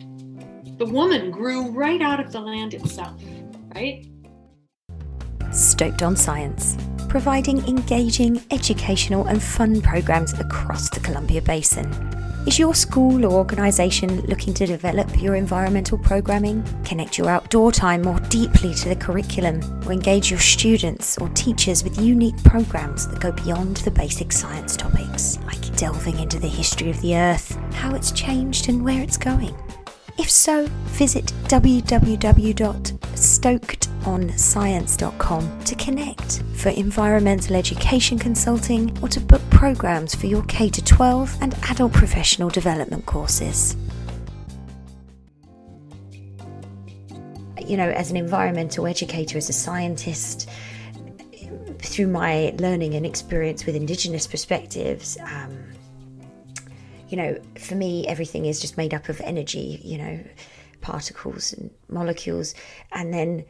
The 0.79 0.87
woman 0.87 1.31
grew 1.31 1.71
right 1.71 2.01
out 2.01 2.19
of 2.19 2.33
the 2.33 2.41
land 2.41 2.73
itself, 2.73 3.21
right? 3.75 4.07
Stoked 5.55 6.03
on 6.03 6.17
Science, 6.17 6.77
providing 7.09 7.65
engaging, 7.69 8.43
educational, 8.51 9.29
and 9.29 9.41
fun 9.41 9.81
programs 9.81 10.33
across 10.41 10.91
the 10.91 10.99
Columbia 10.99 11.41
Basin. 11.43 11.89
Is 12.45 12.59
your 12.59 12.75
school 12.75 13.25
or 13.25 13.31
organisation 13.31 14.21
looking 14.23 14.53
to 14.55 14.67
develop 14.67 15.23
your 15.23 15.37
environmental 15.37 15.97
programming, 15.97 16.65
connect 16.85 17.17
your 17.17 17.29
outdoor 17.29 17.71
time 17.71 18.03
more 18.03 18.19
deeply 18.29 18.75
to 18.75 18.89
the 18.89 18.97
curriculum, 18.97 19.63
or 19.87 19.93
engage 19.93 20.29
your 20.29 20.41
students 20.41 21.17
or 21.19 21.29
teachers 21.31 21.85
with 21.85 22.01
unique 22.01 22.43
programs 22.43 23.07
that 23.07 23.21
go 23.21 23.31
beyond 23.31 23.77
the 23.77 23.93
basic 23.93 24.33
science 24.33 24.77
topics, 24.77 25.39
like 25.47 25.77
delving 25.77 26.19
into 26.19 26.41
the 26.41 26.49
history 26.49 26.91
of 26.91 27.01
the 27.01 27.17
Earth, 27.17 27.57
how 27.75 27.95
it's 27.95 28.11
changed, 28.11 28.69
and 28.69 28.85
where 28.85 29.01
it's 29.01 29.17
going? 29.17 29.57
If 30.19 30.29
so, 30.31 30.67
visit 30.87 31.33
www.stokedonscience.com 34.05 35.65
to 35.65 35.75
connect 35.77 36.43
for 36.55 36.69
environmental 36.71 37.57
education 37.57 38.19
consulting 38.19 38.97
or 39.03 39.09
to 39.09 39.21
book 39.21 39.43
programs 39.51 40.15
for 40.15 40.27
your 40.27 40.43
K 40.43 40.69
12 40.69 41.39
and 41.41 41.55
adult 41.71 41.93
professional 41.93 42.51
development 42.51 43.07
courses. 43.07 43.77
You 47.59 47.79
know, 47.79 47.89
as 47.89 48.11
an 48.11 48.17
environmental 48.19 48.87
educator, 48.87 49.39
as 49.39 49.49
a 49.49 49.55
scientist, 49.55 50.51
through 51.79 52.09
my 52.09 52.55
learning 52.59 52.95
and 52.95 53.07
experience 53.07 53.65
with 53.65 53.75
Indigenous 53.75 54.27
perspectives, 54.27 55.17
um, 55.23 55.65
you 57.09 57.17
know, 57.17 57.39
for 57.59 57.75
me, 57.75 58.07
everything 58.07 58.45
is 58.45 58.61
just 58.61 58.77
made 58.77 58.93
up 58.93 59.09
of 59.09 59.21
energy, 59.23 59.81
you 59.83 59.97
know, 59.97 60.21
particles 60.83 61.55
and 61.55 61.71
molecules. 61.89 62.55
And 62.93 63.15
then 63.15 63.45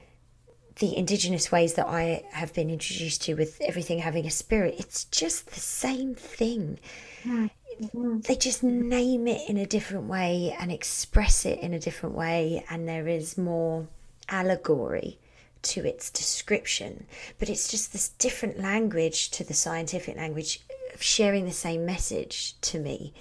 the 0.76 0.96
indigenous 0.96 1.52
ways 1.52 1.74
that 1.74 1.86
I 1.86 2.24
have 2.32 2.52
been 2.52 2.70
introduced 2.70 3.22
to 3.22 3.34
with 3.34 3.60
everything 3.60 4.00
having 4.00 4.26
a 4.26 4.30
spirit, 4.30 4.76
it's 4.78 5.04
just 5.04 5.46
the 5.52 5.60
same 5.60 6.14
thing. 6.14 6.78
Mm-hmm. 7.24 8.20
They 8.20 8.36
just 8.36 8.62
name 8.62 9.26
it 9.26 9.48
in 9.48 9.56
a 9.56 9.66
different 9.66 10.06
way 10.06 10.56
and 10.58 10.70
express 10.70 11.44
it 11.44 11.58
in 11.60 11.74
a 11.74 11.78
different 11.78 12.14
way, 12.14 12.64
and 12.70 12.88
there 12.88 13.08
is 13.08 13.36
more 13.38 13.86
allegory 14.28 15.18
to 15.62 15.84
its 15.84 16.10
description. 16.10 17.06
But 17.38 17.48
it's 17.48 17.68
just 17.68 17.92
this 17.92 18.10
different 18.10 18.60
language 18.60 19.30
to 19.32 19.44
the 19.44 19.54
scientific 19.54 20.16
language 20.16 20.60
of 20.92 21.02
sharing 21.02 21.46
the 21.46 21.52
same 21.52 21.84
message 21.84 22.60
to 22.62 22.78
me. 22.78 23.12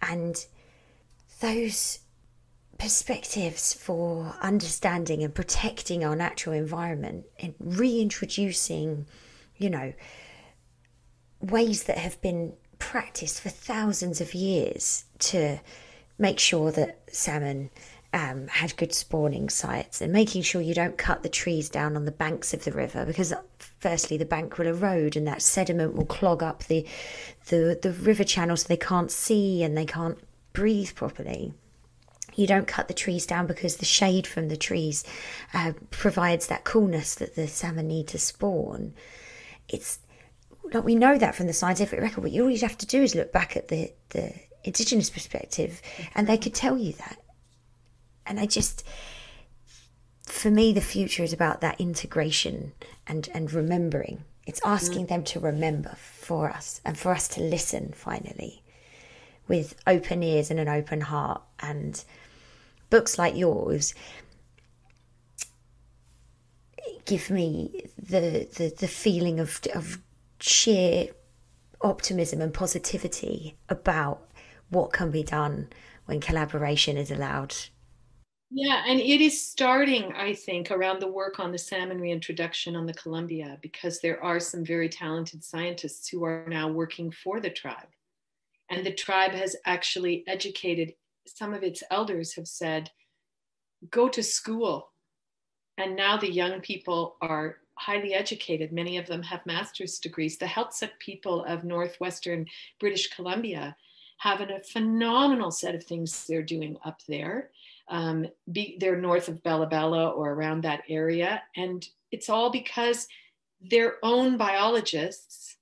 And 0.00 0.44
those 1.40 2.00
perspectives 2.78 3.72
for 3.72 4.34
understanding 4.40 5.22
and 5.22 5.34
protecting 5.34 6.04
our 6.04 6.16
natural 6.16 6.54
environment 6.54 7.24
and 7.40 7.54
reintroducing, 7.60 9.06
you 9.56 9.70
know, 9.70 9.92
ways 11.40 11.84
that 11.84 11.98
have 11.98 12.20
been 12.20 12.52
practiced 12.78 13.40
for 13.40 13.48
thousands 13.48 14.20
of 14.20 14.34
years 14.34 15.04
to 15.18 15.58
make 16.18 16.38
sure 16.38 16.70
that 16.72 17.00
salmon 17.10 17.70
um, 18.12 18.46
had 18.48 18.76
good 18.76 18.94
spawning 18.94 19.48
sites 19.48 20.00
and 20.00 20.12
making 20.12 20.42
sure 20.42 20.60
you 20.60 20.74
don't 20.74 20.96
cut 20.96 21.22
the 21.22 21.28
trees 21.28 21.68
down 21.68 21.96
on 21.96 22.04
the 22.04 22.12
banks 22.12 22.54
of 22.54 22.64
the 22.64 22.72
river 22.72 23.04
because 23.04 23.34
firstly 23.58 24.16
the 24.16 24.24
bank 24.24 24.56
will 24.56 24.66
erode 24.66 25.16
and 25.16 25.26
that 25.26 25.42
sediment 25.42 25.94
will 25.94 26.06
clog 26.06 26.42
up 26.42 26.64
the 26.64 26.86
the, 27.48 27.78
the 27.82 27.92
river 27.92 28.24
channels 28.24 28.62
so 28.62 28.68
they 28.68 28.76
can't 28.76 29.10
see 29.10 29.62
and 29.62 29.76
they 29.76 29.84
can't 29.84 30.18
breathe 30.52 30.94
properly 30.94 31.52
you 32.36 32.46
don't 32.46 32.66
cut 32.66 32.88
the 32.88 32.94
trees 32.94 33.26
down 33.26 33.46
because 33.46 33.76
the 33.76 33.84
shade 33.84 34.26
from 34.26 34.48
the 34.48 34.56
trees 34.56 35.04
uh, 35.54 35.72
provides 35.90 36.46
that 36.46 36.64
coolness 36.64 37.14
that 37.16 37.34
the 37.34 37.48
salmon 37.48 37.88
need 37.88 38.08
to 38.08 38.18
spawn 38.18 38.92
it's 39.68 39.98
like 40.72 40.84
we 40.84 40.94
know 40.94 41.16
that 41.16 41.34
from 41.34 41.46
the 41.46 41.52
scientific 41.52 42.00
record 42.00 42.22
what 42.22 42.32
you 42.32 42.42
always 42.42 42.62
have 42.62 42.78
to 42.78 42.86
do 42.86 43.02
is 43.02 43.14
look 43.14 43.32
back 43.32 43.56
at 43.56 43.68
the 43.68 43.92
the 44.10 44.32
indigenous 44.64 45.10
perspective 45.10 45.80
and 46.14 46.26
they 46.26 46.38
could 46.38 46.54
tell 46.54 46.76
you 46.76 46.92
that 46.92 47.18
and 48.26 48.40
I 48.40 48.46
just 48.46 48.84
for 50.26 50.50
me, 50.50 50.72
the 50.72 50.80
future 50.80 51.22
is 51.22 51.32
about 51.32 51.60
that 51.60 51.80
integration 51.80 52.72
and, 53.06 53.28
and 53.32 53.52
remembering. 53.52 54.24
It's 54.46 54.60
asking 54.64 55.06
mm. 55.06 55.08
them 55.08 55.24
to 55.24 55.40
remember 55.40 55.94
for 55.96 56.50
us 56.50 56.80
and 56.84 56.98
for 56.98 57.12
us 57.12 57.28
to 57.28 57.40
listen 57.40 57.92
finally 57.96 58.62
with 59.48 59.76
open 59.86 60.22
ears 60.22 60.50
and 60.50 60.58
an 60.58 60.68
open 60.68 61.00
heart. 61.00 61.42
And 61.60 62.04
books 62.90 63.18
like 63.18 63.36
yours 63.36 63.94
give 67.04 67.30
me 67.30 67.84
the, 67.96 68.48
the, 68.56 68.74
the 68.78 68.88
feeling 68.88 69.38
of, 69.38 69.60
of 69.74 69.98
sheer 70.40 71.08
optimism 71.80 72.40
and 72.40 72.52
positivity 72.52 73.56
about 73.68 74.28
what 74.70 74.92
can 74.92 75.10
be 75.10 75.22
done 75.22 75.68
when 76.06 76.20
collaboration 76.20 76.96
is 76.96 77.10
allowed 77.10 77.54
yeah, 78.50 78.84
and 78.86 79.00
it 79.00 79.20
is 79.20 79.44
starting, 79.44 80.12
I 80.12 80.32
think, 80.32 80.70
around 80.70 81.00
the 81.00 81.10
work 81.10 81.40
on 81.40 81.50
the 81.50 81.58
salmon 81.58 82.00
reintroduction 82.00 82.76
on 82.76 82.86
the 82.86 82.94
Columbia, 82.94 83.58
because 83.60 84.00
there 84.00 84.22
are 84.22 84.38
some 84.38 84.64
very 84.64 84.88
talented 84.88 85.42
scientists 85.42 86.08
who 86.08 86.22
are 86.24 86.46
now 86.48 86.68
working 86.68 87.10
for 87.10 87.40
the 87.40 87.50
tribe. 87.50 87.88
And 88.70 88.86
the 88.86 88.94
tribe 88.94 89.32
has 89.32 89.56
actually 89.66 90.24
educated, 90.28 90.94
some 91.28 91.54
of 91.54 91.62
its 91.62 91.82
elders 91.90 92.34
have 92.34 92.48
said, 92.48 92.90
go 93.90 94.08
to 94.08 94.22
school. 94.22 94.90
And 95.78 95.94
now 95.96 96.16
the 96.16 96.30
young 96.30 96.60
people 96.60 97.16
are 97.20 97.58
highly 97.74 98.14
educated. 98.14 98.72
Many 98.72 98.96
of 98.96 99.06
them 99.06 99.22
have 99.22 99.44
master's 99.44 99.98
degrees. 99.98 100.38
The 100.38 100.46
Heiltsuk 100.46 100.90
people 100.98 101.44
of 101.44 101.64
Northwestern 101.64 102.46
British 102.80 103.10
Columbia 103.10 103.76
have 104.18 104.40
a 104.40 104.60
phenomenal 104.60 105.50
set 105.50 105.74
of 105.74 105.84
things 105.84 106.26
they're 106.26 106.42
doing 106.42 106.78
up 106.84 107.00
there 107.06 107.50
um, 107.88 108.26
be, 108.50 108.76
they're 108.80 109.00
north 109.00 109.28
of 109.28 109.42
Bella 109.42 109.66
Bella 109.66 110.08
or 110.08 110.32
around 110.32 110.62
that 110.62 110.82
area. 110.88 111.42
And 111.54 111.86
it's 112.10 112.28
all 112.28 112.50
because 112.50 113.06
their 113.60 113.94
own 114.02 114.36
biologists 114.36 115.55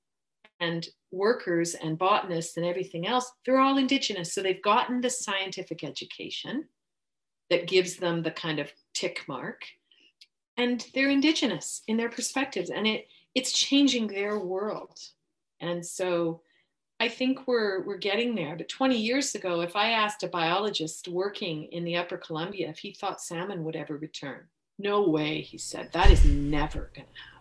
and 0.61 0.87
workers 1.11 1.75
and 1.75 1.99
botanists 1.99 2.57
and 2.57 2.67
everything 2.67 3.07
else, 3.07 3.31
they're 3.45 3.61
all 3.61 3.79
indigenous. 3.79 4.33
So 4.33 4.43
they've 4.43 4.63
gotten 4.63 5.01
the 5.01 5.11
scientific 5.11 5.85
education 5.85 6.67
that 7.51 7.69
gives 7.69 7.97
them 7.97 8.23
the 8.23 8.31
kind 8.31 8.59
of 8.59 8.73
tick 8.95 9.23
mark. 9.29 9.63
And 10.57 10.87
they're 10.95 11.11
indigenous 11.11 11.83
in 11.89 11.97
their 11.97 12.09
perspectives. 12.09 12.71
And 12.71 12.87
it, 12.87 13.09
it's 13.35 13.53
changing 13.53 14.07
their 14.07 14.39
world. 14.39 14.99
And 15.61 15.85
so 15.85 16.43
I 17.01 17.09
think 17.09 17.47
we're 17.47 17.85
we're 17.85 17.99
getting 17.99 18.35
there. 18.35 18.57
But 18.57 18.69
20 18.69 18.97
years 18.97 19.35
ago, 19.35 19.61
if 19.61 19.75
I 19.77 19.91
asked 19.91 20.23
a 20.23 20.29
biologist 20.29 21.09
working 21.09 21.65
in 21.73 21.85
the 21.85 21.97
Upper 21.97 22.17
Columbia 22.17 22.69
if 22.71 22.79
he 22.79 22.93
thought 22.93 23.21
salmon 23.21 23.65
would 23.65 23.77
ever 23.77 23.97
return, 23.97 24.43
no 24.79 25.09
way, 25.09 25.41
he 25.41 25.59
said. 25.59 25.91
That 25.93 26.11
is 26.11 26.25
never 26.25 26.91
going 26.95 27.09
to 27.13 27.21
happen. 27.21 27.34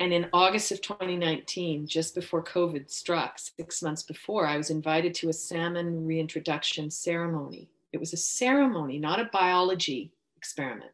And 0.00 0.12
in 0.12 0.28
August 0.32 0.72
of 0.72 0.80
2019, 0.82 1.86
just 1.86 2.14
before 2.14 2.42
COVID 2.42 2.90
struck, 2.90 3.38
six 3.38 3.82
months 3.82 4.02
before, 4.02 4.46
I 4.46 4.56
was 4.56 4.70
invited 4.70 5.14
to 5.16 5.28
a 5.28 5.32
salmon 5.32 6.04
reintroduction 6.04 6.90
ceremony. 6.90 7.68
It 7.92 8.00
was 8.00 8.12
a 8.12 8.18
ceremony, 8.18 8.98
not 8.98 9.20
a 9.20 9.30
biology 9.32 10.12
experiment, 10.36 10.90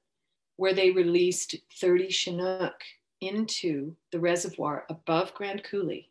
where 0.56 0.74
they 0.74 0.90
released 0.90 1.56
30 1.80 2.10
Chinook 2.10 2.82
into 3.22 3.96
the 4.12 4.20
reservoir 4.20 4.84
above 4.90 5.34
Grand 5.34 5.64
Coulee, 5.64 6.10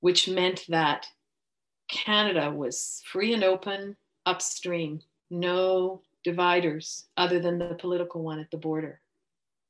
which 0.00 0.28
meant 0.28 0.66
that 0.68 1.06
Canada 1.88 2.50
was 2.50 3.02
free 3.06 3.32
and 3.32 3.44
open 3.44 3.96
upstream, 4.26 5.00
no 5.30 6.02
dividers 6.22 7.06
other 7.16 7.38
than 7.38 7.58
the 7.58 7.76
political 7.78 8.22
one 8.22 8.40
at 8.40 8.50
the 8.50 8.56
border. 8.56 9.00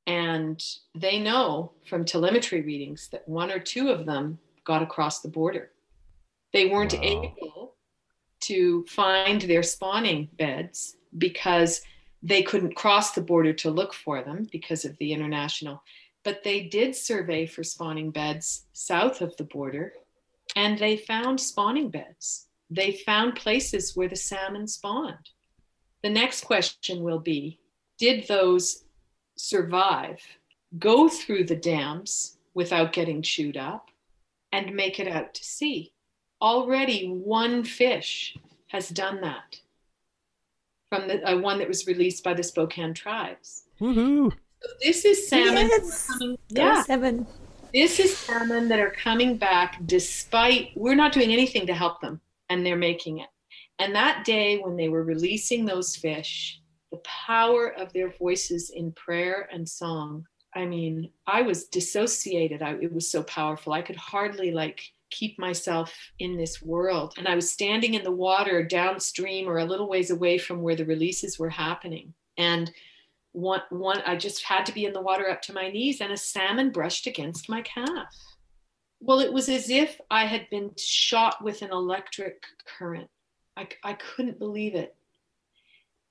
And 0.06 0.62
they 0.94 1.18
know 1.18 1.72
from 1.88 2.04
telemetry 2.04 2.62
readings 2.62 3.08
that 3.08 3.28
one 3.28 3.50
or 3.50 3.58
two 3.58 3.88
of 3.88 4.06
them 4.06 4.38
got 4.64 4.82
across 4.82 5.20
the 5.20 5.28
border. 5.28 5.72
They 6.52 6.66
weren't 6.66 6.94
wow. 6.94 7.00
able 7.02 7.74
to 8.42 8.84
find 8.88 9.42
their 9.42 9.62
spawning 9.62 10.28
beds 10.38 10.96
because 11.18 11.82
they 12.22 12.42
couldn't 12.42 12.76
cross 12.76 13.12
the 13.12 13.20
border 13.20 13.52
to 13.52 13.70
look 13.70 13.94
for 13.94 14.22
them 14.22 14.48
because 14.52 14.84
of 14.84 14.96
the 14.98 15.12
international. 15.12 15.82
But 16.24 16.42
they 16.42 16.62
did 16.62 16.94
survey 16.94 17.46
for 17.46 17.62
spawning 17.62 18.10
beds 18.10 18.66
south 18.72 19.20
of 19.20 19.36
the 19.36 19.44
border 19.44 19.92
and 20.54 20.78
they 20.78 20.96
found 20.96 21.40
spawning 21.40 21.90
beds. 21.90 22.46
They 22.70 22.92
found 22.92 23.36
places 23.36 23.94
where 23.94 24.08
the 24.08 24.16
salmon 24.16 24.66
spawned. 24.66 25.30
The 26.02 26.10
next 26.10 26.44
question 26.44 27.02
will 27.02 27.20
be 27.20 27.60
Did 27.98 28.26
those 28.28 28.84
survive, 29.36 30.20
go 30.78 31.08
through 31.08 31.44
the 31.44 31.56
dams 31.56 32.38
without 32.54 32.92
getting 32.92 33.22
chewed 33.22 33.56
up, 33.56 33.90
and 34.52 34.74
make 34.74 34.98
it 34.98 35.08
out 35.08 35.34
to 35.34 35.44
sea? 35.44 35.92
Already 36.40 37.08
one 37.08 37.64
fish 37.64 38.36
has 38.68 38.88
done 38.88 39.20
that 39.20 39.60
from 40.88 41.08
the 41.08 41.22
uh, 41.28 41.36
one 41.38 41.58
that 41.58 41.68
was 41.68 41.86
released 41.86 42.24
by 42.24 42.34
the 42.34 42.42
Spokane 42.42 42.94
tribes. 42.94 43.64
Woohoo! 43.80 44.32
So 44.62 44.68
this 44.82 45.04
is 45.04 45.28
salmon. 45.28 45.68
Yes. 45.68 46.10
yeah. 46.48 46.82
Seven. 46.82 47.26
This 47.74 48.00
is 48.00 48.16
salmon 48.16 48.68
that 48.68 48.78
are 48.78 48.90
coming 48.90 49.36
back 49.36 49.78
despite 49.86 50.70
we're 50.76 50.94
not 50.94 51.12
doing 51.12 51.32
anything 51.32 51.66
to 51.66 51.74
help 51.74 52.00
them, 52.00 52.20
and 52.48 52.64
they're 52.64 52.76
making 52.76 53.18
it. 53.18 53.28
And 53.78 53.94
that 53.94 54.24
day 54.24 54.58
when 54.58 54.76
they 54.76 54.88
were 54.88 55.02
releasing 55.02 55.64
those 55.64 55.94
fish, 55.94 56.60
the 56.65 56.65
power 57.26 57.68
of 57.68 57.92
their 57.92 58.10
voices 58.10 58.70
in 58.70 58.92
prayer 58.92 59.48
and 59.52 59.68
song. 59.68 60.26
I 60.54 60.64
mean, 60.64 61.10
I 61.26 61.42
was 61.42 61.64
dissociated. 61.64 62.62
I, 62.62 62.72
it 62.80 62.92
was 62.92 63.10
so 63.10 63.22
powerful. 63.22 63.72
I 63.72 63.82
could 63.82 63.96
hardly 63.96 64.52
like 64.52 64.80
keep 65.10 65.38
myself 65.38 65.94
in 66.18 66.36
this 66.36 66.62
world. 66.62 67.14
And 67.18 67.28
I 67.28 67.34
was 67.34 67.50
standing 67.50 67.94
in 67.94 68.02
the 68.02 68.10
water 68.10 68.64
downstream 68.64 69.48
or 69.48 69.58
a 69.58 69.64
little 69.64 69.88
ways 69.88 70.10
away 70.10 70.38
from 70.38 70.62
where 70.62 70.76
the 70.76 70.84
releases 70.84 71.38
were 71.38 71.50
happening. 71.50 72.14
And 72.38 72.70
one, 73.32 73.62
one, 73.70 74.02
I 74.06 74.16
just 74.16 74.42
had 74.44 74.64
to 74.66 74.72
be 74.72 74.86
in 74.86 74.94
the 74.94 75.00
water 75.00 75.28
up 75.28 75.42
to 75.42 75.52
my 75.52 75.70
knees, 75.70 76.00
and 76.00 76.10
a 76.10 76.16
salmon 76.16 76.70
brushed 76.70 77.06
against 77.06 77.50
my 77.50 77.60
calf. 77.62 78.08
Well, 79.00 79.20
it 79.20 79.32
was 79.32 79.50
as 79.50 79.68
if 79.68 80.00
I 80.10 80.24
had 80.24 80.48
been 80.50 80.70
shot 80.78 81.44
with 81.44 81.60
an 81.60 81.70
electric 81.70 82.42
current. 82.64 83.10
I, 83.56 83.68
I 83.84 83.92
couldn't 83.92 84.38
believe 84.38 84.74
it. 84.74 84.95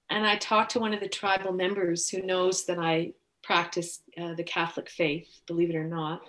And 0.10 0.26
I 0.26 0.38
talked 0.38 0.72
to 0.72 0.80
one 0.80 0.94
of 0.94 1.00
the 1.00 1.10
tribal 1.10 1.52
members 1.52 2.10
who 2.10 2.22
knows 2.22 2.66
that 2.66 2.80
I 2.80 3.14
practice 3.44 4.02
uh, 4.22 4.34
the 4.34 4.44
Catholic 4.44 4.90
faith, 4.90 5.28
believe 5.48 5.70
it 5.70 5.76
or 5.76 5.88
not. 5.88 6.22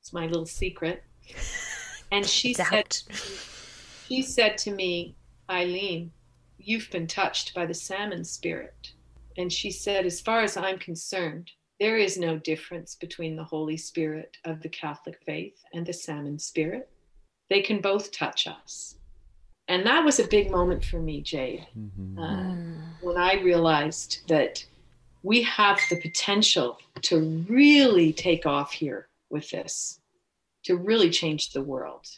It's 0.00 0.12
my 0.12 0.26
little 0.26 0.46
secret. 0.46 1.02
And 2.12 2.26
she 2.26 2.54
said, 2.54 2.96
she 4.08 4.22
said 4.22 4.58
to 4.58 4.72
me, 4.72 5.14
Eileen, 5.48 6.10
you've 6.58 6.90
been 6.90 7.06
touched 7.06 7.54
by 7.54 7.66
the 7.66 7.74
salmon 7.74 8.24
spirit. 8.24 8.92
And 9.36 9.52
she 9.52 9.70
said, 9.70 10.06
As 10.06 10.20
far 10.20 10.40
as 10.40 10.56
I'm 10.56 10.78
concerned, 10.78 11.50
there 11.78 11.96
is 11.96 12.18
no 12.18 12.36
difference 12.36 12.96
between 12.96 13.36
the 13.36 13.44
Holy 13.44 13.76
Spirit 13.76 14.36
of 14.44 14.60
the 14.60 14.68
Catholic 14.68 15.18
faith 15.24 15.62
and 15.72 15.86
the 15.86 15.92
salmon 15.92 16.38
spirit. 16.38 16.90
They 17.48 17.62
can 17.62 17.80
both 17.80 18.12
touch 18.12 18.46
us. 18.46 18.96
And 19.70 19.86
that 19.86 20.04
was 20.04 20.18
a 20.18 20.26
big 20.26 20.50
moment 20.50 20.84
for 20.84 20.98
me, 20.98 21.20
Jade, 21.20 21.64
mm-hmm. 21.78 22.18
uh, 22.18 22.56
when 23.02 23.16
I 23.16 23.34
realized 23.34 24.26
that 24.26 24.64
we 25.22 25.44
have 25.44 25.78
the 25.88 26.00
potential 26.00 26.78
to 27.02 27.44
really 27.48 28.12
take 28.12 28.46
off 28.46 28.72
here 28.72 29.06
with 29.30 29.48
this, 29.50 30.00
to 30.64 30.76
really 30.76 31.08
change 31.08 31.52
the 31.52 31.62
world. 31.62 32.08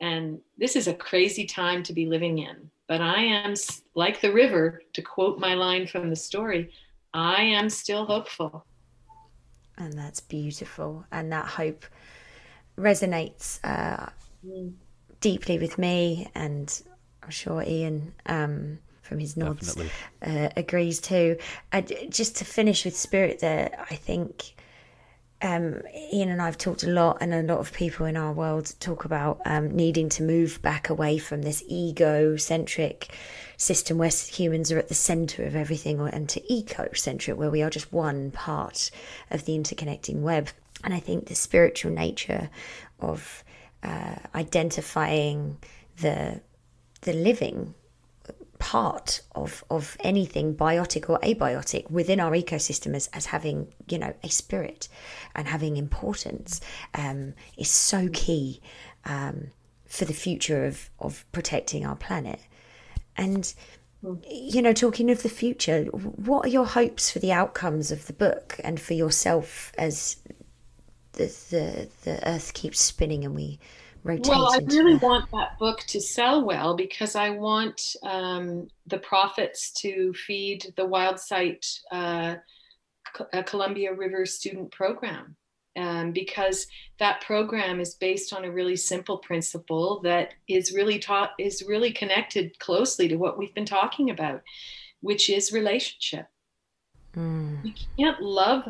And 0.00 0.40
this 0.58 0.76
is 0.76 0.88
a 0.88 0.92
crazy 0.92 1.46
time 1.46 1.82
to 1.84 1.94
be 1.94 2.04
living 2.04 2.36
in. 2.36 2.70
But 2.86 3.00
I 3.00 3.22
am, 3.22 3.54
like 3.94 4.20
the 4.20 4.34
river, 4.34 4.82
to 4.92 5.00
quote 5.00 5.38
my 5.38 5.54
line 5.54 5.86
from 5.86 6.10
the 6.10 6.16
story, 6.16 6.70
I 7.14 7.44
am 7.44 7.70
still 7.70 8.04
hopeful. 8.04 8.66
And 9.78 9.94
that's 9.94 10.20
beautiful. 10.20 11.06
And 11.10 11.32
that 11.32 11.46
hope 11.46 11.86
resonates 12.76 13.58
uh, 13.64 14.10
mm. 14.46 14.74
Deeply 15.20 15.58
with 15.58 15.78
me. 15.78 16.30
And 16.34 16.82
I'm 17.22 17.30
sure 17.30 17.62
Ian, 17.62 18.14
um, 18.26 18.78
from 19.02 19.18
his 19.18 19.36
nods, 19.36 19.76
uh, 20.22 20.48
agrees 20.56 21.00
too. 21.00 21.36
Just 22.08 22.36
to 22.36 22.44
finish 22.44 22.84
with 22.84 22.96
spirit 22.96 23.40
there, 23.40 23.70
I 23.90 23.94
think 23.94 24.54
um, 25.40 25.82
Ian 26.12 26.30
and 26.30 26.42
I 26.42 26.46
have 26.46 26.58
talked 26.58 26.82
a 26.82 26.90
lot, 26.90 27.18
and 27.20 27.32
a 27.32 27.42
lot 27.42 27.58
of 27.58 27.72
people 27.72 28.06
in 28.06 28.16
our 28.16 28.32
world 28.32 28.74
talk 28.80 29.04
about 29.04 29.40
um, 29.46 29.70
needing 29.70 30.08
to 30.10 30.22
move 30.22 30.60
back 30.62 30.90
away 30.90 31.16
from 31.18 31.42
this 31.42 31.62
ego-centric 31.68 33.08
system 33.56 33.98
where 33.98 34.10
humans 34.10 34.72
are 34.72 34.78
at 34.78 34.88
the 34.88 34.94
center 34.94 35.44
of 35.44 35.54
everything, 35.54 36.00
and 36.00 36.28
to 36.28 36.52
eco-centric, 36.52 37.38
where 37.38 37.50
we 37.50 37.62
are 37.62 37.70
just 37.70 37.92
one 37.92 38.30
part 38.30 38.90
of 39.30 39.44
the 39.44 39.56
interconnecting 39.56 40.22
web. 40.22 40.48
And 40.84 40.92
I 40.92 41.00
think 41.00 41.26
the 41.26 41.34
spiritual 41.34 41.92
nature 41.92 42.50
of 43.00 43.44
uh, 43.82 44.16
identifying 44.34 45.58
the 46.00 46.40
the 47.02 47.12
living 47.12 47.74
part 48.58 49.22
of 49.34 49.64
of 49.70 49.96
anything 50.00 50.54
biotic 50.54 51.08
or 51.08 51.18
abiotic 51.20 51.90
within 51.90 52.20
our 52.20 52.32
ecosystem 52.32 52.94
as, 52.94 53.08
as 53.08 53.26
having 53.26 53.72
you 53.88 53.98
know 53.98 54.12
a 54.22 54.28
spirit 54.28 54.88
and 55.34 55.46
having 55.46 55.76
importance 55.76 56.60
um, 56.94 57.34
is 57.56 57.70
so 57.70 58.08
key 58.12 58.60
um, 59.04 59.48
for 59.86 60.04
the 60.04 60.14
future 60.14 60.64
of 60.66 60.90
of 60.98 61.24
protecting 61.32 61.86
our 61.86 61.96
planet. 61.96 62.40
And 63.16 63.52
you 64.30 64.62
know 64.62 64.72
talking 64.72 65.10
of 65.10 65.22
the 65.24 65.28
future 65.28 65.84
what 65.86 66.46
are 66.46 66.50
your 66.50 66.66
hopes 66.66 67.10
for 67.10 67.18
the 67.18 67.32
outcomes 67.32 67.90
of 67.90 68.06
the 68.06 68.12
book 68.12 68.54
and 68.62 68.80
for 68.80 68.94
yourself 68.94 69.72
as 69.76 70.16
the 71.12 71.26
the, 71.50 71.88
the 72.04 72.28
earth 72.28 72.54
keeps 72.54 72.80
spinning 72.80 73.24
and 73.24 73.34
we 73.34 73.58
rotate 74.04 74.28
well 74.28 74.52
i 74.52 74.58
really 74.66 74.96
the... 74.96 75.06
want 75.06 75.30
that 75.32 75.58
book 75.58 75.80
to 75.80 76.00
sell 76.00 76.44
well 76.44 76.76
because 76.76 77.16
i 77.16 77.30
want 77.30 77.96
um, 78.02 78.68
the 78.86 78.98
profits 78.98 79.72
to 79.72 80.12
feed 80.14 80.72
the 80.76 80.86
Wildsight 80.86 81.80
uh, 81.90 82.36
columbia 83.44 83.92
river 83.92 84.24
student 84.24 84.70
program 84.70 85.36
um, 85.78 86.12
because 86.12 86.66
that 86.98 87.20
program 87.20 87.80
is 87.80 87.94
based 87.94 88.32
on 88.32 88.44
a 88.44 88.50
really 88.50 88.76
simple 88.76 89.18
principle 89.18 90.00
that 90.00 90.34
is 90.48 90.72
really 90.72 90.98
taught 90.98 91.30
is 91.38 91.64
really 91.66 91.92
connected 91.92 92.58
closely 92.58 93.08
to 93.08 93.16
what 93.16 93.38
we've 93.38 93.54
been 93.54 93.64
talking 93.64 94.10
about, 94.10 94.42
which 95.00 95.30
is 95.30 95.52
relationship. 95.52 96.26
Mm. 97.16 97.64
You 97.64 97.72
can't 97.96 98.20
love 98.20 98.64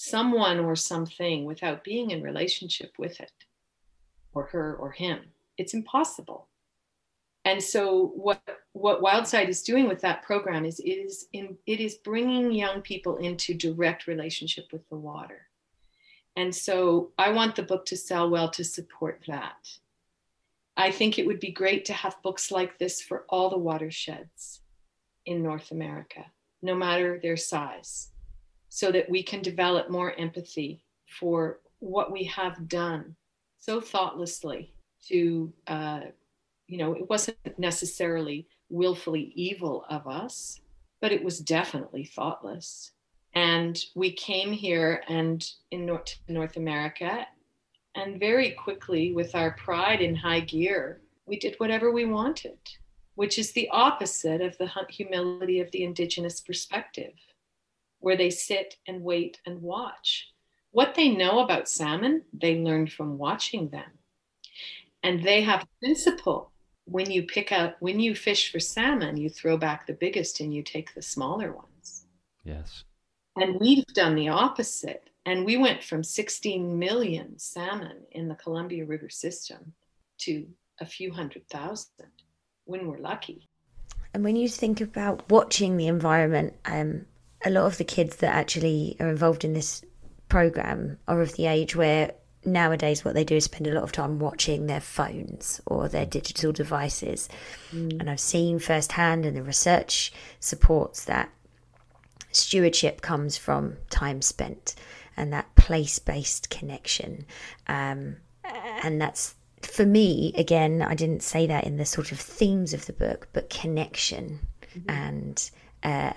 someone 0.00 0.60
or 0.60 0.76
something 0.76 1.44
without 1.44 1.84
being 1.84 2.10
in 2.10 2.22
relationship 2.22 2.92
with 2.98 3.20
it, 3.20 3.32
or 4.32 4.44
her 4.44 4.76
or 4.76 4.90
him. 4.90 5.20
It's 5.56 5.74
impossible. 5.74 6.48
And 7.44 7.62
so, 7.62 8.12
what 8.14 8.42
what 8.72 9.02
Wildsight 9.02 9.48
is 9.48 9.62
doing 9.62 9.88
with 9.88 10.00
that 10.02 10.22
program 10.22 10.64
is 10.64 10.80
is 10.80 11.26
in 11.32 11.56
it 11.66 11.80
is 11.80 11.96
bringing 11.96 12.52
young 12.52 12.82
people 12.82 13.16
into 13.16 13.54
direct 13.54 14.06
relationship 14.06 14.66
with 14.72 14.88
the 14.88 14.96
water 14.96 15.48
and 16.38 16.54
so 16.54 17.10
I 17.18 17.30
want 17.30 17.56
the 17.56 17.64
book 17.64 17.84
to 17.86 17.96
sell 17.96 18.30
well 18.30 18.48
to 18.50 18.62
support 18.62 19.24
that. 19.26 19.68
I 20.76 20.92
think 20.92 21.18
it 21.18 21.26
would 21.26 21.40
be 21.40 21.50
great 21.50 21.84
to 21.86 21.92
have 21.92 22.22
books 22.22 22.52
like 22.52 22.78
this 22.78 23.02
for 23.02 23.24
all 23.28 23.50
the 23.50 23.58
watersheds 23.58 24.60
in 25.26 25.42
North 25.42 25.72
America, 25.72 26.24
no 26.62 26.76
matter 26.76 27.18
their 27.20 27.36
size, 27.36 28.12
so 28.68 28.92
that 28.92 29.08
we 29.08 29.22
can 29.22 29.42
develop 29.42 29.90
more 29.90 30.14
empathy 30.18 30.82
for 31.06 31.60
what 31.80 32.12
we 32.12 32.24
have 32.24 32.68
done 32.68 33.16
so 33.58 33.80
thoughtlessly 33.80 34.72
to, 35.08 35.52
uh, 35.66 36.00
you 36.66 36.78
know, 36.78 36.92
it 36.94 37.08
wasn't 37.08 37.58
necessarily 37.58 38.46
willfully 38.68 39.32
evil 39.34 39.84
of 39.88 40.06
us, 40.06 40.60
but 41.00 41.12
it 41.12 41.24
was 41.24 41.38
definitely 41.38 42.04
thoughtless. 42.04 42.92
And 43.34 43.78
we 43.94 44.12
came 44.12 44.52
here 44.52 45.02
and 45.08 45.46
in 45.70 45.86
North, 45.86 46.16
North 46.28 46.56
America 46.56 47.26
and 47.98 48.20
very 48.20 48.52
quickly 48.52 49.12
with 49.12 49.34
our 49.34 49.52
pride 49.52 50.00
in 50.00 50.14
high 50.14 50.40
gear 50.40 51.00
we 51.26 51.38
did 51.38 51.54
whatever 51.58 51.90
we 51.90 52.04
wanted 52.04 52.58
which 53.14 53.38
is 53.38 53.52
the 53.52 53.68
opposite 53.70 54.40
of 54.40 54.56
the 54.58 54.70
humility 54.88 55.60
of 55.60 55.70
the 55.72 55.82
indigenous 55.82 56.40
perspective 56.40 57.12
where 58.00 58.16
they 58.16 58.30
sit 58.30 58.76
and 58.86 59.02
wait 59.02 59.40
and 59.46 59.62
watch. 59.62 60.28
What 60.70 60.94
they 60.94 61.08
know 61.08 61.40
about 61.40 61.68
salmon 61.68 62.22
they 62.32 62.56
learned 62.60 62.92
from 62.92 63.18
watching 63.18 63.68
them. 63.68 63.90
And 65.02 65.22
they 65.22 65.42
have 65.42 65.62
a 65.62 65.84
principle. 65.84 66.52
When 66.84 67.10
you 67.10 67.22
pick 67.22 67.52
up 67.52 67.76
when 67.80 68.00
you 68.00 68.14
fish 68.14 68.50
for 68.50 68.60
salmon 68.60 69.16
you 69.16 69.28
throw 69.28 69.56
back 69.56 69.86
the 69.86 69.92
biggest 69.92 70.40
and 70.40 70.54
you 70.54 70.62
take 70.62 70.94
the 70.94 71.02
smaller 71.02 71.52
ones. 71.52 72.06
Yes. 72.44 72.84
And 73.36 73.60
we've 73.60 73.86
done 73.86 74.14
the 74.14 74.28
opposite. 74.28 75.10
And 75.26 75.44
we 75.44 75.58
went 75.58 75.84
from 75.84 76.02
16 76.02 76.78
million 76.78 77.38
salmon 77.38 77.98
in 78.12 78.28
the 78.28 78.34
Columbia 78.34 78.86
River 78.86 79.10
system 79.10 79.74
to 80.18 80.46
a 80.80 80.86
few 80.86 81.12
hundred 81.12 81.48
thousand 81.48 82.10
when 82.64 82.86
we're 82.86 82.98
lucky. 82.98 83.48
And 84.14 84.24
when 84.24 84.36
you 84.36 84.48
think 84.48 84.80
about 84.80 85.30
watching 85.30 85.76
the 85.76 85.86
environment, 85.86 86.54
um, 86.64 87.06
a 87.44 87.50
lot 87.50 87.66
of 87.66 87.78
the 87.78 87.84
kids 87.84 88.16
that 88.16 88.34
actually 88.34 88.96
are 89.00 89.08
involved 89.08 89.44
in 89.44 89.52
this 89.52 89.82
program 90.28 90.98
are 91.06 91.20
of 91.20 91.34
the 91.34 91.46
age 91.46 91.74
where 91.76 92.12
nowadays 92.44 93.04
what 93.04 93.14
they 93.14 93.24
do 93.24 93.36
is 93.36 93.44
spend 93.44 93.66
a 93.66 93.72
lot 93.72 93.82
of 93.82 93.92
time 93.92 94.18
watching 94.18 94.66
their 94.66 94.80
phones 94.80 95.60
or 95.66 95.88
their 95.88 96.06
digital 96.06 96.52
devices. 96.52 97.28
Mm. 97.72 98.00
And 98.00 98.10
I've 98.10 98.20
seen 98.20 98.58
firsthand, 98.58 99.24
and 99.24 99.36
the 99.36 99.42
research 99.42 100.12
supports 100.40 101.04
that 101.04 101.30
stewardship 102.32 103.00
comes 103.00 103.36
from 103.36 103.76
time 103.90 104.22
spent 104.22 104.74
and 105.16 105.32
that 105.32 105.54
place 105.56 105.98
based 105.98 106.50
connection. 106.50 107.26
Um, 107.66 108.16
and 108.82 109.00
that's 109.00 109.34
for 109.62 109.84
me, 109.84 110.32
again, 110.36 110.82
I 110.82 110.94
didn't 110.94 111.22
say 111.22 111.46
that 111.46 111.64
in 111.64 111.76
the 111.76 111.84
sort 111.84 112.12
of 112.12 112.20
themes 112.20 112.72
of 112.72 112.86
the 112.86 112.92
book, 112.92 113.28
but 113.32 113.50
connection 113.50 114.40
mm-hmm. 114.74 114.90
and 114.90 115.50
uh, 115.82 116.12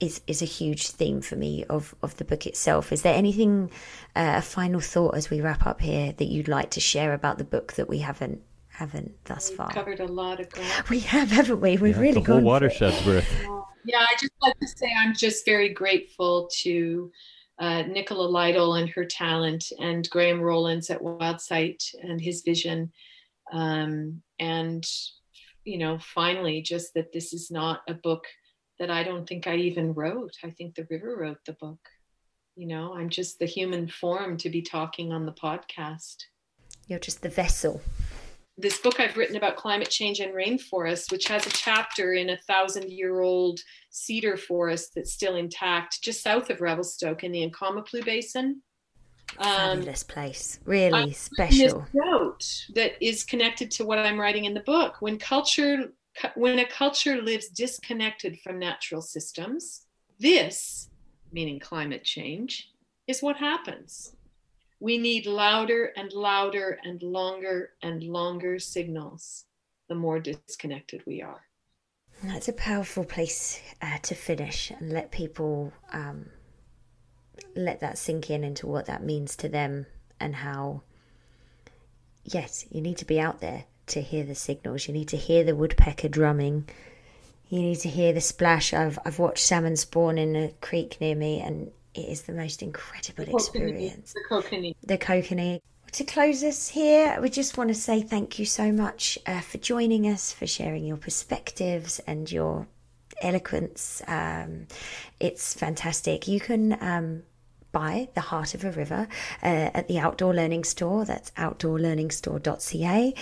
is 0.00 0.20
is 0.26 0.42
a 0.42 0.46
huge 0.46 0.88
theme 0.88 1.20
for 1.20 1.36
me 1.36 1.64
of 1.64 1.94
of 2.02 2.16
the 2.16 2.24
book 2.24 2.46
itself. 2.46 2.92
Is 2.92 3.02
there 3.02 3.14
anything, 3.14 3.70
uh, 4.16 4.34
a 4.36 4.42
final 4.42 4.80
thought 4.80 5.16
as 5.16 5.30
we 5.30 5.40
wrap 5.40 5.66
up 5.66 5.80
here 5.80 6.12
that 6.12 6.26
you'd 6.26 6.48
like 6.48 6.70
to 6.70 6.80
share 6.80 7.12
about 7.12 7.38
the 7.38 7.44
book 7.44 7.74
that 7.74 7.88
we 7.88 7.98
haven't 7.98 8.42
haven't 8.68 9.12
thus 9.24 9.48
We've 9.48 9.58
far? 9.58 9.70
Covered 9.70 10.00
a 10.00 10.06
lot 10.06 10.40
of 10.40 10.50
ground. 10.50 10.70
We 10.90 11.00
have, 11.00 11.30
haven't 11.30 11.60
we? 11.60 11.76
We've 11.76 11.96
yeah, 11.96 12.02
really 12.02 12.14
the 12.14 12.32
whole 12.32 12.36
gone 12.36 12.44
watershed's 12.44 13.04
worth. 13.06 13.28
Yeah, 13.86 13.98
I 13.98 14.14
just 14.18 14.32
like 14.40 14.58
to 14.60 14.66
say 14.66 14.90
I'm 14.98 15.14
just 15.14 15.44
very 15.44 15.68
grateful 15.68 16.48
to 16.62 17.12
uh, 17.58 17.82
Nicola 17.82 18.26
Lytle 18.26 18.76
and 18.76 18.88
her 18.88 19.04
talent, 19.04 19.62
and 19.78 20.08
Graham 20.08 20.40
Rowlands 20.40 20.88
at 20.88 21.02
Wildsight 21.02 21.84
and 22.02 22.18
his 22.18 22.40
vision, 22.40 22.90
um, 23.52 24.22
and 24.38 24.86
you 25.64 25.78
know, 25.78 25.98
finally, 25.98 26.62
just 26.62 26.94
that 26.94 27.12
this 27.12 27.32
is 27.32 27.50
not 27.50 27.82
a 27.88 27.94
book 27.94 28.24
that 28.78 28.90
I 28.90 29.02
don't 29.02 29.28
think 29.28 29.46
I 29.46 29.56
even 29.56 29.94
wrote. 29.94 30.34
I 30.42 30.50
think 30.50 30.74
the 30.74 30.86
river 30.90 31.16
wrote 31.16 31.44
the 31.46 31.54
book. 31.54 31.80
You 32.56 32.66
know, 32.66 32.94
I'm 32.94 33.08
just 33.08 33.38
the 33.38 33.46
human 33.46 33.88
form 33.88 34.36
to 34.38 34.48
be 34.48 34.62
talking 34.62 35.12
on 35.12 35.26
the 35.26 35.32
podcast. 35.32 36.16
You're 36.86 36.98
just 36.98 37.22
the 37.22 37.28
vessel 37.28 37.80
this 38.56 38.78
book 38.78 39.00
I've 39.00 39.16
written 39.16 39.36
about 39.36 39.56
climate 39.56 39.90
change 39.90 40.20
and 40.20 40.32
rainforest, 40.32 41.10
which 41.10 41.26
has 41.26 41.46
a 41.46 41.50
chapter 41.50 42.12
in 42.12 42.30
a 42.30 42.36
thousand 42.36 42.90
year 42.90 43.20
old 43.20 43.60
cedar 43.90 44.36
forest 44.36 44.92
that's 44.94 45.12
still 45.12 45.36
intact 45.36 46.02
just 46.02 46.22
south 46.22 46.50
of 46.50 46.60
Revelstoke 46.60 47.24
in 47.24 47.32
the 47.32 47.48
Incomappleux 47.48 48.04
Basin. 48.04 48.62
Um, 49.38 49.78
Fabulous 49.78 50.04
place, 50.04 50.60
really 50.64 51.12
special. 51.12 51.80
This 51.80 51.88
Note 51.94 52.66
that 52.74 53.04
is 53.04 53.24
connected 53.24 53.70
to 53.72 53.84
what 53.84 53.98
I'm 53.98 54.20
writing 54.20 54.44
in 54.44 54.54
the 54.54 54.60
book. 54.60 54.96
When 55.00 55.18
culture, 55.18 55.92
when 56.34 56.58
a 56.58 56.66
culture 56.66 57.20
lives 57.20 57.48
disconnected 57.48 58.38
from 58.40 58.58
natural 58.58 59.02
systems, 59.02 59.86
this, 60.18 60.88
meaning 61.32 61.58
climate 61.58 62.04
change, 62.04 62.70
is 63.06 63.22
what 63.22 63.36
happens. 63.36 64.14
We 64.80 64.98
need 64.98 65.26
louder 65.26 65.92
and 65.96 66.12
louder 66.12 66.78
and 66.84 67.02
longer 67.02 67.70
and 67.82 68.02
longer 68.02 68.58
signals 68.58 69.44
the 69.88 69.94
more 69.94 70.18
disconnected 70.18 71.02
we 71.06 71.22
are. 71.22 71.42
That's 72.22 72.48
a 72.48 72.52
powerful 72.52 73.04
place 73.04 73.60
uh, 73.82 73.98
to 74.02 74.14
finish 74.14 74.70
and 74.70 74.92
let 74.92 75.10
people 75.10 75.72
um, 75.92 76.26
let 77.56 77.80
that 77.80 77.98
sink 77.98 78.30
in 78.30 78.44
into 78.44 78.66
what 78.66 78.86
that 78.86 79.02
means 79.02 79.36
to 79.36 79.48
them 79.48 79.86
and 80.20 80.36
how, 80.36 80.82
yes, 82.24 82.64
you 82.70 82.80
need 82.80 82.96
to 82.98 83.04
be 83.04 83.20
out 83.20 83.40
there 83.40 83.64
to 83.88 84.00
hear 84.00 84.24
the 84.24 84.34
signals. 84.34 84.88
You 84.88 84.94
need 84.94 85.08
to 85.08 85.16
hear 85.16 85.44
the 85.44 85.54
woodpecker 85.54 86.08
drumming. 86.08 86.68
You 87.48 87.60
need 87.60 87.80
to 87.80 87.88
hear 87.88 88.12
the 88.12 88.20
splash. 88.20 88.72
I've 88.72 88.98
I've 89.04 89.18
watched 89.18 89.44
salmon 89.44 89.76
spawn 89.76 90.18
in 90.18 90.34
a 90.36 90.48
creek 90.60 90.98
near 91.00 91.14
me, 91.14 91.40
and 91.40 91.70
it 91.94 92.08
is 92.08 92.22
the 92.22 92.32
most 92.32 92.62
incredible 92.62 93.26
the 93.26 93.32
experience. 93.32 94.12
The 94.12 94.24
kokanee. 94.28 94.74
The 94.82 94.98
kokanee. 94.98 95.60
To 95.92 96.04
close 96.04 96.42
us 96.42 96.68
here, 96.68 97.20
we 97.20 97.30
just 97.30 97.56
want 97.56 97.68
to 97.68 97.74
say 97.74 98.02
thank 98.02 98.40
you 98.40 98.46
so 98.46 98.72
much 98.72 99.16
uh, 99.26 99.40
for 99.40 99.58
joining 99.58 100.08
us, 100.08 100.32
for 100.32 100.46
sharing 100.46 100.84
your 100.84 100.96
perspectives 100.96 102.00
and 102.00 102.30
your 102.30 102.66
eloquence. 103.20 104.02
Um, 104.08 104.66
it's 105.20 105.54
fantastic. 105.54 106.26
You 106.26 106.40
can 106.40 106.76
um, 106.82 107.22
buy 107.74 108.08
The 108.14 108.22
Heart 108.22 108.54
of 108.54 108.64
a 108.64 108.70
River 108.70 109.06
uh, 109.42 109.70
at 109.74 109.88
the 109.88 109.98
Outdoor 109.98 110.34
Learning 110.34 110.64
Store. 110.64 111.04
That's 111.04 111.30
outdoorlearningstore.ca. 111.32 113.14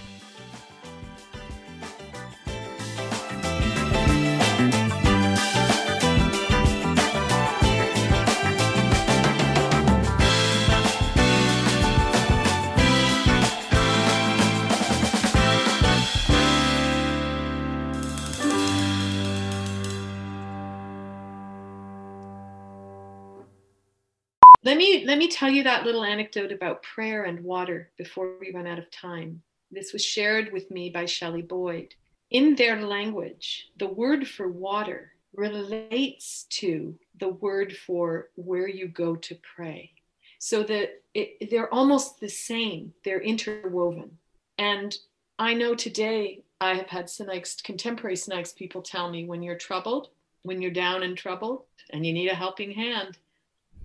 Let 25.04 25.18
me 25.18 25.28
tell 25.28 25.50
you 25.50 25.62
that 25.64 25.84
little 25.84 26.04
anecdote 26.04 26.52
about 26.52 26.82
prayer 26.82 27.24
and 27.24 27.44
water 27.44 27.90
before 27.98 28.38
we 28.40 28.52
run 28.52 28.66
out 28.66 28.78
of 28.78 28.90
time. 28.90 29.42
This 29.70 29.92
was 29.92 30.04
shared 30.04 30.52
with 30.52 30.70
me 30.70 30.90
by 30.90 31.04
Shelley 31.04 31.42
Boyd. 31.42 31.94
In 32.30 32.54
their 32.54 32.80
language, 32.80 33.70
the 33.78 33.88
word 33.88 34.26
for 34.26 34.48
water 34.48 35.12
relates 35.34 36.46
to 36.50 36.94
the 37.18 37.28
word 37.28 37.76
for 37.76 38.30
where 38.36 38.68
you 38.68 38.88
go 38.88 39.16
to 39.16 39.36
pray. 39.56 39.90
So 40.38 40.62
that 40.62 41.02
it, 41.14 41.50
they're 41.50 41.72
almost 41.72 42.20
the 42.20 42.28
same, 42.28 42.92
they're 43.04 43.20
interwoven. 43.20 44.18
And 44.58 44.96
I 45.38 45.54
know 45.54 45.74
today 45.74 46.44
I 46.60 46.74
have 46.74 46.88
had 46.88 47.06
Sinixt, 47.06 47.64
contemporary 47.64 48.16
Sinixt 48.16 48.56
people 48.56 48.82
tell 48.82 49.10
me 49.10 49.24
when 49.24 49.42
you're 49.42 49.58
troubled, 49.58 50.08
when 50.42 50.62
you're 50.62 50.70
down 50.70 51.02
and 51.02 51.16
troubled 51.16 51.64
and 51.90 52.06
you 52.06 52.12
need 52.12 52.28
a 52.28 52.34
helping 52.34 52.70
hand, 52.70 53.18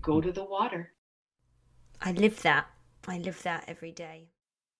go 0.00 0.20
to 0.20 0.32
the 0.32 0.44
water. 0.44 0.92
I 2.02 2.12
live 2.12 2.40
that. 2.42 2.66
I 3.06 3.18
live 3.18 3.42
that 3.42 3.64
every 3.68 3.92
day. 3.92 4.28